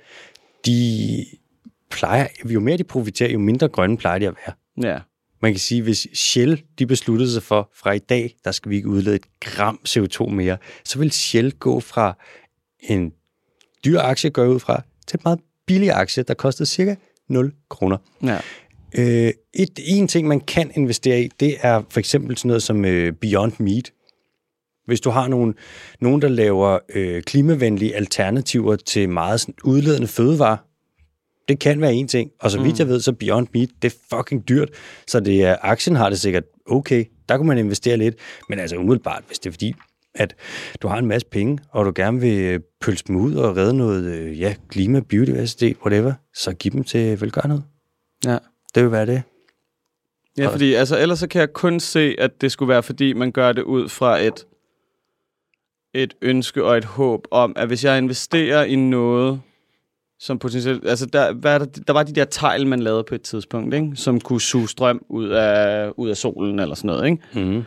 de 0.65 1.25
plejer, 1.89 2.27
jo 2.45 2.59
mere 2.59 2.77
de 2.77 2.83
profiterer, 2.83 3.31
jo 3.31 3.39
mindre 3.39 3.67
grønne 3.67 3.97
plejer 3.97 4.19
de 4.19 4.27
at 4.27 4.33
være. 4.45 4.55
Ja. 4.91 4.99
Man 5.41 5.53
kan 5.53 5.59
sige, 5.59 5.81
hvis 5.81 6.07
Shell 6.13 6.63
de 6.79 6.85
besluttede 6.85 7.31
sig 7.31 7.43
for, 7.43 7.69
fra 7.75 7.91
i 7.91 7.99
dag, 7.99 8.35
der 8.45 8.51
skal 8.51 8.69
vi 8.69 8.75
ikke 8.75 8.87
udlede 8.87 9.15
et 9.15 9.25
gram 9.39 9.79
CO2 9.89 10.29
mere, 10.29 10.57
så 10.83 10.99
vil 10.99 11.11
Shell 11.11 11.51
gå 11.51 11.79
fra 11.79 12.17
en 12.79 13.13
dyr 13.85 13.99
aktie, 13.99 14.29
går 14.29 14.45
ud 14.45 14.59
fra, 14.59 14.81
til 15.07 15.17
en 15.17 15.21
meget 15.25 15.39
billig 15.65 15.91
aktie, 15.91 16.23
der 16.23 16.33
kostede 16.33 16.69
cirka 16.69 16.95
0 17.29 17.53
kroner. 17.69 17.97
Ja. 18.23 18.39
Øh, 18.97 19.33
et, 19.53 19.79
en 19.85 20.07
ting, 20.07 20.27
man 20.27 20.39
kan 20.39 20.71
investere 20.75 21.21
i, 21.21 21.29
det 21.39 21.57
er 21.61 21.81
for 21.89 21.99
eksempel 21.99 22.37
sådan 22.37 22.47
noget 22.47 22.63
som 22.63 22.85
øh, 22.85 23.13
Beyond 23.13 23.53
Meat. 23.59 23.91
Hvis 24.87 25.01
du 25.01 25.09
har 25.09 25.27
nogen, 25.27 25.55
nogen 25.99 26.21
der 26.21 26.27
laver 26.27 26.79
øh, 26.95 27.23
klimavenlige 27.23 27.95
alternativer 27.95 28.75
til 28.75 29.09
meget 29.09 29.41
sådan 29.41 29.55
udledende 29.63 30.07
fødevarer, 30.07 30.57
det 31.47 31.59
kan 31.59 31.81
være 31.81 31.93
en 31.93 32.07
ting. 32.07 32.31
Og 32.39 32.51
så 32.51 32.61
vidt 32.61 32.79
jeg 32.79 32.87
ved, 32.87 32.99
så 32.99 33.11
Beyond 33.11 33.47
Meat, 33.53 33.69
det 33.81 33.93
er 33.93 34.15
fucking 34.15 34.49
dyrt. 34.49 34.69
Så 35.07 35.19
det 35.19 35.43
er, 35.43 35.55
aktien 35.61 35.95
har 35.95 36.09
det 36.09 36.19
sikkert 36.19 36.43
okay. 36.65 37.05
Der 37.29 37.37
kunne 37.37 37.47
man 37.47 37.57
investere 37.57 37.97
lidt. 37.97 38.15
Men 38.49 38.59
altså 38.59 38.75
umiddelbart, 38.75 39.23
hvis 39.27 39.39
det 39.39 39.49
er 39.49 39.51
fordi, 39.51 39.73
at 40.15 40.35
du 40.81 40.87
har 40.87 40.97
en 40.97 41.05
masse 41.05 41.27
penge, 41.27 41.59
og 41.71 41.85
du 41.85 41.91
gerne 41.95 42.21
vil 42.21 42.39
øh, 42.39 42.59
pølse 42.81 43.03
dem 43.07 43.15
ud 43.15 43.35
og 43.35 43.57
redde 43.57 43.73
noget 43.73 44.03
øh, 44.03 44.39
ja, 44.39 44.55
klima, 44.69 44.99
biodiversitet, 44.99 45.77
whatever, 45.81 46.13
så 46.33 46.53
giv 46.53 46.71
dem 46.71 46.83
til 46.83 47.21
velgørenhed. 47.21 47.61
ja. 48.25 48.37
Det 48.75 48.83
vil 48.83 48.91
være 48.91 49.05
det. 49.05 49.21
Ja, 50.37 50.47
fordi 50.47 50.73
altså, 50.73 50.99
ellers 50.99 51.19
så 51.19 51.27
kan 51.27 51.39
jeg 51.39 51.53
kun 51.53 51.79
se, 51.79 52.15
at 52.17 52.41
det 52.41 52.51
skulle 52.51 52.69
være, 52.69 52.83
fordi 52.83 53.13
man 53.13 53.31
gør 53.31 53.51
det 53.51 53.61
ud 53.61 53.89
fra 53.89 54.19
et, 54.19 54.45
et 56.03 56.13
ønske 56.21 56.63
og 56.63 56.77
et 56.77 56.85
håb 56.85 57.27
om, 57.31 57.53
at 57.55 57.67
hvis 57.67 57.83
jeg 57.83 57.97
investerer 57.97 58.63
i 58.63 58.75
noget, 58.75 59.41
som 60.19 60.39
potentielt... 60.39 60.87
Altså, 60.87 61.05
der, 61.05 61.33
hvad 61.33 61.53
er 61.53 61.57
der, 61.57 61.65
der 61.65 61.93
var 61.93 62.03
de 62.03 62.15
der 62.15 62.25
tegl, 62.25 62.67
man 62.67 62.79
lavede 62.79 63.03
på 63.03 63.15
et 63.15 63.21
tidspunkt, 63.21 63.73
ikke? 63.73 63.91
som 63.95 64.21
kunne 64.21 64.41
suge 64.41 64.69
strøm 64.69 65.05
ud 65.09 65.29
af, 65.29 65.91
ud 65.97 66.09
af 66.09 66.17
solen 66.17 66.59
eller 66.59 66.75
sådan 66.75 66.87
noget. 66.87 67.05
Ikke? 67.05 67.49
Mm. 67.49 67.63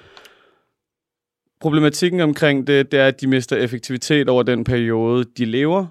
problematikken 1.61 2.21
omkring 2.21 2.67
det, 2.67 2.93
det 2.93 3.01
er, 3.01 3.07
at 3.07 3.21
de 3.21 3.27
mister 3.27 3.57
effektivitet 3.57 4.29
over 4.29 4.43
den 4.43 4.65
periode, 4.65 5.25
de 5.25 5.45
lever. 5.45 5.87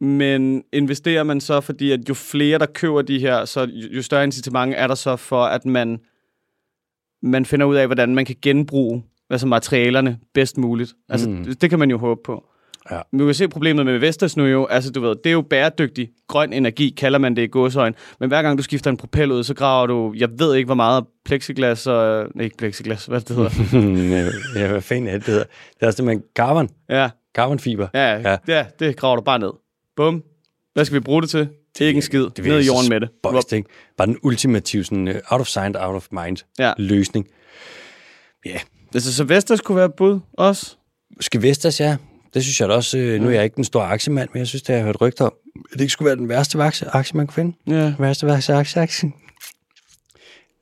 Men 0.00 0.64
investerer 0.72 1.22
man 1.22 1.40
så, 1.40 1.60
fordi 1.60 1.90
at 1.90 2.08
jo 2.08 2.14
flere, 2.14 2.58
der 2.58 2.66
køber 2.66 3.02
de 3.02 3.18
her, 3.18 3.44
så 3.44 3.60
jo 3.60 3.88
jo 3.96 4.02
større 4.02 4.24
incitament 4.24 4.74
er 4.76 4.86
der 4.86 4.94
så 4.94 5.16
for, 5.16 5.44
at 5.44 5.64
man, 5.64 6.00
man 7.22 7.46
finder 7.46 7.66
ud 7.66 7.76
af, 7.76 7.86
hvordan 7.86 8.14
man 8.14 8.24
kan 8.24 8.36
genbruge 8.42 9.02
altså 9.30 9.46
materialerne 9.46 10.18
bedst 10.34 10.58
muligt. 10.58 10.92
Altså, 11.08 11.28
Mm. 11.28 11.44
det, 11.44 11.60
det 11.62 11.70
kan 11.70 11.78
man 11.78 11.90
jo 11.90 11.98
håbe 11.98 12.20
på. 12.24 12.44
Ja. 12.90 13.00
Men 13.12 13.18
du 13.20 13.24
kan 13.24 13.34
se 13.34 13.48
problemet 13.48 13.86
med 13.86 13.98
Vestas 13.98 14.36
nu 14.36 14.44
jo, 14.46 14.66
altså 14.66 14.90
du 14.92 15.00
ved, 15.00 15.08
det 15.24 15.26
er 15.26 15.32
jo 15.32 15.42
bæredygtig 15.42 16.08
grøn 16.28 16.52
energi, 16.52 16.94
kalder 16.96 17.18
man 17.18 17.36
det 17.36 17.42
i 17.42 17.46
godsøjen. 17.46 17.94
Men 18.20 18.28
hver 18.28 18.42
gang 18.42 18.58
du 18.58 18.62
skifter 18.62 18.90
en 18.90 18.96
propel 18.96 19.32
ud, 19.32 19.44
så 19.44 19.54
graver 19.54 19.86
du, 19.86 20.14
jeg 20.16 20.28
ved 20.38 20.54
ikke 20.54 20.66
hvor 20.66 20.74
meget 20.74 21.04
plexiglas, 21.24 21.86
og, 21.86 22.28
nej, 22.34 22.44
ikke 22.44 22.56
plexiglas, 22.56 23.06
hvad 23.06 23.20
det 23.20 23.36
hedder. 23.36 23.50
ja, 24.60 24.68
hvad 24.70 24.80
fanden 24.80 25.08
er 25.08 25.12
det, 25.12 25.20
det 25.26 25.32
hedder? 25.34 25.44
Det 25.74 25.82
er 25.82 25.86
også 25.86 25.96
det, 25.96 26.04
man 26.04 26.22
carbon. 26.36 26.68
ja, 26.90 27.10
Carbonfiber. 27.34 27.88
ja, 27.94 28.12
Ja. 28.14 28.30
ja. 28.30 28.36
ja, 28.48 28.66
det 28.78 28.96
graver 28.96 29.16
du 29.16 29.22
bare 29.22 29.38
ned. 29.38 29.50
Bum. 29.96 30.22
Hvad 30.74 30.84
skal 30.84 30.94
vi 30.94 31.00
bruge 31.00 31.22
det 31.22 31.30
til? 31.30 31.48
Det 31.78 31.84
er 31.84 31.86
ikke 31.88 31.98
en 31.98 32.02
skid. 32.02 32.26
Det 32.36 32.44
Ned 32.44 32.60
i 32.60 32.66
jorden 32.66 32.88
med 32.88 33.00
det. 33.00 33.52
Ikke? 33.52 33.68
Bare 33.96 34.06
den 34.06 34.16
ultimative 34.22 34.84
sådan, 34.84 35.08
uh, 35.08 35.14
out 35.30 35.40
of 35.40 35.46
sight, 35.46 35.76
out 35.80 35.94
of 35.94 36.06
mind 36.12 36.36
Ja. 36.58 36.72
løsning. 36.78 37.26
Altså, 38.94 39.14
så 39.14 39.24
Vestas 39.24 39.60
kunne 39.60 39.76
være 39.76 39.86
et 39.86 39.94
bud 39.94 40.20
også? 40.32 40.76
Skal 41.20 41.42
Vestas, 41.42 41.80
ja. 41.80 41.96
Det 42.34 42.42
synes 42.42 42.60
jeg 42.60 42.68
da 42.68 42.74
også. 42.74 42.98
Øh, 42.98 43.20
nu 43.20 43.28
er 43.28 43.32
jeg 43.32 43.44
ikke 43.44 43.56
den 43.56 43.64
store 43.64 43.84
aktiemand, 43.84 44.28
men 44.32 44.38
jeg 44.38 44.46
synes, 44.46 44.62
det 44.62 44.68
har 44.68 44.76
jeg 44.76 44.84
hørt 44.84 45.00
rygter 45.00 45.24
om. 45.24 45.32
Det 45.72 45.80
ikke 45.80 45.92
skulle 45.92 46.06
være 46.06 46.16
den 46.16 46.28
værste 46.28 46.62
aktie, 46.62 46.88
aktie 46.88 47.16
man 47.16 47.26
kunne 47.26 47.34
finde. 47.34 47.56
Ja. 47.66 47.84
Den 47.86 47.96
værste 47.98 48.32
aktie, 48.32 48.54
aktie, 48.54 48.82
aktie. 48.82 49.12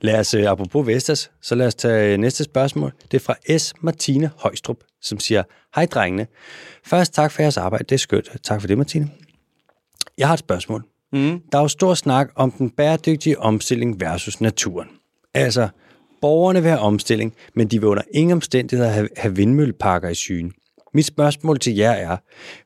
Lad 0.01 0.19
os, 0.19 0.33
øh, 0.33 0.51
apropos 0.51 0.87
Vestas, 0.87 1.31
så 1.41 1.55
lad 1.55 1.67
os 1.67 1.75
tage 1.75 2.13
øh, 2.13 2.19
næste 2.19 2.43
spørgsmål. 2.43 2.93
Det 3.11 3.17
er 3.17 3.23
fra 3.25 3.57
S. 3.57 3.73
Martine 3.81 4.31
Højstrup, 4.37 4.77
som 5.01 5.19
siger, 5.19 5.43
Hej 5.75 5.85
drengene. 5.85 6.27
Først 6.85 7.13
tak 7.13 7.31
for 7.31 7.41
jeres 7.41 7.57
arbejde, 7.57 7.83
det 7.83 7.91
er 7.91 7.99
skønt. 7.99 8.29
Tak 8.43 8.61
for 8.61 8.67
det, 8.67 8.77
Martine. 8.77 9.09
Jeg 10.17 10.27
har 10.27 10.33
et 10.33 10.39
spørgsmål. 10.39 10.83
Mm. 11.13 11.41
Der 11.51 11.57
er 11.57 11.61
jo 11.61 11.67
stor 11.67 11.93
snak 11.93 12.29
om 12.35 12.51
den 12.51 12.69
bæredygtige 12.69 13.39
omstilling 13.39 13.99
versus 14.01 14.41
naturen. 14.41 14.87
Altså, 15.33 15.67
borgerne 16.21 16.61
vil 16.61 16.69
have 16.69 16.81
omstilling, 16.81 17.33
men 17.55 17.67
de 17.67 17.79
vil 17.79 17.89
under 17.89 18.03
ingen 18.13 18.31
omstændigheder 18.31 18.91
have, 18.91 19.09
have 19.17 19.35
vindmølleparker 19.35 20.09
i 20.09 20.15
syne. 20.15 20.51
Mit 20.93 21.05
spørgsmål 21.05 21.59
til 21.59 21.75
jer 21.75 21.91
er, 21.91 22.17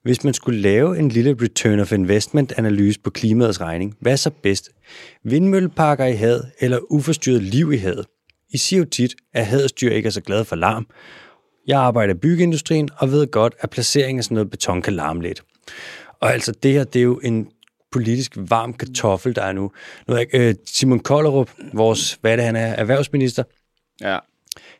hvis 0.04 0.24
man 0.24 0.34
skulle 0.34 0.60
lave 0.60 1.00
en 1.00 1.10
lille 1.10 1.38
return 1.42 1.80
of 1.80 1.92
investment 1.92 2.54
analyse 2.58 3.00
på 3.00 3.10
klimaets 3.10 3.62
regning, 3.62 3.96
hvad 4.00 4.12
er 4.12 4.16
så 4.16 4.30
bedst? 4.44 4.70
Vindmølleparker 5.24 6.06
i 6.06 6.16
havet 6.16 6.52
eller 6.60 6.80
uforstyrret 6.90 7.44
liv 7.44 7.74
i 7.74 7.78
havet? 7.78 8.06
I 8.54 8.58
siger 8.58 8.80
jo 8.80 8.86
tit, 8.86 9.16
at 9.34 9.46
havets 9.46 9.74
dyr 9.74 9.92
ikke 9.92 10.08
er 10.08 10.12
så 10.12 10.22
glade 10.22 10.46
for 10.46 10.56
larm. 10.56 10.88
Jeg 11.68 11.80
arbejder 11.80 12.14
i 12.14 12.18
byggeindustrien 12.18 12.90
og 12.98 13.12
ved 13.12 13.28
godt, 13.28 13.54
at 13.60 13.70
placering 13.70 14.18
af 14.18 14.24
sådan 14.24 14.36
noget 14.36 14.50
beton 14.50 14.82
kan 14.82 14.94
larme 14.94 15.22
lidt. 15.22 15.44
Og 16.22 16.34
altså 16.34 16.52
det 16.64 16.74
her, 16.74 16.84
det 16.84 17.00
er 17.00 17.04
jo 17.04 17.20
en 17.24 17.48
politisk 17.92 18.32
varm 18.38 18.74
kartoffel, 18.74 19.36
der 19.36 19.42
er 19.42 19.52
nu. 19.54 19.72
nu 20.08 20.14
er 20.16 20.26
øh, 20.34 20.56
Simon 20.66 21.00
Kollerup, 21.00 21.52
vores, 21.74 22.18
hvad 22.22 22.32
er 22.32 22.36
det, 22.36 22.46
han 22.46 22.56
er, 22.56 22.66
erhvervsminister, 22.68 23.44
Ja. 24.02 24.18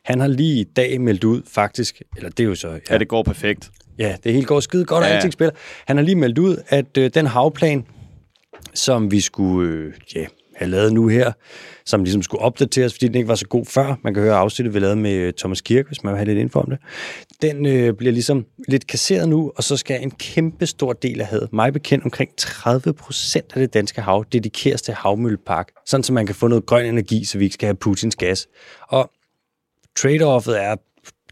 han 0.04 0.20
har 0.20 0.26
lige 0.26 0.60
i 0.60 0.64
dag 0.64 1.00
meldt 1.00 1.24
ud, 1.24 1.42
faktisk, 1.48 2.02
eller 2.16 2.30
det 2.30 2.40
er 2.40 2.44
jo 2.48 2.54
så, 2.54 2.68
ja, 2.68 2.78
ja, 2.90 2.98
det 2.98 3.08
går 3.08 3.22
perfekt. 3.22 3.70
ja 3.98 4.16
det 4.24 4.32
hele 4.32 4.46
går 4.46 4.60
skide 4.60 4.84
godt, 4.84 5.04
og 5.04 5.10
Ja. 5.10 5.14
alting 5.14 5.32
spiller. 5.32 5.54
Han 5.86 5.96
har 5.96 6.04
lige 6.04 6.16
meldt 6.16 6.38
ud, 6.38 6.56
at 6.68 6.98
øh, 6.98 7.10
den 7.14 7.26
havplan, 7.26 7.86
som 8.74 9.10
vi 9.10 9.20
skulle 9.20 9.70
øh, 9.72 9.92
ja, 10.14 10.26
er 10.62 10.66
lavet 10.66 10.92
nu 10.92 11.08
her, 11.08 11.32
som 11.84 12.04
ligesom 12.04 12.22
skulle 12.22 12.42
opdateres, 12.42 12.92
fordi 12.92 13.06
den 13.06 13.14
ikke 13.14 13.28
var 13.28 13.34
så 13.34 13.46
god 13.46 13.66
før. 13.66 13.94
Man 14.04 14.14
kan 14.14 14.22
høre 14.22 14.36
afsnittet, 14.36 14.74
vi 14.74 14.78
lavede 14.78 14.96
med 14.96 15.12
øh, 15.12 15.32
Thomas 15.32 15.60
Kirk, 15.60 15.86
hvis 15.86 16.04
man 16.04 16.12
vil 16.12 16.18
have 16.18 16.26
lidt 16.26 16.38
info 16.38 16.60
om 16.60 16.70
det. 16.70 16.78
Den 17.42 17.66
øh, 17.66 17.94
bliver 17.94 18.12
ligesom 18.12 18.46
lidt 18.68 18.86
kasseret 18.86 19.28
nu, 19.28 19.52
og 19.56 19.64
så 19.64 19.76
skal 19.76 20.02
en 20.02 20.10
kæmpe 20.10 20.66
stor 20.66 20.92
del 20.92 21.20
af 21.20 21.26
havet, 21.26 21.52
mig 21.52 21.72
bekendt 21.72 22.04
omkring 22.04 22.30
30 22.36 22.92
procent 22.92 23.46
af 23.54 23.60
det 23.60 23.74
danske 23.74 24.00
hav, 24.00 24.24
dedikeres 24.32 24.82
til 24.82 24.94
havmøllepark, 24.94 25.68
sådan 25.86 26.04
så 26.04 26.12
man 26.12 26.26
kan 26.26 26.34
få 26.34 26.48
noget 26.48 26.66
grøn 26.66 26.86
energi, 26.86 27.24
så 27.24 27.38
vi 27.38 27.44
ikke 27.44 27.54
skal 27.54 27.66
have 27.66 27.76
Putins 27.76 28.16
gas. 28.16 28.48
Og 28.88 29.10
trade-offet 29.98 30.62
er, 30.62 30.76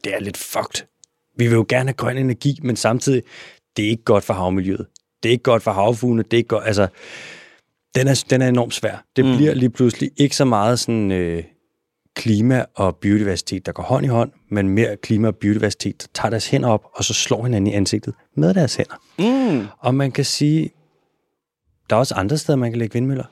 det 0.04 0.14
er 0.14 0.20
lidt 0.20 0.36
fucked. 0.36 0.86
Vi 1.36 1.46
vil 1.46 1.54
jo 1.54 1.66
gerne 1.68 1.88
have 1.88 1.94
grøn 1.94 2.18
energi, 2.18 2.58
men 2.62 2.76
samtidig, 2.76 3.22
det 3.76 3.84
er 3.84 3.88
ikke 3.88 4.04
godt 4.04 4.24
for 4.24 4.34
havmiljøet. 4.34 4.86
Det 5.22 5.28
er 5.28 5.32
ikke 5.32 5.42
godt 5.42 5.62
for 5.62 5.70
havfuglene, 5.70 6.22
det 6.22 6.32
er 6.32 6.36
ikke 6.36 6.48
godt, 6.48 6.66
altså, 6.66 6.88
den 7.94 8.08
er, 8.08 8.24
den 8.30 8.42
er 8.42 8.48
enormt 8.48 8.74
svær. 8.74 9.04
Det 9.16 9.24
mm. 9.24 9.36
bliver 9.36 9.54
lige 9.54 9.70
pludselig 9.70 10.10
ikke 10.16 10.36
så 10.36 10.44
meget 10.44 10.78
sådan 10.78 11.12
øh, 11.12 11.44
klima 12.16 12.64
og 12.74 12.96
biodiversitet, 12.96 13.66
der 13.66 13.72
går 13.72 13.82
hånd 13.82 14.04
i 14.04 14.08
hånd, 14.08 14.32
men 14.50 14.68
mere 14.68 14.96
klima 14.96 15.28
og 15.28 15.36
biodiversitet, 15.36 16.02
der 16.02 16.06
tager 16.14 16.30
deres 16.30 16.48
hænder 16.48 16.68
op, 16.68 16.84
og 16.94 17.04
så 17.04 17.14
slår 17.14 17.42
hinanden 17.42 17.66
i 17.66 17.74
ansigtet 17.74 18.14
med 18.36 18.54
deres 18.54 18.74
hænder. 18.76 18.94
Mm. 19.18 19.66
Og 19.78 19.94
man 19.94 20.12
kan 20.12 20.24
sige, 20.24 20.70
der 21.90 21.96
er 21.96 22.00
også 22.00 22.14
andre 22.14 22.38
steder, 22.38 22.58
man 22.58 22.70
kan 22.70 22.78
lægge 22.78 22.92
vindmøller. 22.92 23.24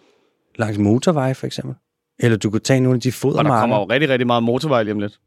Langs 0.57 0.79
motorveje, 0.79 1.35
for 1.35 1.47
eksempel. 1.47 1.75
Eller 2.19 2.39
du 2.39 2.51
kan 2.51 2.61
tage 2.61 2.81
nogle 2.81 2.97
af 2.97 3.01
de 3.01 3.09
Og 3.09 3.13
der 3.13 3.19
fodermarker. 3.19 3.61
kommer 3.61 3.77
jo 3.77 3.85
rigtig, 3.85 4.09
rigtig 4.09 4.27
meget 4.27 4.43
motorvej 4.43 4.83
lige 4.83 4.93
om 4.93 5.01
lidt. 5.01 5.21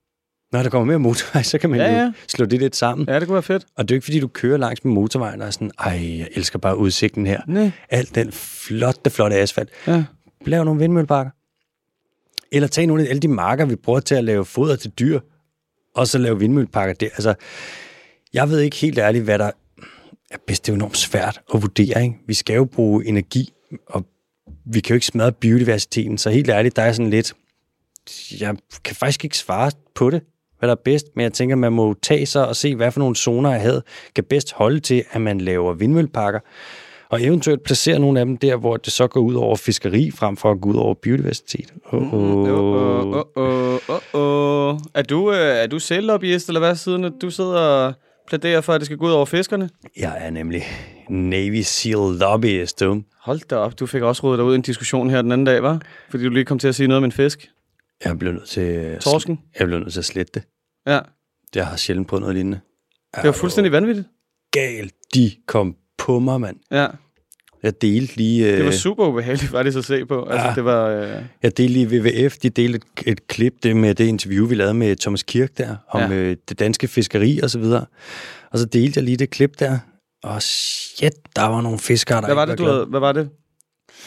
Når 0.52 0.64
der 0.64 0.70
kommer 0.70 0.86
mere 0.86 1.00
motorvej, 1.00 1.44
så 1.52 1.58
kan 1.58 1.70
man 1.70 1.80
Ja, 1.80 2.04
jo 2.04 2.12
slå 2.28 2.46
det 2.46 2.60
lidt 2.60 2.76
sammen. 2.76 3.08
Ja, 3.10 3.20
det 3.20 3.28
kunne 3.28 3.34
være 3.34 3.44
fedt. 3.44 3.66
Og 3.76 3.88
det 3.88 3.94
er 3.94 3.96
jo 3.96 3.98
ikke, 3.98 4.06
fordi 4.06 4.20
du 4.20 4.28
kører 4.28 4.58
langs 4.58 4.84
med 4.84 4.94
motorvejen 4.94 5.42
og 5.42 5.48
er 5.48 5.52
sådan, 5.52 5.72
ej, 5.80 6.18
jeg 6.20 6.28
elsker 6.32 6.60
bare 6.60 6.78
udsigten 6.78 7.26
her. 7.26 7.42
Nej. 7.48 7.72
Alt 7.90 8.16
den 8.16 8.32
flotte, 8.32 9.10
flotte 9.10 9.36
asfalt. 9.36 9.70
Ja. 9.88 10.04
Lav 10.46 10.64
nogle 10.64 10.80
vindmølleparker. 10.80 11.32
Eller 12.52 12.68
tag 12.68 12.88
nogle 12.88 13.04
af 13.06 13.10
alle 13.10 13.20
de 13.20 13.28
marker, 13.28 13.66
vi 13.66 13.76
bruger 13.76 14.00
til 14.00 14.16
at 14.16 14.24
lave 14.24 14.46
foder 14.46 14.76
til 14.76 14.92
dyr, 14.92 15.20
og 15.96 16.08
så 16.08 16.18
lave 16.18 16.40
vindmølleparker 16.40 16.94
der. 16.94 17.06
Altså, 17.14 17.34
jeg 18.34 18.50
ved 18.50 18.60
ikke 18.60 18.78
helt 18.78 18.98
ærligt, 18.98 19.24
hvad 19.24 19.40
der 19.40 19.52
er 20.32 20.38
bedst. 20.48 20.66
Det 20.66 20.72
er 20.72 20.74
jo 20.74 20.76
enormt 20.76 20.98
svært 20.98 21.42
at 21.54 21.62
vurdere, 21.62 22.04
ikke? 22.04 22.16
Vi 22.28 22.34
skal 22.34 22.56
jo 22.56 22.66
bruge 22.66 23.06
energi, 23.06 23.54
og 23.88 24.06
vi 24.66 24.80
kan 24.80 24.94
jo 24.94 24.96
ikke 24.96 25.06
smadre 25.06 25.32
biodiversiteten, 25.32 26.18
så 26.18 26.30
helt 26.30 26.50
ærligt, 26.50 26.76
der 26.76 26.82
er 26.82 26.92
sådan 26.92 27.10
lidt... 27.10 27.34
Jeg 28.40 28.56
kan 28.84 28.96
faktisk 28.96 29.24
ikke 29.24 29.38
svare 29.38 29.72
på 29.96 30.10
det, 30.10 30.22
hvad 30.62 30.68
der 30.68 30.76
er 30.76 30.82
bedst, 30.86 31.06
men 31.16 31.24
jeg 31.24 31.34
tænker, 31.34 31.56
man 31.56 31.74
må 31.74 31.96
tage 32.02 32.26
sig 32.26 32.48
og 32.48 32.56
se, 32.56 32.76
hvad 32.76 32.92
for 32.92 33.00
nogle 33.00 33.16
zoner 33.16 33.54
af 33.54 33.60
havet 33.62 33.84
kan 34.16 34.24
bedst 34.24 34.54
holde 34.54 34.80
til, 34.80 35.04
at 35.12 35.22
man 35.22 35.42
laver 35.42 35.74
vindmølleparker, 35.74 36.40
og 37.10 37.24
eventuelt 37.24 37.64
placere 37.64 38.00
nogle 38.00 38.20
af 38.20 38.26
dem 38.26 38.38
der, 38.38 38.56
hvor 38.56 38.78
det 38.78 38.94
så 38.94 39.08
går 39.08 39.20
ud 39.22 39.34
over 39.36 39.56
fiskeri, 39.56 40.12
frem 40.12 40.38
for 40.38 40.52
at 40.52 40.62
gå 40.62 40.70
ud 40.70 40.76
over 40.76 40.94
biodiversitet. 40.94 41.74
Oh, 41.92 42.14
Åh, 42.14 42.50
åh, 42.50 43.14
åh, 43.14 43.24
åh, 43.36 43.80
åh. 44.14 44.78
Er 44.94 45.02
du, 45.02 45.32
øh, 45.32 45.38
er 45.38 45.68
du 45.68 45.80
selvlobbyist, 45.80 46.48
eller 46.48 46.60
hvad, 46.60 46.76
siden 46.76 47.04
at 47.04 47.14
du 47.22 47.30
sidder 47.30 47.60
og 47.60 47.94
plæderer 48.28 48.62
for, 48.62 48.74
at 48.74 48.82
det 48.82 48.86
skal 48.86 48.98
gå 48.98 49.06
ud 49.06 49.12
over 49.12 49.26
fiskerne? 49.26 49.70
Jeg 49.98 50.18
er 50.20 50.30
nemlig 50.30 50.64
Navy 51.10 51.62
SEAL 51.62 52.16
lobbyist, 52.20 52.80
du. 52.80 53.02
Hold 53.22 53.40
da 53.50 53.56
op, 53.56 53.80
du 53.80 53.86
fik 53.86 54.02
også 54.02 54.24
rodet 54.24 54.38
dig 54.38 54.46
ud 54.46 54.54
i 54.54 54.56
en 54.56 54.62
diskussion 54.62 55.10
her 55.10 55.22
den 55.22 55.32
anden 55.32 55.46
dag, 55.46 55.64
var? 55.64 55.82
Fordi 56.10 56.24
du 56.24 56.30
lige 56.30 56.46
kom 56.46 56.60
til 56.60 56.68
at 56.68 56.76
sige 56.76 56.88
noget 56.88 56.98
om 56.98 57.04
en 57.04 57.12
fisk. 57.12 57.50
Jeg 58.06 58.20
blev 58.20 58.32
nødt 58.34 58.48
til... 58.48 58.98
Torsken? 59.02 59.40
Jeg 59.60 59.68
blev 59.68 59.80
nødt 59.80 59.94
til 59.94 60.00
at 60.00 60.06
slette 60.06 60.32
det. 60.34 60.44
Ja, 60.88 61.00
Jeg 61.56 61.68
har 61.68 61.78
sjældent 61.78 62.08
prøvet 62.08 62.22
noget 62.22 62.36
lignende. 62.36 62.60
det 63.16 63.24
var 63.24 63.32
fuldstændig 63.32 63.72
vanvittigt. 63.72 64.08
Galt. 64.52 64.94
De 65.14 65.32
kom 65.48 65.76
på 65.98 66.20
mig, 66.20 66.42
mand. 66.42 66.58
Ja, 66.72 66.88
Jeg 67.64 67.82
delte 67.82 68.16
lige... 68.16 68.52
det 68.52 68.60
var 68.60 68.66
øh, 68.66 68.74
super 68.74 69.08
ubehageligt 69.08 69.52
faktisk 69.52 69.78
at 69.78 69.86
se 69.86 70.06
på. 70.06 70.24
Altså, 70.26 70.48
Ja. 70.48 70.54
det 70.56 70.66
var... 70.66 70.88
Øh, 70.88 71.24
Jeg 71.44 71.58
delte 71.58 71.74
lige 71.74 71.88
WWF, 72.02 72.38
de 72.38 72.50
delte 72.50 72.76
et, 72.78 73.08
et 73.08 73.28
klip 73.28 73.54
det 73.64 73.76
med 73.76 73.96
det 73.96 74.06
interview, 74.08 74.46
vi 74.48 74.56
lavede 74.56 74.74
med 74.74 74.96
Thomas 74.96 75.24
Kirk 75.24 75.58
der, 75.58 75.76
om 75.90 76.02
Ja. 76.12 76.16
øh, 76.18 76.38
det 76.50 76.60
danske 76.60 76.88
fiskeri 76.88 77.40
og 77.44 77.50
så 77.50 77.60
videre. 77.60 77.86
Og 78.52 78.60
så 78.60 78.66
delte 78.66 78.98
jeg 78.98 79.04
lige 79.04 79.18
det 79.18 79.30
klip 79.30 79.60
der, 79.60 79.80
og 80.24 80.42
shit, 80.42 81.14
der 81.36 81.46
var 81.46 81.62
nogle 81.62 81.80
fiskere, 81.80 82.22
der 82.22 82.26
hvad 82.28 82.36
var 82.36 82.46
det, 82.46 82.58
du 82.58 82.64
glade. 82.64 82.76
havde, 82.78 82.86
hvad 82.90 83.00
var 83.00 83.12
det? 83.12 83.30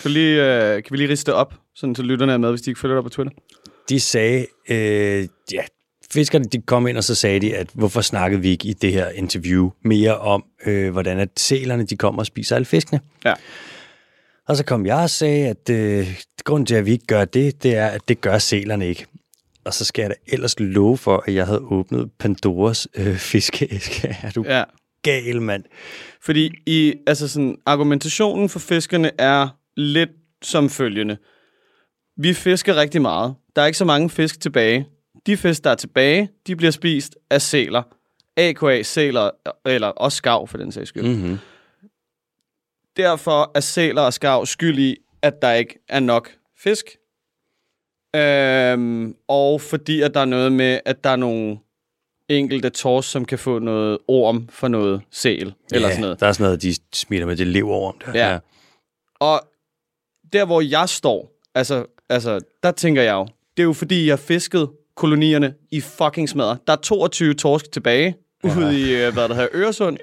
Kan 0.02 0.08
vi 0.08 0.10
lige, 0.10 0.64
øh, 0.66 0.74
kan 0.82 0.86
vi 0.90 0.96
lige 0.96 1.08
riste 1.08 1.30
det 1.30 1.38
op, 1.38 1.54
sådan 1.74 1.94
til 1.94 2.04
lytterne 2.04 2.32
er 2.32 2.36
med, 2.36 2.50
hvis 2.50 2.62
de 2.62 2.70
ikke 2.70 2.80
følger 2.80 2.96
dig 2.96 3.02
på 3.04 3.08
Twitter? 3.08 3.32
De 3.88 4.00
sagde, 4.00 4.46
øh, 4.68 5.28
ja, 5.52 5.62
fiskerne 6.12 6.44
de 6.44 6.62
kom 6.62 6.86
ind, 6.86 6.96
og 6.96 7.04
så 7.04 7.14
sagde 7.14 7.40
de, 7.40 7.56
at 7.56 7.68
hvorfor 7.74 8.00
snakkede 8.00 8.42
vi 8.42 8.48
ikke 8.48 8.68
i 8.68 8.72
det 8.72 8.92
her 8.92 9.08
interview 9.08 9.70
mere 9.84 10.18
om, 10.18 10.44
øh, 10.66 10.92
hvordan 10.92 11.18
at 11.18 11.28
sælerne 11.36 11.86
de 11.86 11.96
kommer 11.96 12.22
og 12.22 12.26
spiser 12.26 12.56
alle 12.56 12.66
fiskene. 12.66 13.00
Ja. 13.24 13.34
Og 14.48 14.56
så 14.56 14.64
kom 14.64 14.86
jeg 14.86 14.96
og 14.96 15.10
sagde, 15.10 15.48
at 15.48 15.70
øh, 15.70 16.22
grunden 16.44 16.66
til, 16.66 16.74
at 16.74 16.86
vi 16.86 16.92
ikke 16.92 17.06
gør 17.06 17.24
det, 17.24 17.62
det 17.62 17.76
er, 17.76 17.86
at 17.86 18.08
det 18.08 18.20
gør 18.20 18.38
sælerne 18.38 18.88
ikke. 18.88 19.06
Og 19.64 19.74
så 19.74 19.84
skal 19.84 20.02
jeg 20.02 20.10
da 20.10 20.14
ellers 20.26 20.60
love 20.60 20.98
for, 20.98 21.24
at 21.26 21.34
jeg 21.34 21.46
havde 21.46 21.60
åbnet 21.60 22.10
Pandoras 22.18 22.88
øh, 22.94 23.16
fiskeæske. 23.32 24.16
Er 24.22 24.30
du 24.30 24.44
ja. 24.48 24.64
Gal, 25.02 25.42
mand? 25.42 25.64
Fordi 26.22 26.50
i, 26.66 26.94
altså 27.06 27.28
sådan, 27.28 27.56
argumentationen 27.66 28.48
for 28.48 28.58
fiskerne 28.58 29.10
er 29.18 29.48
lidt 29.76 30.10
som 30.42 30.70
følgende. 30.70 31.16
Vi 32.16 32.34
fisker 32.34 32.76
rigtig 32.76 33.02
meget. 33.02 33.34
Der 33.56 33.62
er 33.62 33.66
ikke 33.66 33.78
så 33.78 33.84
mange 33.84 34.10
fisk 34.10 34.40
tilbage. 34.40 34.88
De 35.26 35.36
fisk, 35.36 35.64
der 35.64 35.70
er 35.70 35.74
tilbage, 35.74 36.30
de 36.46 36.56
bliver 36.56 36.70
spist 36.70 37.16
af 37.30 37.42
sæler. 37.42 37.82
AKA 38.36 38.82
sæler, 38.82 39.30
eller 39.66 39.88
også 39.88 40.16
skav 40.16 40.46
for 40.46 40.58
den 40.58 40.72
sags 40.72 40.88
skyld. 40.88 41.02
Mm. 41.02 41.08
Mm-hmm. 41.08 41.38
Derfor 42.96 43.50
er 43.54 43.60
sæler 43.60 44.02
og 44.02 44.12
skav 44.12 44.46
skyld 44.46 44.78
i, 44.78 44.96
at 45.22 45.42
der 45.42 45.52
ikke 45.52 45.78
er 45.88 46.00
nok 46.00 46.30
fisk. 46.56 46.84
Øhm, 48.16 49.16
og 49.28 49.60
fordi 49.60 50.00
at 50.00 50.14
der 50.14 50.20
er 50.20 50.24
noget 50.24 50.52
med, 50.52 50.80
at 50.84 51.04
der 51.04 51.10
er 51.10 51.16
nogle 51.16 51.58
enkelte 52.28 52.70
tors, 52.70 53.06
som 53.06 53.24
kan 53.24 53.38
få 53.38 53.58
noget 53.58 53.98
orm 54.08 54.48
for 54.48 54.68
noget 54.68 55.02
sæl, 55.10 55.54
eller 55.72 55.88
sådan 55.88 56.00
noget. 56.00 56.20
der 56.20 56.26
er 56.26 56.32
sådan 56.32 56.44
noget, 56.44 56.62
de 56.62 56.74
smitter 56.92 57.26
med 57.26 57.36
det 57.36 57.46
leverorm 57.46 57.98
der. 57.98 58.30
Ja. 58.30 58.38
Og 59.14 59.40
der, 60.32 60.44
hvor 60.44 60.60
jeg 60.60 60.88
står, 60.88 61.32
altså, 61.54 61.86
altså, 62.08 62.40
der 62.62 62.72
tænker 62.72 63.02
jeg 63.02 63.12
jo, 63.12 63.28
det 63.56 63.62
er 63.62 63.64
jo 63.64 63.72
fordi, 63.72 64.08
jeg 64.08 64.18
fisket 64.18 64.68
kolonierne 64.96 65.54
i 65.72 65.80
fucking 65.80 66.28
smadre. 66.28 66.56
Der 66.66 66.72
er 66.72 66.76
22 66.76 67.34
torsk 67.34 67.72
tilbage 67.72 68.16
ude 68.44 68.80
i, 68.80 68.94
øh, 68.94 69.12
hvad 69.12 69.28
der 69.28 69.34
hedder, 69.34 69.48
Øresund. 69.52 69.96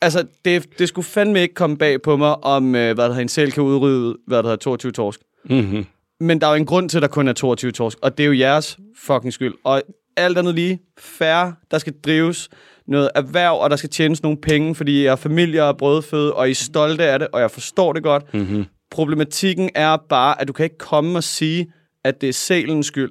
Altså, 0.00 0.26
det, 0.44 0.78
det 0.78 0.88
skulle 0.88 1.04
fandme 1.04 1.42
ikke 1.42 1.54
komme 1.54 1.76
bag 1.76 2.02
på 2.02 2.16
mig, 2.16 2.44
om, 2.44 2.74
øh, 2.74 2.94
hvad 2.94 3.04
der 3.04 3.08
hedder, 3.08 3.22
en 3.22 3.28
sæl 3.28 3.52
kan 3.52 3.62
udrydde, 3.62 4.16
hvad 4.26 4.38
der 4.38 4.42
hedder, 4.42 4.56
22 4.56 4.92
torsk. 4.92 5.20
Mm-hmm. 5.44 5.86
Men 6.20 6.40
der 6.40 6.46
er 6.46 6.50
jo 6.50 6.56
en 6.56 6.66
grund 6.66 6.88
til, 6.88 6.98
at 6.98 7.02
der 7.02 7.08
kun 7.08 7.28
er 7.28 7.32
22 7.32 7.72
torsk, 7.72 7.98
og 8.02 8.18
det 8.18 8.24
er 8.24 8.26
jo 8.26 8.38
jeres 8.38 8.78
fucking 8.96 9.32
skyld. 9.32 9.54
Og 9.64 9.82
alt 10.16 10.38
andet 10.38 10.54
lige, 10.54 10.80
færre, 10.98 11.54
der 11.70 11.78
skal 11.78 11.92
drives 12.04 12.48
noget 12.86 13.10
erhverv, 13.14 13.60
og 13.60 13.70
der 13.70 13.76
skal 13.76 13.90
tjenes 13.90 14.22
nogle 14.22 14.38
penge, 14.38 14.74
fordi 14.74 15.04
jeg 15.04 15.12
er 15.12 15.16
familie 15.16 15.64
og 15.64 15.76
brødføde, 15.76 16.34
og 16.34 16.48
I 16.48 16.50
er 16.50 16.54
stolte 16.54 17.04
af 17.04 17.18
det, 17.18 17.28
og 17.32 17.40
jeg 17.40 17.50
forstår 17.50 17.92
det 17.92 18.02
godt. 18.02 18.34
Mm-hmm. 18.34 18.64
Problematikken 18.90 19.70
er 19.74 19.96
bare, 20.08 20.40
at 20.40 20.48
du 20.48 20.52
kan 20.52 20.64
ikke 20.64 20.78
komme 20.78 21.18
og 21.18 21.24
sige, 21.24 21.72
at 22.04 22.20
det 22.20 22.28
er 22.28 22.32
sælens 22.32 22.86
skyld. 22.86 23.10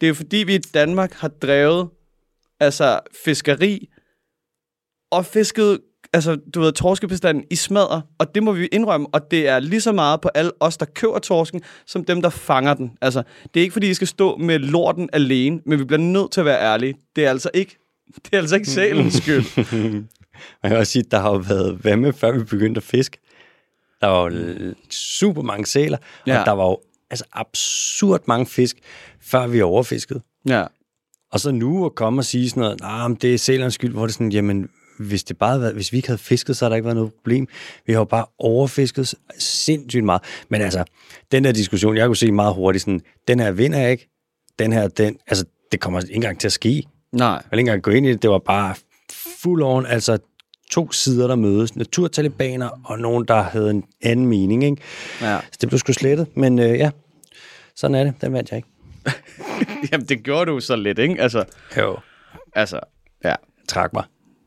Det 0.00 0.08
er 0.08 0.14
fordi, 0.14 0.36
vi 0.36 0.54
i 0.54 0.58
Danmark 0.58 1.12
har 1.12 1.28
drevet 1.28 1.88
altså 2.60 3.00
fiskeri 3.24 3.88
og 5.10 5.26
fisket 5.26 5.80
altså, 6.12 6.36
du 6.54 6.60
ved, 6.60 6.72
torskebestanden 6.72 7.44
i 7.50 7.56
smadre, 7.56 8.02
og 8.18 8.34
det 8.34 8.42
må 8.42 8.52
vi 8.52 8.66
indrømme, 8.66 9.06
og 9.12 9.30
det 9.30 9.48
er 9.48 9.58
lige 9.60 9.80
så 9.80 9.92
meget 9.92 10.20
på 10.20 10.28
alle 10.34 10.50
os, 10.60 10.76
der 10.76 10.86
køber 10.86 11.18
torsken, 11.18 11.62
som 11.86 12.04
dem, 12.04 12.22
der 12.22 12.28
fanger 12.28 12.74
den. 12.74 12.90
Altså, 13.00 13.22
det 13.54 13.60
er 13.60 13.62
ikke, 13.62 13.72
fordi 13.72 13.90
I 13.90 13.94
skal 13.94 14.06
stå 14.06 14.36
med 14.36 14.58
lorten 14.58 15.10
alene, 15.12 15.60
men 15.66 15.78
vi 15.78 15.84
bliver 15.84 16.00
nødt 16.00 16.32
til 16.32 16.40
at 16.40 16.44
være 16.44 16.60
ærlige. 16.60 16.94
Det 17.16 17.24
er 17.26 17.30
altså 17.30 17.50
ikke, 17.54 17.76
det 18.24 18.32
er 18.32 18.38
altså 18.38 18.54
ikke 18.54 18.68
sælens 18.68 19.14
skyld. 19.14 19.44
Man 20.62 20.70
kan 20.70 20.76
også 20.76 20.92
sige, 20.92 21.04
der 21.10 21.18
har 21.18 21.30
jo 21.30 21.36
været 21.48 21.74
hvad 21.76 21.96
med, 21.96 22.12
før 22.12 22.32
vi 22.32 22.44
begyndte 22.44 22.78
at 22.78 22.82
fiske. 22.82 23.18
Der 24.00 24.06
var 24.06 24.30
jo 24.30 24.74
super 24.90 25.42
mange 25.42 25.66
sæler, 25.66 25.98
Ja. 26.26 26.40
og 26.40 26.46
der 26.46 26.52
var 26.52 26.64
jo 26.64 26.80
altså 27.10 27.24
absurd 27.32 28.20
mange 28.26 28.46
fisk, 28.46 28.76
før 29.20 29.46
vi 29.46 29.62
overfiskede. 29.62 30.20
ja. 30.48 30.64
Og 31.32 31.40
så 31.40 31.50
nu 31.50 31.86
at 31.86 31.94
komme 31.94 32.20
og 32.20 32.24
sige 32.24 32.50
sådan 32.50 32.60
noget, 32.60 32.80
nah, 32.80 33.10
men 33.10 33.18
det 33.22 33.34
er 33.34 33.38
sælernes 33.38 33.74
skyld, 33.74 33.92
hvor 33.92 34.06
det 34.06 34.12
er 34.12 34.14
sådan, 34.14 34.32
jamen, 34.32 34.68
hvis, 34.98 35.24
det 35.24 35.38
bare 35.38 35.58
havde 35.58 35.72
hvis 35.72 35.92
vi 35.92 35.96
ikke 35.96 36.08
havde 36.08 36.18
fisket, 36.18 36.56
så 36.56 36.64
har 36.64 36.68
der 36.68 36.76
ikke 36.76 36.84
været 36.84 36.96
noget 36.96 37.14
problem. 37.14 37.48
Vi 37.86 37.92
har 37.92 38.00
jo 38.00 38.04
bare 38.04 38.26
overfisket 38.38 39.14
sindssygt 39.38 40.04
meget. 40.04 40.22
Men 40.48 40.60
altså, 40.60 40.84
den 41.32 41.44
der 41.44 41.52
diskussion, 41.52 41.96
jeg 41.96 42.06
kunne 42.06 42.16
se 42.16 42.32
meget 42.32 42.54
hurtigt 42.54 42.82
sådan, 42.82 43.00
den 43.28 43.40
her 43.40 43.50
vinder 43.50 43.78
jeg 43.78 43.90
ikke, 43.90 44.08
den 44.58 44.72
her, 44.72 44.88
den, 44.88 45.18
altså, 45.26 45.44
det 45.72 45.80
kommer 45.80 46.00
ikke 46.00 46.14
engang 46.14 46.40
til 46.40 46.48
at 46.48 46.52
ske. 46.52 46.82
Nej. 47.12 47.28
Jeg 47.28 47.42
vil 47.50 47.58
ikke 47.58 47.68
engang 47.68 47.82
gå 47.82 47.90
ind 47.90 48.06
i 48.06 48.12
det, 48.12 48.22
det 48.22 48.30
var 48.30 48.38
bare 48.38 48.74
fuld 49.42 49.62
on, 49.62 49.86
altså 49.86 50.18
to 50.70 50.92
sider, 50.92 51.26
der 51.26 51.36
mødes. 51.36 51.76
Naturtalibaner 51.76 52.68
og 52.84 52.98
nogen, 52.98 53.24
der 53.24 53.42
havde 53.42 53.70
en 53.70 53.84
anden 54.02 54.26
mening, 54.26 54.64
ikke? 54.64 54.82
Ja. 55.20 55.38
Så 55.52 55.58
det 55.60 55.68
blev 55.68 55.78
sgu 55.78 55.92
slettet, 55.92 56.36
men 56.36 56.58
øh, 56.58 56.78
ja, 56.78 56.90
sådan 57.76 57.94
er 57.94 58.04
det. 58.04 58.14
Den 58.20 58.32
vandt 58.32 58.50
jeg 58.50 58.56
ikke. 58.56 58.68
Jamen, 59.92 60.06
det 60.06 60.22
gjorde 60.22 60.50
du 60.50 60.60
så 60.60 60.76
lidt, 60.76 60.98
ikke? 60.98 61.22
Altså, 61.22 61.44
Jo. 61.76 61.96
altså, 62.54 62.80
ja. 63.24 63.34
Træk 63.68 63.92
mig. 63.92 64.04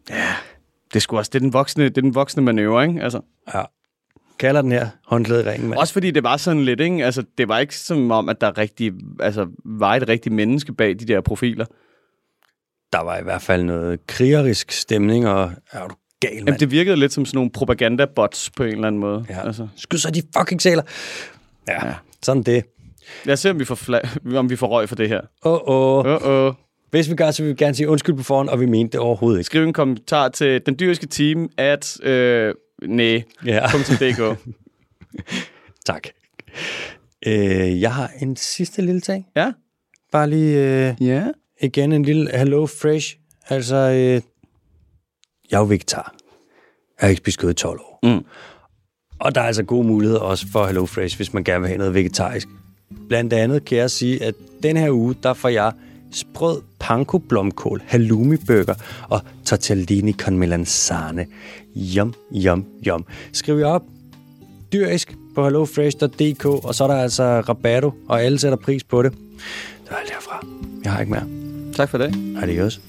Det 0.07 0.95
er 0.95 0.99
sgu 0.99 1.17
også, 1.17 1.29
det 1.33 1.39
er 1.39 1.43
den 1.43 1.53
voksne, 1.53 1.83
det 1.83 1.97
er 1.97 2.01
den 2.01 2.15
voksne 2.15 2.43
manøvre, 2.43 2.87
ikke? 2.87 3.01
Altså, 3.03 3.21
Ja. 3.53 3.61
Kalder 4.39 4.61
den 4.61 4.71
her 4.71 4.89
håndklæde 5.07 5.41
i 5.43 5.49
ringen, 5.49 5.69
mand. 5.69 5.79
Også 5.79 5.93
fordi 5.93 6.11
det 6.11 6.23
var 6.23 6.37
sådan 6.37 6.61
lidt, 6.65 6.79
ikke? 6.79 7.05
Altså, 7.05 7.23
det 7.37 7.47
var 7.47 7.59
ikke 7.59 7.75
som 7.77 8.11
om, 8.11 8.29
at 8.29 8.41
der 8.41 8.57
rigtig, 8.57 8.91
altså, 9.19 9.47
var 9.65 9.95
et 9.95 10.07
rigtigt 10.09 10.35
menneske 10.35 10.73
bag 10.73 10.89
de 10.99 11.05
der 11.05 11.21
profiler. 11.21 11.65
Der 12.93 12.99
var 12.99 13.17
i 13.17 13.23
hvert 13.23 13.41
fald 13.41 13.63
noget 13.63 14.07
krigerisk 14.07 14.71
stemning, 14.71 15.27
og 15.27 15.51
er 15.71 15.87
du 15.87 15.95
gal, 16.21 16.33
mand. 16.35 16.45
Jamen, 16.47 16.59
det 16.59 16.71
virkede 16.71 16.95
lidt 16.97 17.13
som 17.13 17.25
sådan 17.25 17.37
nogle 17.37 17.51
propaganda-bots 17.51 18.49
på 18.57 18.63
en 18.63 18.69
eller 18.73 18.87
anden 18.87 19.01
måde. 19.01 19.25
Ja. 19.29 19.45
Altså. 19.45 19.67
Skyd 19.75 19.97
så 19.97 20.11
de 20.11 20.21
fucking 20.37 20.61
sæler. 20.61 20.83
Ja, 21.67 21.85
Ja. 21.87 21.93
sådan 22.23 22.43
det. 22.43 22.63
Lad 23.25 23.33
os 23.33 23.39
se, 23.39 23.49
om 23.49 23.59
vi 23.59 23.65
får, 23.65 23.75
fla- 23.75 24.35
om 24.37 24.49
vi 24.49 24.55
får 24.55 24.67
røg 24.67 24.89
for 24.89 24.95
det 24.95 25.09
her. 25.09 25.21
Åh, 25.45 25.59
åh. 25.67 26.05
Uh 26.05 26.49
-oh. 26.49 26.55
Hvis 26.91 27.09
vi 27.09 27.15
gør, 27.15 27.31
så 27.31 27.43
vil 27.43 27.49
vi 27.49 27.55
gerne 27.55 27.75
sige 27.75 27.89
undskyld 27.89 28.15
på 28.15 28.23
forhånd, 28.23 28.49
og 28.49 28.59
vi 28.59 28.65
mente 28.65 28.91
det 28.91 28.99
overhovedet 28.99 29.39
ikke. 29.39 29.45
Skriv 29.45 29.63
en 29.63 29.73
kommentar 29.73 30.29
til 30.29 30.61
den 30.65 30.75
dyriske 30.79 31.07
team 31.07 31.49
at 31.57 31.97
øh, 32.03 32.53
nej, 32.87 33.23
Ja, 33.45 33.67
.dk. 33.73 34.37
tak. 35.85 36.07
Øh, 37.27 37.81
jeg 37.81 37.93
har 37.93 38.11
en 38.21 38.35
sidste 38.35 38.81
lille 38.81 39.01
ting. 39.01 39.25
Ja? 39.35 39.51
Bare 40.11 40.29
lige 40.29 40.57
øh, 40.99 41.07
Ja. 41.07 41.23
igen 41.61 41.91
en 41.91 42.03
lille 42.03 42.37
Hello 42.37 42.65
Fresh. 42.65 43.15
Altså, 43.49 43.75
øh, 43.75 44.21
jeg 45.51 45.57
er 45.57 45.61
jo 45.61 45.65
vegetar. 45.65 46.13
Jeg 47.01 47.07
har 47.07 47.09
ikke 47.09 47.17
spist 47.17 47.39
kød 47.39 47.49
i 47.49 47.53
12 47.53 47.79
år. 47.79 47.99
Mm. 48.03 48.25
Og 49.19 49.35
der 49.35 49.41
er 49.41 49.45
altså 49.45 49.63
gode 49.63 49.87
muligheder 49.87 50.19
også 50.19 50.45
for 50.51 50.65
Hello 50.65 50.85
Fresh, 50.85 51.17
hvis 51.17 51.33
man 51.33 51.43
gerne 51.43 51.59
vil 51.61 51.67
have 51.67 51.77
noget 51.77 51.93
vegetarisk. 51.93 52.47
Blandt 53.07 53.33
andet 53.33 53.65
kan 53.65 53.77
jeg 53.77 53.91
sige, 53.91 54.23
at 54.23 54.35
den 54.63 54.77
her 54.77 54.91
uge, 54.91 55.15
der 55.23 55.33
får 55.33 55.49
jeg 55.49 55.71
sprød 56.11 56.61
panko 56.79 57.17
blomkål, 57.17 57.81
halloumi 57.85 58.37
burger 58.47 58.73
og 59.09 59.21
tortellini 59.45 60.13
con 60.13 60.37
melanzane. 60.37 61.25
Yum, 61.97 62.13
yum, 62.35 62.65
yum. 62.87 63.05
Skriv 63.33 63.57
jer 63.57 63.65
op 63.67 63.83
dyrisk 64.73 65.15
på 65.35 65.43
hellofresh.dk, 65.43 66.45
og 66.45 66.75
så 66.75 66.83
er 66.83 66.87
der 66.87 66.95
altså 66.95 67.23
rabatto, 67.23 67.93
og 68.07 68.21
alle 68.21 68.39
sætter 68.39 68.57
pris 68.57 68.83
på 68.83 69.01
det. 69.03 69.11
Det 69.11 69.91
var 69.91 69.97
alt 69.97 70.09
herfra. 70.09 70.45
Jeg 70.83 70.91
har 70.91 70.99
ikke 70.99 71.11
mere. 71.11 71.27
Tak 71.73 71.89
for 71.89 71.97
det. 71.97 72.37
Adios. 72.41 72.81